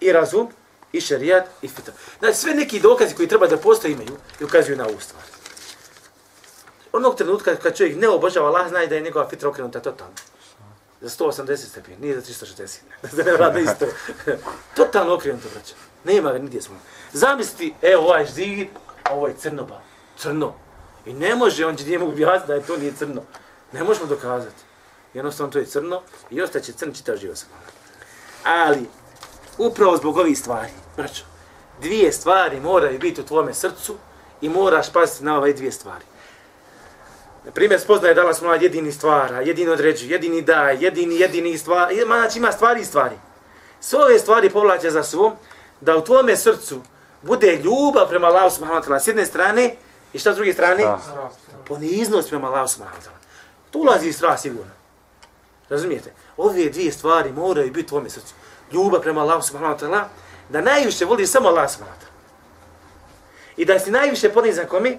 I 0.00 0.12
razum, 0.12 0.48
i 0.92 1.00
šerijat, 1.00 1.44
i 1.62 1.68
fitru. 1.68 1.92
Znači 2.18 2.38
sve 2.38 2.54
neki 2.54 2.80
dokazi 2.80 3.14
koji 3.14 3.28
treba 3.28 3.46
da 3.46 3.56
postoje 3.56 3.92
imaju 3.92 4.16
i 4.40 4.44
ukazuju 4.44 4.76
na 4.76 4.86
ovu 4.86 5.00
stvar. 5.00 5.22
Onog 6.92 7.16
trenutka 7.16 7.56
kad 7.56 7.76
čovjek 7.76 7.96
ne 7.96 8.08
obožava 8.08 8.48
Allah, 8.48 8.68
zna 8.68 8.86
da 8.86 8.94
je 8.94 9.00
njegova 9.00 9.28
fitra 9.28 9.48
okrenuta 9.48 9.80
totalno. 9.80 10.14
Za 11.00 11.08
180 11.08 11.56
stepeni, 11.56 11.96
nije 12.00 12.20
za 12.20 12.20
360. 12.20 12.78
Da 13.02 13.08
se 13.08 13.24
ne 13.54 13.62
isto. 13.62 13.86
totalno 14.76 15.14
okrenuto, 15.14 15.48
braća. 15.54 15.74
Nema 16.04 16.32
ga 16.32 16.38
nigdje 16.38 16.62
smo. 16.62 16.76
Zamisli, 17.12 17.74
evo 17.82 18.02
ovaj 18.02 18.26
zid, 18.26 18.68
a 19.04 19.14
ovo 19.14 19.26
je 19.26 19.34
crno 19.36 19.64
ba. 19.64 19.80
Crno. 20.18 20.54
I 21.06 21.12
ne 21.12 21.34
može 21.34 21.66
on 21.66 21.76
će 21.76 21.84
njemu 21.84 22.08
objasniti 22.08 22.48
da 22.48 22.54
je 22.54 22.66
to 22.66 22.76
nije 22.76 22.92
crno. 22.92 23.22
Ne 23.72 23.84
možemo 23.84 24.06
dokazati. 24.06 24.62
Jednostavno 25.14 25.52
to 25.52 25.58
je 25.58 25.66
crno 25.66 26.02
i 26.30 26.42
ostaće 26.42 26.72
crn 26.72 26.92
čitav 26.92 27.16
život 27.16 27.36
sa 27.36 27.46
Ali, 28.44 28.88
upravo 29.58 29.96
zbog 29.96 30.16
ovih 30.16 30.38
stvari, 30.38 30.70
braćo, 30.96 31.24
dvije 31.80 32.12
stvari 32.12 32.60
moraju 32.60 32.98
biti 32.98 33.20
u 33.20 33.24
tvome 33.24 33.54
srcu 33.54 33.94
i 34.40 34.48
moraš 34.48 34.92
paziti 34.92 35.24
na 35.24 35.38
ove 35.38 35.52
dvije 35.52 35.72
stvari. 35.72 36.04
Na 37.44 37.50
primjer, 37.50 37.80
spoznaje 37.80 38.14
da 38.14 38.20
Allah 38.20 38.36
smo 38.36 38.54
jedini 38.54 38.92
stvara, 38.92 39.40
jedini 39.40 39.70
određuje, 39.70 40.10
jedini 40.10 40.42
daje, 40.42 40.78
jedini, 40.80 41.20
jedini 41.20 41.58
stvar, 41.58 41.92
ima, 41.92 42.14
znači 42.14 42.38
ima 42.38 42.52
stvari 42.52 42.80
i 42.80 42.84
stvari. 42.84 43.16
Sve 43.80 44.04
ove 44.04 44.18
stvari 44.18 44.50
povlače 44.50 44.90
za 44.90 45.02
svom, 45.02 45.32
da 45.80 45.96
u 45.96 46.04
tvome 46.04 46.36
srcu 46.36 46.80
bude 47.22 47.56
ljubav 47.56 48.08
prema 48.08 48.26
Allahu 48.26 48.50
subhanahu 48.50 48.82
wa 48.82 48.88
ta'ala 48.88 49.00
s 49.00 49.06
jedne 49.06 49.26
strane 49.26 49.74
i 50.12 50.18
šta 50.18 50.32
s 50.32 50.36
druge 50.36 50.52
strane? 50.52 50.84
Poniznost 51.68 52.28
prema 52.28 52.48
Allahu 52.48 52.68
subhanahu 52.68 53.00
wa 53.00 53.04
ta'ala. 53.04 53.20
Tu 53.70 53.78
ulazi 53.78 54.08
i 54.08 54.12
strah 54.12 54.40
sigurno. 54.40 54.72
Razumijete? 55.68 56.12
Ove 56.36 56.68
dvije 56.68 56.92
stvari 56.92 57.32
moraju 57.32 57.72
biti 57.72 57.86
u 57.86 57.88
tvome 57.88 58.10
srcu. 58.10 58.34
Ljubav 58.72 59.00
prema 59.00 59.20
Allahu 59.20 59.42
subhanahu 59.42 59.78
wa 59.78 59.86
ta'ala, 59.86 60.04
da 60.48 60.60
najviše 60.60 61.04
voliš 61.04 61.30
samo 61.30 61.48
Allah 61.48 61.70
subhanahu 61.70 62.00
wa 62.00 62.02
ta'ala. 62.02 62.10
I 63.56 63.64
da 63.64 63.78
si 63.78 63.90
najviše 63.90 64.28
ponizan 64.28 64.66
kome? 64.66 64.98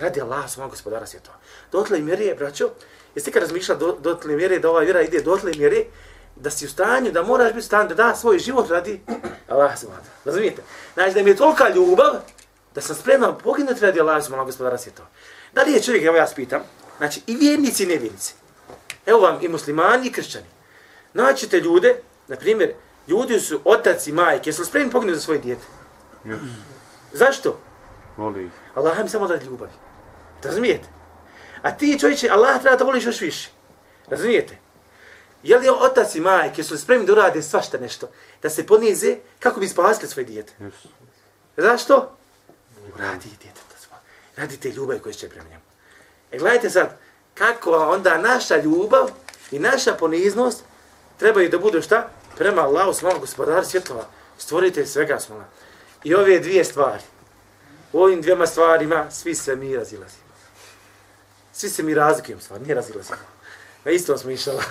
Radi 0.00 0.20
Allah 0.20 0.50
subhanahu 0.50 0.70
gospodara 0.70 1.06
svjetova. 1.06 1.36
Dotle 1.72 1.98
mjere 1.98 2.24
je, 2.24 2.34
braćo, 2.34 2.70
jesi 3.14 3.32
kad 3.32 3.42
razmišlja 3.42 3.74
do, 3.74 3.92
dotle 4.00 4.36
mjere 4.36 4.58
da 4.58 4.70
ova 4.70 4.80
vjera 4.80 5.02
ide 5.02 5.22
dotle 5.22 5.52
mjere 5.56 5.84
da 6.36 6.50
si 6.50 6.66
u 6.66 6.68
stanju, 6.68 7.12
da 7.12 7.22
moraš 7.22 7.48
biti 7.48 7.58
u 7.58 7.62
stanju 7.62 7.88
da 7.88 7.94
da 7.94 8.14
svoj 8.14 8.38
život 8.38 8.70
radi 8.70 9.00
Allah 9.48 9.78
subhanahu 9.78 10.06
Razumijete? 10.24 10.62
Znači 10.94 11.14
da 11.14 11.22
mi 11.22 11.30
je 11.30 11.36
tolika 11.36 11.68
ljubav 11.68 12.14
da 12.74 12.80
sam 12.80 12.96
spreman 12.96 13.38
poginuti 13.44 13.80
radi 13.80 14.00
Allah 14.00 14.24
subhanahu 14.24 14.46
gospodara 14.46 14.78
svjetova. 14.78 15.08
Da 15.52 15.62
li 15.62 15.72
je 15.72 15.82
čovjek, 15.82 16.04
evo 16.04 16.16
ja 16.16 16.26
spitam, 16.26 16.60
znači 16.98 17.22
i 17.26 17.36
vjernici 17.36 17.82
i 17.82 17.86
nevjernici. 17.86 18.34
Evo 19.06 19.20
vam 19.20 19.38
i 19.40 19.48
muslimani 19.48 20.06
i 20.06 20.12
kršćani. 20.12 20.46
Naćete 21.14 21.60
ljude, 21.60 21.96
na 22.28 22.36
primjer, 22.36 22.74
ljudi 23.08 23.40
su 23.40 23.60
otac 23.64 24.06
i 24.06 24.12
majke, 24.12 24.50
jesu 24.50 24.64
spremni 24.64 24.92
poginuti 24.92 25.18
za 25.18 25.22
svoje 25.24 25.40
dijete? 25.40 25.62
Yes. 26.24 26.38
Zašto? 27.12 27.58
Voli 28.16 28.44
ih. 28.44 28.50
Allah 28.74 28.98
mi 29.02 29.08
samo 29.08 29.26
da 29.26 29.36
ljubavi. 29.36 29.70
Razumijete? 30.42 30.88
A 31.62 31.76
ti 31.76 31.98
čovječe, 32.00 32.28
Allah 32.28 32.60
treba 32.60 32.76
da 32.76 32.84
voliš 32.84 33.06
još 33.06 33.20
više. 33.20 33.50
Razumijete? 34.08 34.58
Je 35.42 35.58
li 35.58 35.68
otac 35.68 36.14
i 36.14 36.20
majke 36.20 36.64
su 36.64 36.78
spremni 36.78 37.06
da 37.06 37.12
urade 37.12 37.42
svašta 37.42 37.78
nešto, 37.78 38.10
da 38.42 38.50
se 38.50 38.66
ponize 38.66 39.16
kako 39.38 39.60
bi 39.60 39.68
spasili 39.68 40.08
svoje 40.08 40.24
dijete? 40.24 40.52
Yes. 40.60 40.86
Zašto? 41.56 42.16
Radi 42.98 43.28
dijete. 43.40 43.60
Radi 44.36 44.56
te 44.56 44.70
ljubavi 44.70 45.00
koje 45.00 45.14
će 45.14 45.28
prema 45.28 45.48
njemu. 45.48 45.62
E 46.32 46.38
gledajte 46.38 46.70
sad, 46.70 46.98
kako 47.34 47.70
onda 47.70 48.18
naša 48.18 48.56
ljubav 48.56 49.10
i 49.50 49.58
naša 49.58 49.94
poniznost 49.94 50.64
trebaju 51.18 51.48
da 51.48 51.58
budu 51.58 51.82
šta? 51.82 52.08
Prema 52.36 52.62
Allahu 52.62 52.92
svom 52.92 53.20
gospodar 53.20 53.66
svjetova, 53.66 54.04
stvoritelj 54.38 54.86
svega 54.86 55.20
smola. 55.20 55.44
I 56.04 56.14
ove 56.14 56.38
dvije 56.38 56.64
stvari, 56.64 57.02
u 57.92 58.02
ovim 58.02 58.22
dvijema 58.22 58.46
stvarima 58.46 59.10
svi 59.10 59.34
se 59.34 59.56
mi 59.56 59.76
razilazimo. 59.76 60.19
Svi 61.60 61.68
se 61.68 61.82
mi 61.82 61.94
razlikujemo 61.94 62.40
stvar, 62.40 62.60
nije 62.60 62.74
razilazimo. 62.74 63.18
Na 63.84 63.90
istom 63.90 64.18
smo 64.18 64.30
išala. 64.30 64.62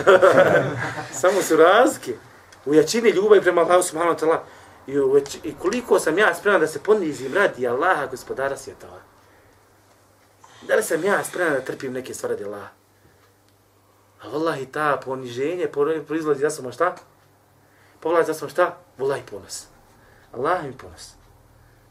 Samo 1.21 1.41
su 1.41 1.55
razlike. 1.55 2.15
U 2.65 2.73
jačini 2.73 3.09
ljubavi 3.09 3.41
prema 3.41 3.61
Allahu 3.61 3.83
subhanahu 3.83 4.17
wa 4.17 4.25
ta'ala 4.25 4.39
i, 4.87 4.99
u 4.99 5.17
i 5.43 5.53
koliko 5.59 5.99
sam 5.99 6.17
ja 6.17 6.35
spreman 6.35 6.61
da 6.61 6.67
se 6.67 6.83
ponizim 6.83 7.33
radi 7.33 7.67
Allaha 7.67 8.05
gospodara 8.05 8.57
svjetova. 8.57 9.01
Da 10.61 10.75
li 10.75 10.83
sam 10.83 11.03
ja 11.03 11.23
spreman 11.23 11.53
da 11.53 11.61
trpim 11.61 11.93
neke 11.93 12.13
stvari 12.13 12.33
radi 12.33 12.45
Allaha? 12.45 12.69
A 14.21 14.29
vallahi 14.29 14.65
ta 14.65 15.01
poniženje 15.05 15.67
proizlazi 16.07 16.41
za 16.41 16.49
samo 16.49 16.71
šta? 16.71 16.95
Pogledaj 17.99 18.25
za 18.25 18.33
samo 18.33 18.49
šta? 18.49 18.77
Vallahi 18.97 19.21
ponos. 19.31 19.67
Allah 20.31 20.63
mi 20.63 20.77
ponos. 20.77 21.18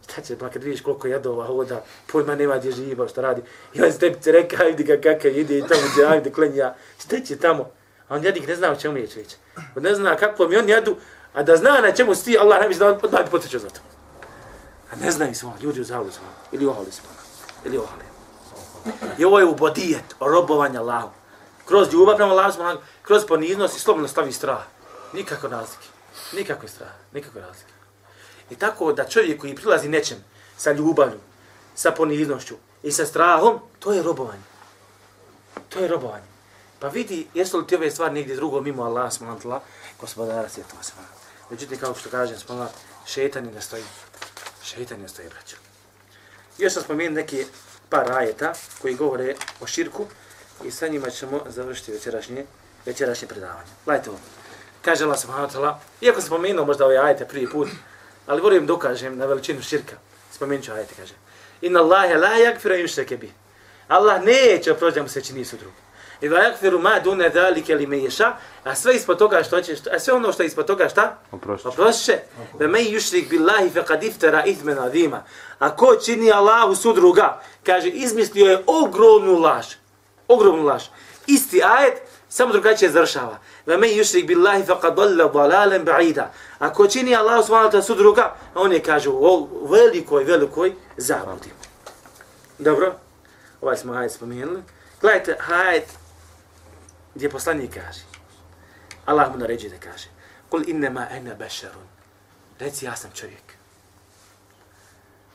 Šta 0.09 0.22
će, 0.22 0.38
pa 0.38 0.48
kad 0.48 0.62
vidiš 0.62 0.80
koliko 0.80 1.09
jadova 1.09 1.46
hoda, 1.46 1.84
pojma 2.06 2.34
nema 2.34 2.56
gdje 2.59 2.72
živa, 2.72 3.09
šta 3.09 3.20
radi. 3.20 3.42
I 3.74 3.82
on 3.82 3.92
se 3.92 3.98
tebi 3.98 4.16
se 4.22 4.32
reka, 4.32 4.62
ajde 4.62 4.82
ga 4.82 4.96
kakav 4.96 5.38
ide 5.38 5.59
i 5.59 5.62
tamo 5.62 5.80
gdje, 5.92 6.06
ajde, 6.06 6.32
klenja. 6.32 6.74
Šta 7.04 7.20
će 7.20 7.38
tamo? 7.38 7.70
A 8.09 8.14
on 8.14 8.24
jadik 8.24 8.48
ne 8.48 8.56
zna 8.56 8.70
o 8.70 8.76
čemu 8.76 8.96
je 8.96 9.09
čovječ. 9.09 9.28
On 9.76 9.82
ne 9.82 9.94
zna 9.94 10.16
kako 10.16 10.48
mi 10.48 10.56
on 10.56 10.68
jadu, 10.68 10.96
a 11.34 11.42
da 11.42 11.56
zna 11.56 11.80
na 11.80 11.92
čemu 11.92 12.14
sti, 12.14 12.38
Allah 12.38 12.61
ne 12.61 12.68
bi 12.68 12.74
znao, 12.74 12.98
odmah 13.02 13.24
bi 13.24 13.30
potrećao 13.30 13.61
za 13.61 13.68
to. 13.68 13.80
A 14.92 14.96
ne 14.96 15.11
znaju 15.11 15.34
se 15.34 15.46
ljudi 15.62 15.80
u 15.80 15.84
zavodu 15.84 16.11
se 16.11 16.20
ili 16.52 16.66
ohali 16.66 16.92
se 16.92 17.02
ili 17.64 17.78
ohali. 17.78 18.02
I 19.18 19.24
ovo 19.24 19.38
je 19.38 19.44
ubodijet, 19.44 20.04
robovanje 20.20 20.78
Allahu. 20.78 21.11
Kroz 21.64 21.92
ljubav 21.92 22.16
prema 22.16 22.32
Allahu, 22.32 22.52
smo, 22.52 22.82
kroz 23.02 23.26
poniznost 23.26 23.76
i 23.76 23.80
slobodno 23.80 24.09
stavi 24.09 24.32
strah. 24.32 24.62
Nikako 25.12 25.48
razlike. 25.48 25.86
Nikako 26.32 26.68
strah, 26.68 26.90
nikako 27.12 27.38
razlike. 27.40 27.77
I 28.51 28.57
tako 28.57 28.92
da 28.92 29.09
čovjek 29.09 29.40
koji 29.40 29.55
prilazi 29.55 29.88
nečem 29.88 30.18
sa 30.57 30.72
ljubavlju, 30.72 31.20
sa 31.74 31.90
poniznošću 31.90 32.55
i 32.82 32.92
sa 32.92 33.07
strahom, 33.07 33.61
to 33.78 33.92
je 33.92 34.03
robovanje. 34.03 34.42
To 35.68 35.78
je 35.78 35.88
robovanje. 35.88 36.24
Pa 36.78 36.88
vidi, 36.88 37.26
jesu 37.34 37.59
li 37.59 37.66
ti 37.66 37.76
ove 37.76 37.90
stvari 37.90 38.14
negdje 38.14 38.36
drugo 38.36 38.61
mimo 38.61 38.84
Allah, 38.84 39.12
smantala, 39.12 39.61
gospodara 40.01 40.49
svjetova 40.49 40.82
se 40.82 40.92
Međutim, 41.51 41.78
kao 41.78 41.94
što 41.94 42.11
kažem, 42.11 42.38
smantala, 42.38 42.70
šetan 43.07 43.51
da 43.55 43.61
stoji. 43.61 43.84
Šetan 44.62 45.01
je 45.01 45.09
stoji, 45.09 45.28
braću. 45.28 45.57
Još 46.59 46.72
sam 46.72 46.82
spomenuo 46.82 47.14
neki 47.14 47.44
par 47.88 48.12
ajeta 48.12 48.53
koji 48.82 48.94
govore 48.94 49.34
o 49.61 49.66
širku 49.66 50.07
i 50.64 50.70
sa 50.70 50.88
njima 50.88 51.11
ćemo 51.11 51.40
završiti 51.46 51.92
večerašnje, 51.92 52.44
večerašnje 52.86 53.28
predavanje. 53.28 53.70
Gledajte 53.84 54.11
ovo. 54.11 54.18
Kaže 54.82 55.05
Allah 55.05 55.20
subhanahu 55.20 55.53
wa 55.53 55.59
ta'ala, 55.59 55.74
iako 56.01 56.20
sam 56.20 56.26
spomenuo 56.26 56.64
možda 56.64 56.84
ove 56.84 56.96
ajete 56.96 57.24
prvi 57.28 57.51
put, 57.51 57.68
ali 58.28 58.40
volim 58.40 58.66
dokažem 58.66 59.18
na 59.18 59.26
veličinu 59.26 59.62
širka. 59.62 59.96
Spomenut 60.32 60.64
ću 60.64 60.72
ajete, 60.72 60.94
kaže. 60.94 61.14
Inna 61.60 61.80
Allahe 61.80 62.14
la 62.14 62.28
yakfira 62.28 62.76
yushrake 62.82 63.16
bi. 63.16 63.32
Allah 63.88 64.22
neće 64.22 64.72
oproći 64.72 64.94
da 64.94 65.02
mu 65.02 65.08
se 65.08 65.24
čini 65.24 65.44
su 65.44 65.56
drugi. 65.56 65.76
I 66.20 66.28
da 66.28 66.36
yakfiru 66.36 66.78
ma 66.78 67.00
dune 67.04 67.28
dalike 67.28 67.74
li 67.74 67.86
me 67.86 67.98
ješa, 67.98 68.32
a 68.64 68.74
sve 68.74 68.94
ispod 68.94 69.18
toga 69.18 69.42
što 69.42 69.60
će, 69.60 69.76
a 69.92 69.98
sve 69.98 70.14
ono 70.14 70.32
što 70.32 70.42
je 70.42 70.46
ispod 70.46 70.66
toga 70.66 70.88
šta? 70.88 71.18
Oprošće. 71.32 71.68
Oprošće. 71.68 72.18
Ve 72.58 72.68
me 72.68 72.78
yushrik 72.78 73.28
billahi 73.28 73.70
faqad 73.70 74.04
iftara 74.04 74.44
ithman 74.44 74.78
azima. 74.78 75.22
A 75.58 75.76
ko 75.76 75.96
čini 75.96 76.32
Allahu 76.32 76.74
sudruga, 76.74 77.42
kaže 77.66 77.88
izmislio 77.88 78.50
je 78.50 78.62
ogromnu 78.66 79.38
laž. 79.38 79.66
Ogromnu 80.28 80.64
laž. 80.64 80.84
Isti 81.26 81.62
ajet 81.62 82.02
samo 82.28 82.52
drugačije 82.52 82.90
završava. 82.90 83.38
Ve 83.66 83.76
me 83.76 83.86
yushrik 83.86 84.26
billahi 84.26 84.64
faqad 84.64 84.94
dalla 84.94 85.28
dalalan 85.28 85.84
ba'ida. 85.84 86.30
A 86.58 86.88
čini 86.88 87.16
Allahu 87.16 87.42
subhanahu 87.42 87.68
wa 87.68 87.72
ta'ala 87.72 87.82
sudruga, 87.82 88.36
on 88.54 88.72
je 88.72 88.82
kaže 88.82 89.10
o 89.10 89.48
velikoj 89.70 90.24
velikoj 90.24 90.72
zabludi. 90.96 91.50
Dobro. 92.58 92.94
Ovaj 93.60 93.76
smo 93.76 93.92
ajet 93.92 94.12
spomenuli. 94.12 94.62
Gledajte, 95.00 95.36
ajet 95.48 95.88
gdje 97.14 97.30
poslanik 97.30 97.74
kaže. 97.74 98.00
Allah 99.06 99.32
mu 99.32 99.38
naređuje 99.38 99.70
da 99.70 99.90
kaže. 99.90 100.08
Kul 100.50 100.62
innama 100.66 101.06
ana 101.10 101.34
basharun. 101.34 101.88
Reci 102.58 102.84
ja 102.84 102.96
sam 102.96 103.10
čovjek. 103.14 103.58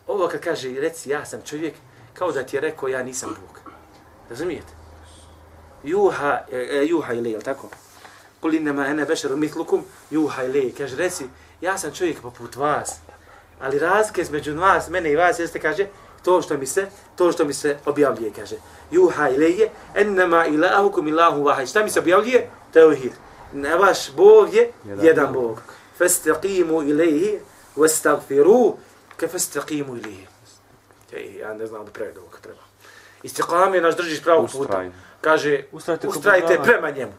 Ovo 0.08 0.28
kad 0.28 0.42
kaže 0.42 0.70
reci 0.80 1.10
ja 1.10 1.26
sam 1.26 1.42
čovjek, 1.42 1.74
kao 2.14 2.32
da 2.32 2.44
ti 2.44 2.56
je 2.56 2.62
rekao 2.62 2.90
ja 2.90 3.04
nisam 3.04 3.30
Bog. 3.30 3.60
Razumijete? 4.30 4.83
Juha, 5.84 6.42
e, 6.52 6.58
e, 6.58 6.86
juha 6.86 7.14
ili, 7.14 7.32
je 7.32 7.40
tako? 7.40 7.70
Kul 8.40 8.54
innama 8.54 8.88
ena 8.88 9.06
bešarun 9.06 9.40
mitlukum, 9.40 9.84
juha 10.12 10.44
ili. 10.44 10.72
Kaže, 10.78 10.96
reci, 10.96 11.26
ja 11.62 11.78
sam 11.78 11.92
čovjek 11.94 12.22
poput 12.22 12.56
vas. 12.56 12.96
Ali 13.62 13.80
razlike 13.80 14.22
između 14.22 14.56
vas, 14.56 14.90
mene 14.90 15.12
i 15.12 15.16
vas, 15.16 15.40
jeste, 15.40 15.60
kaže, 15.60 15.88
to 16.24 16.42
što 16.42 16.58
mi 16.58 16.66
se, 16.66 16.88
to 17.16 17.32
što 17.32 17.46
mi 17.46 17.54
se 17.54 17.78
objavljuje, 17.86 18.32
kaže. 18.36 18.56
Juha 18.92 19.30
ilije, 19.30 19.70
ennama 19.96 20.46
ilahukum 20.46 21.08
ilahu 21.08 21.44
vahaj. 21.44 21.66
Šta 21.66 21.84
mi 21.84 21.90
se 21.90 22.00
objavljuje? 22.00 22.50
Teuhid. 22.74 23.12
Ne 23.54 23.76
vaš 23.76 24.12
Bog 24.12 24.54
je 24.54 24.72
jedan, 24.86 25.06
jedan 25.06 25.34
Bog. 25.34 25.62
Fastaqimu 26.00 26.90
ilaihi, 26.90 27.40
wastagfiru, 27.76 28.74
ke 29.18 29.28
fastaqimu 29.28 29.98
ilaihi. 29.98 30.28
Ja 31.40 31.54
ne 31.54 31.68
znam 31.68 31.86
da 31.86 31.92
prevedu 31.92 32.20
ovo 32.20 32.30
treba. 32.42 32.62
Istiqam 33.24 33.76
je 33.76 33.82
naš 33.82 33.96
držiš 33.96 34.24
pravog 34.24 34.50
puta. 34.52 34.84
Kaže, 35.24 35.64
Ustrajte 35.72 36.08
ustrajte 36.08 36.60
prema 36.64 36.90
njemu. 36.90 37.14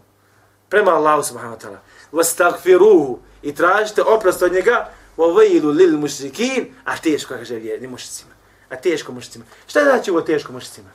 Prema 0.68 0.90
Allahu 0.90 1.22
subhanahu 1.22 1.56
wa 1.56 1.60
ta'ala. 1.60 1.78
Wastagfiruhu. 2.12 3.18
I 3.42 3.54
tražite 3.54 4.02
oprost 4.02 4.42
od 4.42 4.52
njega. 4.52 4.90
Wa 5.16 5.36
vailu 5.36 5.70
lil 5.70 5.98
mušrikin. 5.98 6.74
A 6.84 6.96
teško, 6.96 7.34
kaže 7.34 7.54
vjerni 7.56 7.86
mušicima. 7.86 8.30
A 8.68 8.76
teško 8.76 9.12
mušicima. 9.12 9.44
Šta 9.66 9.84
znači 9.84 10.10
ovo 10.10 10.20
teško 10.20 10.52
mušicima? 10.52 10.90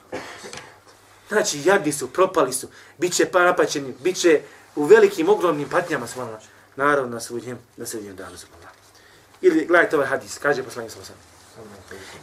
Znači, 1.29 1.61
jadni 1.65 1.91
su, 1.91 2.07
propali 2.07 2.53
su, 2.53 2.67
bit 2.97 3.13
će 3.13 3.25
parapaćeni, 3.25 3.93
bit 4.03 4.17
će 4.17 4.41
u 4.75 4.83
velikim, 4.83 5.29
ogromnim 5.29 5.69
patnjama 5.69 6.07
svala. 6.07 6.39
Naravno, 6.75 7.13
na 7.13 7.19
sudnjem, 7.19 7.57
na 7.77 7.85
sudnjem 7.85 8.15
danu 8.15 8.37
svala. 8.37 8.71
Ili, 9.41 9.65
gledajte 9.65 9.95
ovaj 9.95 10.07
hadis, 10.07 10.37
kaže 10.37 10.63
poslanik 10.63 10.91
svala. 10.91 11.07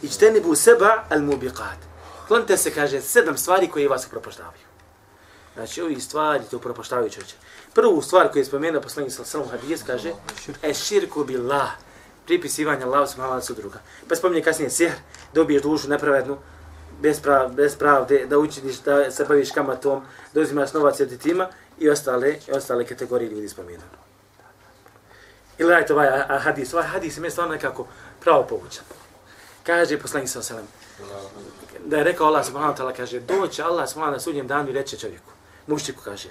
Ičteni 0.01 0.41
bu 0.41 0.55
seba 0.55 1.03
al 1.09 1.19
mubiqat. 1.19 1.79
Klonite 2.27 2.57
se, 2.57 2.71
kaže, 2.71 3.01
sedam 3.01 3.37
stvari 3.37 3.67
koje 3.67 3.89
vas 3.89 4.05
upropaštavaju. 4.05 4.66
Znači, 5.57 5.81
ovi 5.81 6.01
stvari 6.01 6.43
to 6.51 6.57
upropaštavaju 6.57 7.09
čovječe. 7.09 7.35
Prvu 7.73 8.01
stvar 8.01 8.31
koju 8.31 8.41
je 8.41 8.45
spomenuo 8.45 8.81
poslanik 8.81 9.11
svala 9.11 9.47
hadis, 9.47 9.83
kaže, 9.83 10.13
e 10.63 10.73
širku 10.73 11.23
billah 11.23 11.69
pripisivanje 12.25 12.83
Allahu 12.83 13.07
subhanahu 13.07 13.39
wa 13.39 13.45
sudruga. 13.45 13.79
Pa 14.09 14.15
spominje 14.15 14.43
kasnije 14.43 14.69
sihr, 14.69 14.91
dobiješ 15.33 15.61
dušu 15.61 15.89
nepravednu, 15.89 16.37
bez, 17.01 17.21
prav, 17.21 17.49
bez 17.49 17.75
pravde, 17.75 18.25
da 18.25 18.37
učiniš, 18.37 18.79
da 18.79 19.11
se 19.11 19.25
baviš 19.25 19.51
kamatom, 19.51 20.01
da 20.33 20.41
uzimaš 20.41 20.73
novac 20.73 20.99
od 20.99 21.19
tima 21.21 21.47
i 21.79 21.89
ostale, 21.89 22.35
i 22.47 22.51
ostale 22.51 22.85
kategorije 22.85 23.31
ljudi 23.31 23.49
spominu. 23.49 23.83
I 25.57 25.63
gledajte 25.63 25.93
ovaj 25.93 26.09
hadis, 26.39 26.73
ovaj 26.73 26.87
hadis 26.87 27.17
je 27.17 27.21
meni 27.21 27.31
stvarno 27.31 27.53
nekako 27.53 27.87
pravo 28.19 28.43
povučan. 28.43 28.83
Kaže 29.63 29.99
poslanik 29.99 30.29
sa 30.29 30.39
osalem, 30.39 30.67
da 31.85 31.97
je 31.97 32.03
rekao 32.03 32.27
Allah 32.27 32.45
subhanahu 32.45 32.73
wa 32.73 32.77
ta'ala, 32.77 32.95
kaže, 32.97 33.19
doće 33.19 33.63
Allah 33.63 33.89
subhanahu 33.89 34.13
na 34.13 34.19
sudnjem 34.19 34.47
danu 34.47 34.69
i 34.69 34.73
reče 34.73 34.97
čovjeku, 34.97 35.36
muščiku 35.67 36.01
kaže, 36.03 36.29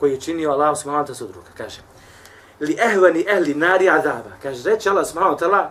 koji 0.00 0.12
je 0.12 0.20
činio 0.20 0.50
Allah 0.50 0.78
subhanahu 0.78 1.04
wa 1.04 1.08
ta'ala 1.08 1.18
sudruga, 1.18 1.48
kaže, 1.56 1.80
li 2.60 2.76
ehvani 2.80 3.24
ehli 3.28 3.54
nari 3.54 3.88
adaba, 3.88 4.30
Kaže, 4.42 4.70
reče 4.70 4.90
Allah 4.90 5.06
subhanahu 5.06 5.36
wa 5.36 5.40
ta'ala, 5.40 5.70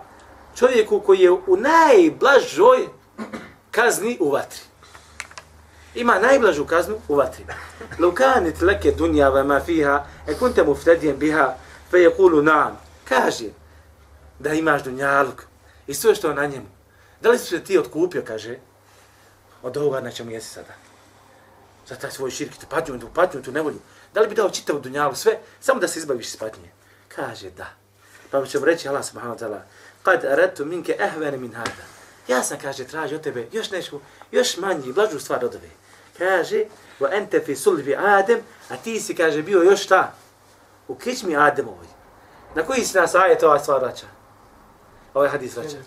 čovjeku 0.56 1.00
koji 1.00 1.20
je 1.20 1.32
u 1.32 1.58
najblažoj 1.58 2.88
kazni 3.72 4.18
u 4.20 4.32
vatri. 4.32 4.60
Ima 5.96 6.20
najblažu 6.20 6.66
kaznu 6.66 6.96
u 7.08 7.16
vatri. 7.16 7.46
Lukanit 8.00 8.62
leke 8.62 8.92
dunja 8.92 9.30
ve 9.30 9.44
ma 9.44 9.60
fiha, 9.60 10.06
e 10.28 10.34
kunte 10.34 10.64
muftedijen 10.64 11.18
biha, 11.18 11.56
fe 11.92 11.98
je 11.98 12.16
kulu 12.16 12.42
nam. 12.42 12.78
Kaže, 13.10 13.46
da 14.40 14.54
imaš 14.54 14.84
dunjaluk 14.84 15.44
i 15.88 15.94
sve 15.94 16.16
što 16.16 16.30
je 16.30 16.36
na 16.36 16.46
njemu. 16.46 16.68
Da 17.22 17.30
li 17.30 17.38
si 17.38 17.46
se 17.46 17.64
ti 17.64 17.78
otkupio, 17.78 18.24
kaže, 18.28 18.58
od 19.64 19.78
ovoga 19.78 20.02
na 20.02 20.12
čemu 20.12 20.32
jesi 20.32 20.50
sada? 20.50 20.89
Za 21.90 21.96
taj 21.96 22.12
svoj 22.12 22.32
širk, 22.32 22.58
tu 22.58 22.66
patnju, 22.70 23.00
tu 23.00 23.10
patnju, 23.14 23.42
tu 23.42 23.52
nevolju. 23.52 23.80
Da 24.14 24.22
li 24.22 24.28
bi 24.28 24.36
dao 24.36 24.50
čitavu 24.50 24.80
dunjalu 24.80 25.16
sve, 25.16 25.40
samo 25.60 25.80
da 25.80 25.88
se 25.88 26.00
izbaviš 26.00 26.28
iz 26.28 26.38
patnje? 26.38 26.70
Kaže, 27.08 27.50
da. 27.50 27.68
Pa 28.32 28.46
ćemo 28.46 28.66
reći 28.66 28.90
Allah 28.90 29.06
subhanahu 29.06 29.38
wa 29.38 29.46
ta'ala, 29.46 29.60
kad 30.04 30.26
aradtu 30.26 30.66
minke 30.66 30.96
ehvene 31.00 31.38
min 31.38 31.54
hada. 31.54 31.86
Ja 32.28 32.44
sam, 32.44 32.58
kaže, 32.62 32.84
tražio 32.84 33.18
od 33.18 33.24
tebe 33.24 33.48
još 33.52 33.72
nešto, 33.72 34.02
još 34.32 34.58
manji, 34.58 34.94
blažu 34.94 35.20
stvar 35.20 35.46
od 35.46 35.56
ove. 35.56 35.70
Kaže, 36.18 36.66
wa 37.00 37.18
ente 37.18 37.42
fi 37.46 37.56
sulbi 37.56 37.96
Adem, 37.96 38.40
a 38.70 38.78
ti 38.78 39.00
si, 39.02 39.16
kaže, 39.16 39.42
bio 39.44 39.64
još 39.64 39.84
šta? 39.84 40.14
U 40.88 40.96
kičmi 40.96 41.38
Ademovoj. 41.38 41.88
Na 42.56 42.64
koji 42.64 42.86
si 42.86 42.98
nas 42.98 43.16
ajet 43.16 43.44
ova 43.44 43.60
stvar 43.60 43.82
vraća? 43.82 44.06
Ovaj 45.14 45.30
hadis 45.30 45.56
vraća. 45.56 45.78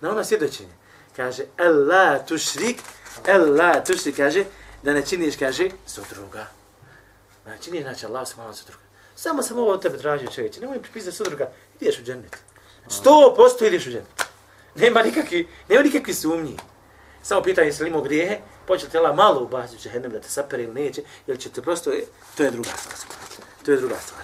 Na 0.00 0.10
ono 0.10 0.24
svjedočenje. 0.24 0.72
Kaže, 1.16 1.42
el 1.56 1.88
la 1.88 2.18
tušrik, 2.18 2.82
el 3.26 3.56
la 3.56 3.84
tušrik, 3.84 4.16
kaže, 4.16 4.44
da 4.82 4.92
ne 4.92 5.06
činiš, 5.06 5.36
kaže, 5.36 5.70
sudruga. 5.86 6.46
Da 7.44 7.50
ne 7.50 7.58
činiš, 7.62 7.82
znači, 7.82 8.06
Allah 8.06 8.28
subhanahu 8.28 8.54
wa 8.54 8.58
sudruga. 8.58 8.82
Samo 9.16 9.42
sam 9.42 9.58
ovo 9.58 9.72
od 9.72 9.82
tebe 9.82 9.98
tražio 9.98 10.30
čovječe, 10.30 10.60
nemoj 10.60 10.82
pripisati 10.82 11.16
sudruga, 11.16 11.50
ideš 11.80 11.98
u 11.98 12.02
džennet. 12.02 12.36
Sto 12.88 13.34
posto 13.36 13.66
ideš 13.66 13.86
u 13.86 13.90
džennet. 13.90 14.24
Nema 14.74 15.02
nikakvi, 15.02 15.48
nema 15.68 15.82
nikakvi 15.82 16.14
sumnji. 16.14 16.56
Samo 17.22 17.42
pitanje 17.42 17.72
se 17.72 17.84
li 17.84 17.90
imao 17.90 18.02
grijehe, 18.02 18.38
počeo 18.66 18.88
te 18.88 18.98
Allah 18.98 19.16
malo 19.16 19.42
ubaciti 19.42 19.76
u 19.76 19.80
džehennem 19.80 20.12
da 20.12 20.20
te 20.20 20.28
sapere 20.28 20.62
ili 20.62 20.74
neće, 20.74 21.02
ili 21.26 21.38
će 21.38 21.50
te 21.50 21.62
prosto, 21.62 21.90
e, 21.92 22.02
to 22.36 22.42
je 22.42 22.50
druga 22.50 22.70
stvar. 22.70 23.18
To 23.64 23.70
je 23.70 23.76
druga 23.76 23.96
stvar. 24.06 24.22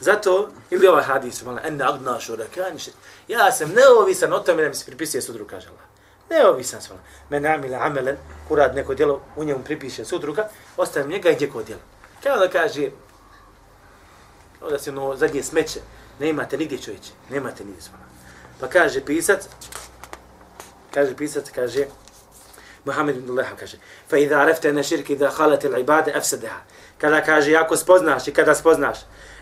Zato, 0.00 0.50
ili 0.70 0.86
ovaj 0.86 1.02
hadis, 1.02 1.42
malo, 1.42 1.58
en 1.64 1.82
agna 1.82 2.20
šurakani. 2.20 2.78
Ja 3.28 3.52
sam 3.52 3.70
neovisan 3.70 4.32
o 4.32 4.38
tome 4.38 4.62
da 4.62 4.68
mi 4.68 4.74
se 4.74 4.86
pripisuje 4.86 5.22
sudru, 5.22 5.46
kaže 5.46 5.68
Allah. 5.68 5.91
Neovisan 6.32 6.80
svala. 6.80 7.00
Men 7.30 7.46
amila 7.46 7.78
amelen, 7.78 8.16
kurad 8.48 8.74
neko 8.74 8.94
djelo, 8.94 9.20
u 9.36 9.44
njemu 9.44 9.64
pripiše 9.64 10.04
sudruga, 10.04 10.48
ostavim 10.76 11.10
njega 11.10 11.30
i 11.30 11.34
gdje 11.34 11.50
ko 11.50 11.62
djelo. 11.62 11.80
Kao 12.22 12.38
da 12.38 12.48
kaže, 12.48 12.90
kao 14.58 14.70
da 14.70 14.78
se 14.78 14.90
ono 14.90 15.16
zadnje 15.16 15.42
smeće, 15.42 15.80
ne 16.18 16.28
imate 16.28 16.56
nigdje 16.56 16.78
čovječe, 16.78 17.10
nemate 17.30 17.64
nigdje 17.64 17.82
svala. 17.82 18.04
Pa 18.60 18.68
kaže 18.68 19.04
pisac, 19.04 19.48
kaže 20.94 21.16
pisac, 21.16 21.50
kaže, 21.54 21.86
Muhammed 22.84 23.16
ibn 23.16 23.30
Allah 23.30 23.46
kaže, 23.58 23.76
fa 24.10 24.18
idha 24.18 24.40
arefte 24.40 24.72
na 24.72 24.82
širk 24.82 25.10
idha 25.10 25.30
khalat 25.30 25.64
al 25.64 25.78
ibade. 25.78 26.14
Kada 26.98 27.20
kaže, 27.20 27.56
ako 27.56 27.76
spoznaš 27.76 28.28
i 28.28 28.32
kada 28.32 28.54
spoznaš 28.54 28.98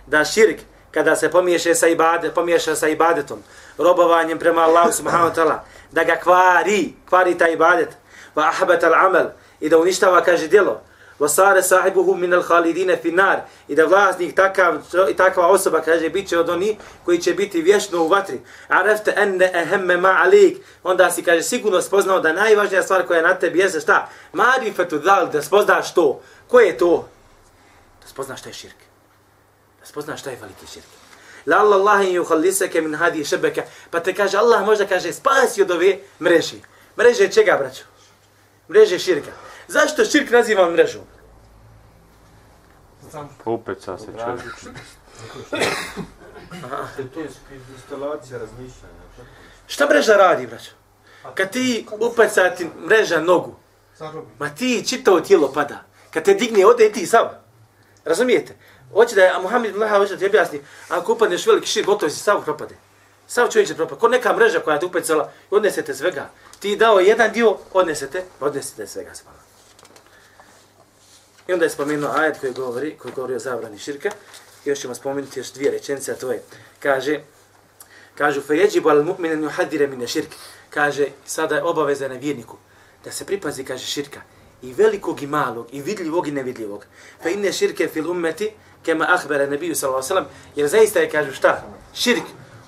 da 0.07 0.25
širk, 0.25 0.61
kada 0.91 1.17
se 1.17 1.31
pomiješe 1.31 1.75
sa 1.75 1.89
ibade, 1.89 2.31
pomiješa 2.31 2.77
sa 2.77 2.89
ibadetom, 2.89 3.43
robovanjem 3.79 4.39
prema 4.39 4.63
Allahu 4.63 4.93
subhanahu 4.93 5.31
wa 5.31 5.35
ta'ala, 5.35 5.59
da 5.93 6.05
ga 6.05 6.17
kvari, 6.17 6.93
kvari 7.09 7.39
taj 7.39 7.53
ibadet, 7.53 7.89
va 8.37 8.49
ahbat 8.49 8.85
al 8.85 8.95
amal, 8.95 9.31
i 9.61 9.69
da 9.69 9.79
uništava, 9.79 10.25
kaže, 10.25 10.49
djelo, 10.49 10.81
wa 11.21 11.29
sare 11.29 11.63
sahibuhu 11.63 12.15
min 12.15 12.35
al 12.35 12.43
khalidine 12.43 12.97
fi 12.97 13.13
nar, 13.13 13.41
i 13.69 13.75
da 13.75 13.85
vlasnik 13.85 14.37
takav, 14.37 14.79
i 15.11 15.15
takva 15.17 15.47
osoba, 15.47 15.81
kaže, 15.81 16.09
bit 16.09 16.29
će 16.29 16.39
od 16.39 16.49
oni 16.49 16.77
koji 17.05 17.19
će 17.19 17.35
biti 17.35 17.63
vječno 17.63 18.03
u 18.03 18.09
vatri. 18.09 18.41
Arefte 18.69 19.15
enne 19.17 19.51
ehemme 19.55 19.97
ma 19.97 20.17
alik, 20.23 20.59
onda 20.83 21.11
si, 21.11 21.23
kaže, 21.23 21.43
sigurno 21.43 21.83
spoznao 21.83 22.21
da 22.21 22.33
najvažnija 22.33 22.83
stvar 22.83 23.07
koja 23.07 23.17
je 23.17 23.23
na 23.23 23.35
tebi 23.35 23.59
jeste 23.59 23.81
šta? 23.81 24.09
Marifetu 24.33 24.99
dal, 24.99 25.31
da 25.31 25.43
spoznaš 25.43 25.95
to. 25.95 26.21
Ko 26.49 26.61
je 26.61 26.79
to? 26.79 27.09
Da 28.03 28.09
spoznaš 28.09 28.41
šta 28.41 28.49
je 28.49 28.55
širk. 28.55 28.79
Da 29.81 29.87
spoznaš 29.87 30.21
šta 30.21 30.31
je 30.31 30.39
veliki 30.41 30.67
širk. 30.67 31.00
La 31.51 31.59
Allah 31.59 32.03
in 32.07 32.15
yuhallisaka 32.15 32.81
min 32.81 32.95
hadi 32.95 33.25
shabaka. 33.25 33.63
Pa 33.91 34.01
te 34.01 34.15
kaže 34.15 34.39
Allah 34.39 34.67
možda 34.67 34.87
kaže 34.87 35.13
spasi 35.13 35.63
od 35.63 35.71
ove 35.71 35.99
mreže. 36.21 36.57
Mreže 36.99 37.29
čega 37.33 37.57
braćo? 37.59 37.85
Mreže 38.69 38.99
širka. 38.99 39.31
Zašto 39.69 40.05
širk 40.05 40.31
nazivam 40.31 40.73
mrežom? 40.73 41.03
Upeca 43.45 43.99
se 43.99 44.07
čovjek. 44.25 44.55
To 47.15 47.21
je 47.21 47.29
instalacija 47.75 48.39
razmišljanja. 48.39 48.95
Šta 49.67 49.89
mreža 49.89 50.13
radi 50.13 50.47
braćo? 50.47 50.71
Kad 51.35 51.51
ti 51.51 51.87
upecati 52.01 52.71
mreža 52.87 53.21
nogu, 53.21 53.57
ma 54.39 54.55
ti 54.55 54.85
čitavo 54.89 55.21
tijelo 55.21 55.53
pada. 55.53 55.85
Kad 56.11 56.25
te 56.25 56.35
digne, 56.35 56.67
ode 56.67 56.87
i 56.87 56.93
ti 56.93 57.07
sav. 57.07 57.29
Razumijete? 58.05 58.57
Hoće 58.93 59.15
da 59.15 59.25
je, 59.25 59.39
Muhammed 59.43 59.71
ibn 59.71 59.81
Laha 59.81 59.99
hoće 59.99 60.13
da 60.13 60.19
ti 60.19 60.27
objasni, 60.27 60.61
ako 60.89 61.13
upadneš 61.13 61.47
veliki 61.47 61.67
šir, 61.67 61.85
gotovo 61.85 62.11
si 62.11 62.19
sav 62.19 62.45
propade. 62.45 62.75
Sav 63.27 63.49
čovjek 63.49 63.69
će 63.69 63.75
propade. 63.75 64.01
Ko 64.01 64.09
neka 64.09 64.37
mreža 64.37 64.61
koja 64.61 64.79
te 64.79 64.87
upecala, 64.87 65.33
odnesete 65.51 65.95
svega. 65.95 66.31
Ti 66.61 66.77
dao 66.77 67.01
jedan 67.01 67.33
dio, 67.33 67.57
odnesete, 67.73 68.25
odnesete 68.41 68.87
svega 68.87 69.15
svala. 69.15 69.39
I 71.49 71.53
onda 71.53 71.65
je 71.65 71.71
spomenuo 71.71 72.11
ajet 72.17 72.41
koji 72.41 72.53
govori, 72.53 72.97
koji 72.99 73.15
govori 73.15 73.35
o 73.35 73.39
zabrani 73.39 73.79
širka. 73.79 74.11
I 74.65 74.69
još 74.69 74.79
ćemo 74.81 74.95
spomenuti 74.95 75.41
još 75.41 75.53
dvije 75.53 75.71
rečenice, 75.71 76.13
a 76.13 76.15
to 76.15 76.33
je, 76.33 76.43
kaže, 76.81 77.21
kažu, 78.15 78.41
fe 78.41 78.57
jeđibu 78.57 78.89
al 78.89 79.03
mu'minen 79.03 79.43
juhadire 79.43 79.87
mine 79.87 80.07
širk. 80.07 80.29
Kaže, 80.71 81.07
sada 81.27 81.57
je 81.57 81.63
obaveza 81.63 82.09
na 82.09 82.15
vjerniku 82.15 82.57
da 83.05 83.13
se 83.13 83.25
pripazi, 83.25 83.65
kaže, 83.65 83.87
širka. 83.87 84.21
I 84.63 84.73
velikog 84.73 85.23
i 85.23 85.27
malog, 85.27 85.67
i 85.73 85.81
vidljivog 85.83 86.29
i 86.29 86.31
nevidljivog. 86.31 86.85
Fe 87.23 87.33
inne 87.33 87.53
širke 87.53 87.89
fil 87.89 88.11
ummeti, 88.11 88.53
kema 88.83 89.07
ahbere 89.09 89.47
nebiju 89.47 89.75
sallallahu 89.75 90.07
sallam, 90.07 90.27
jer 90.57 90.69
zaista 90.69 91.01
je, 91.01 91.11
kažu, 91.11 91.33
šta? 91.33 91.63
Širk 91.95 92.23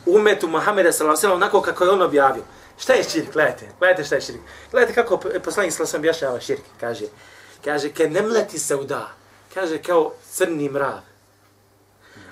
umetu 0.07 0.49
Muhammeda 0.49 0.93
sallallahu 0.93 1.21
sallam 1.21 1.37
onako 1.37 1.63
kako 1.63 1.85
je 1.85 1.91
on 1.91 2.03
objavio. 2.03 2.43
Šta 2.79 2.93
je 2.93 3.05
širk? 3.05 3.33
Gledajte, 3.33 3.69
gledajte 3.79 4.05
šta 4.05 4.15
je 4.15 4.21
širk. 4.21 4.41
Gledajte 4.71 4.95
kako 4.95 5.17
poslanik 5.17 5.73
sallallahu 5.73 5.91
sallam 5.91 6.01
objašnjava 6.01 6.41
širk. 6.41 6.63
Kaže, 6.81 7.07
kaže, 7.65 7.89
ke 7.89 8.09
nemleti 8.09 8.59
sauda, 8.59 9.09
kaže, 9.55 9.79
kao 9.79 10.13
crni 10.31 10.69
mrav. 10.69 11.01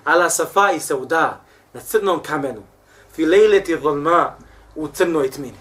Ala 0.05 0.31
safai 0.31 0.81
sauda, 0.81 1.41
na 1.72 1.81
crnom 1.81 2.22
kamenu, 2.22 2.62
fi 3.12 3.26
lejleti 3.26 3.74
volma, 3.74 4.37
u 4.74 4.89
crnoj 4.89 5.31
tmini. 5.31 5.59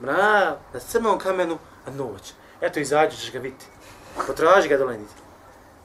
Mrav, 0.00 0.56
na 0.72 0.80
crnom 0.80 1.18
kamenu, 1.18 1.58
a 1.86 1.90
noć. 1.90 2.32
Eto, 2.60 2.80
izađu, 2.80 3.16
ćeš 3.16 3.32
ga 3.32 3.38
vidjeti. 3.38 3.66
Potraži 4.26 4.68
ga 4.68 4.76
dole 4.76 4.98
niti. 4.98 5.27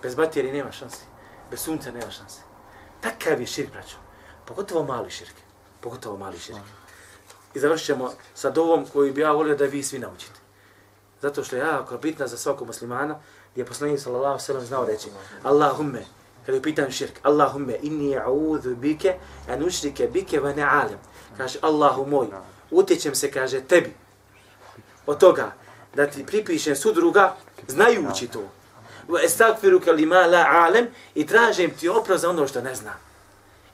Bez 0.04 0.16
baterije 0.16 0.54
nema 0.54 0.72
šanse. 0.72 1.04
Bez 1.52 1.60
sunca 1.60 1.92
nema 1.92 2.12
šanse. 2.12 2.42
Takav 3.02 3.42
je 3.42 3.48
širk, 3.48 3.72
braćo. 3.72 3.96
Pogotovo 4.46 4.84
mali 4.84 5.12
širk. 5.12 5.36
Pogotovo 5.82 6.18
mali 6.18 6.40
širk. 6.40 6.60
I 7.54 7.60
završit 7.60 7.86
ćemo 7.86 8.12
sa 8.36 8.50
dovom 8.50 8.86
koju 8.86 9.14
bi 9.14 9.22
ja 9.22 9.32
volio 9.32 9.56
da 9.56 9.66
vi 9.66 9.84
svi 9.84 10.00
naučite. 10.00 10.40
Zato 11.22 11.44
što 11.44 11.56
je 11.56 11.60
jako 11.60 11.98
bitna 11.98 12.28
za 12.28 12.38
svakog 12.38 12.68
muslimana, 12.68 13.20
gdje 13.52 13.62
je 13.62 13.66
poslanik 13.66 14.00
sallallahu 14.00 14.40
sallam 14.40 14.66
znao 14.66 14.86
reći 14.86 15.10
Allahumme, 15.44 16.06
kada 16.46 16.58
je 16.58 16.62
pitan 16.62 16.92
širk, 16.92 17.20
Allahumme, 17.24 17.78
inni 17.82 18.16
a'udhu 18.16 18.76
bike, 18.76 19.16
an 19.50 19.64
ušrike 19.64 20.08
bike 20.08 20.40
va 20.40 20.54
ne'alem. 20.54 20.98
Kaže, 21.38 21.60
Allahu 21.62 22.06
moj, 22.06 22.28
utječem 22.72 23.16
se, 23.16 23.32
kaže, 23.32 23.62
tebi 23.62 23.94
od 25.06 25.20
toga 25.20 25.54
da 25.96 26.08
ti 26.08 26.26
pripišem 26.26 26.76
sudruga 26.76 27.36
znajući 27.68 28.28
to. 28.28 28.50
Wa 29.08 29.24
estagfiruka 29.24 29.92
lima 29.92 30.26
la 30.26 30.46
alem 30.50 30.88
i 31.16 31.28
tražim 31.28 31.72
ti 31.80 31.90
oprost 31.90 32.22
za 32.22 32.30
ono 32.30 32.48
što 32.48 32.62
ne 32.62 32.76
znam. 32.76 32.94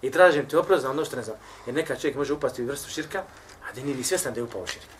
I 0.01 0.11
tražim 0.11 0.45
ti 0.45 0.55
oprost 0.55 0.81
za 0.81 0.89
ono 0.89 1.05
što 1.05 1.15
ne 1.15 1.23
znam. 1.23 1.37
Jer 1.65 1.75
neka 1.75 1.95
čovjek 1.95 2.17
može 2.17 2.33
upasti 2.33 2.63
u 2.63 2.67
vrstu 2.67 2.89
širka, 2.89 3.23
a 3.69 3.73
da 3.75 3.81
nije 3.81 3.97
ni 3.97 4.03
svjestan 4.03 4.33
da 4.33 4.39
je 4.39 4.43
upao 4.43 4.61
u 4.61 4.67
širka. 4.67 4.93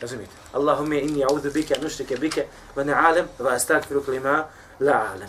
Razumite? 0.00 0.32
Allahumme 0.52 1.00
inni 1.00 1.24
a'udhu 1.24 1.52
bika 1.52 1.74
an 1.78 1.86
ushrika 1.86 2.16
bika 2.16 2.40
wa 2.76 2.84
ne 2.84 2.92
alem 2.92 3.26
wa 3.38 3.56
estagfiruka 3.56 4.10
lima 4.10 4.44
la 4.80 5.06
alem. 5.12 5.28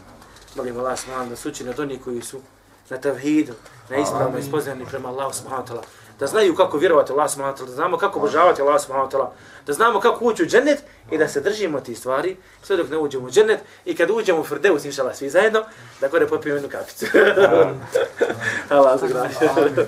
Molim 0.55 0.79
Allah 0.79 0.99
subhanahu 0.99 1.29
da 1.29 1.35
se 1.35 1.49
učini 1.49 1.69
od 1.69 1.79
onih 1.79 2.01
koji 2.03 2.21
su 2.21 2.41
na 2.89 2.97
tavhidu, 2.97 3.53
na 3.89 3.97
ispravno 3.97 4.37
ispoznani 4.37 4.85
prema 4.85 5.09
Allahu 5.09 5.33
subhanahu 5.33 5.63
wa 5.63 5.67
ta'ala. 5.67 5.83
Da 6.19 6.27
znaju 6.27 6.55
kako 6.55 6.77
vjerovati 6.77 7.11
Allah 7.11 7.31
subhanahu 7.31 7.57
wa 7.57 7.65
da 7.65 7.71
znamo 7.71 7.97
kako 7.97 8.19
obožavati 8.19 8.61
Allah 8.61 8.81
subhanahu 8.81 9.11
wa 9.11 9.27
da 9.67 9.73
znamo 9.73 9.99
kako 9.99 10.25
ući 10.25 10.43
u 10.43 10.45
džennet 10.45 10.83
i 11.11 11.17
da 11.17 11.27
se 11.27 11.41
držimo 11.41 11.79
ti 11.79 11.95
stvari 11.95 12.37
sve 12.63 12.77
dok 12.77 12.89
ne 12.89 12.97
uđemo 12.97 13.27
u 13.27 13.31
džennet 13.31 13.59
i 13.85 13.95
kad 13.95 14.09
uđemo 14.09 14.39
u 14.39 14.43
Frdeus, 14.43 14.85
inšala, 14.85 15.13
svi 15.13 15.29
zajedno, 15.29 15.63
da 16.01 16.07
gore 16.07 16.27
popijemo 16.27 16.57
jednu 16.57 16.69
kapicu. 16.69 17.05
Allah 18.69 18.99
za 19.01 19.07
građe. 19.07 19.87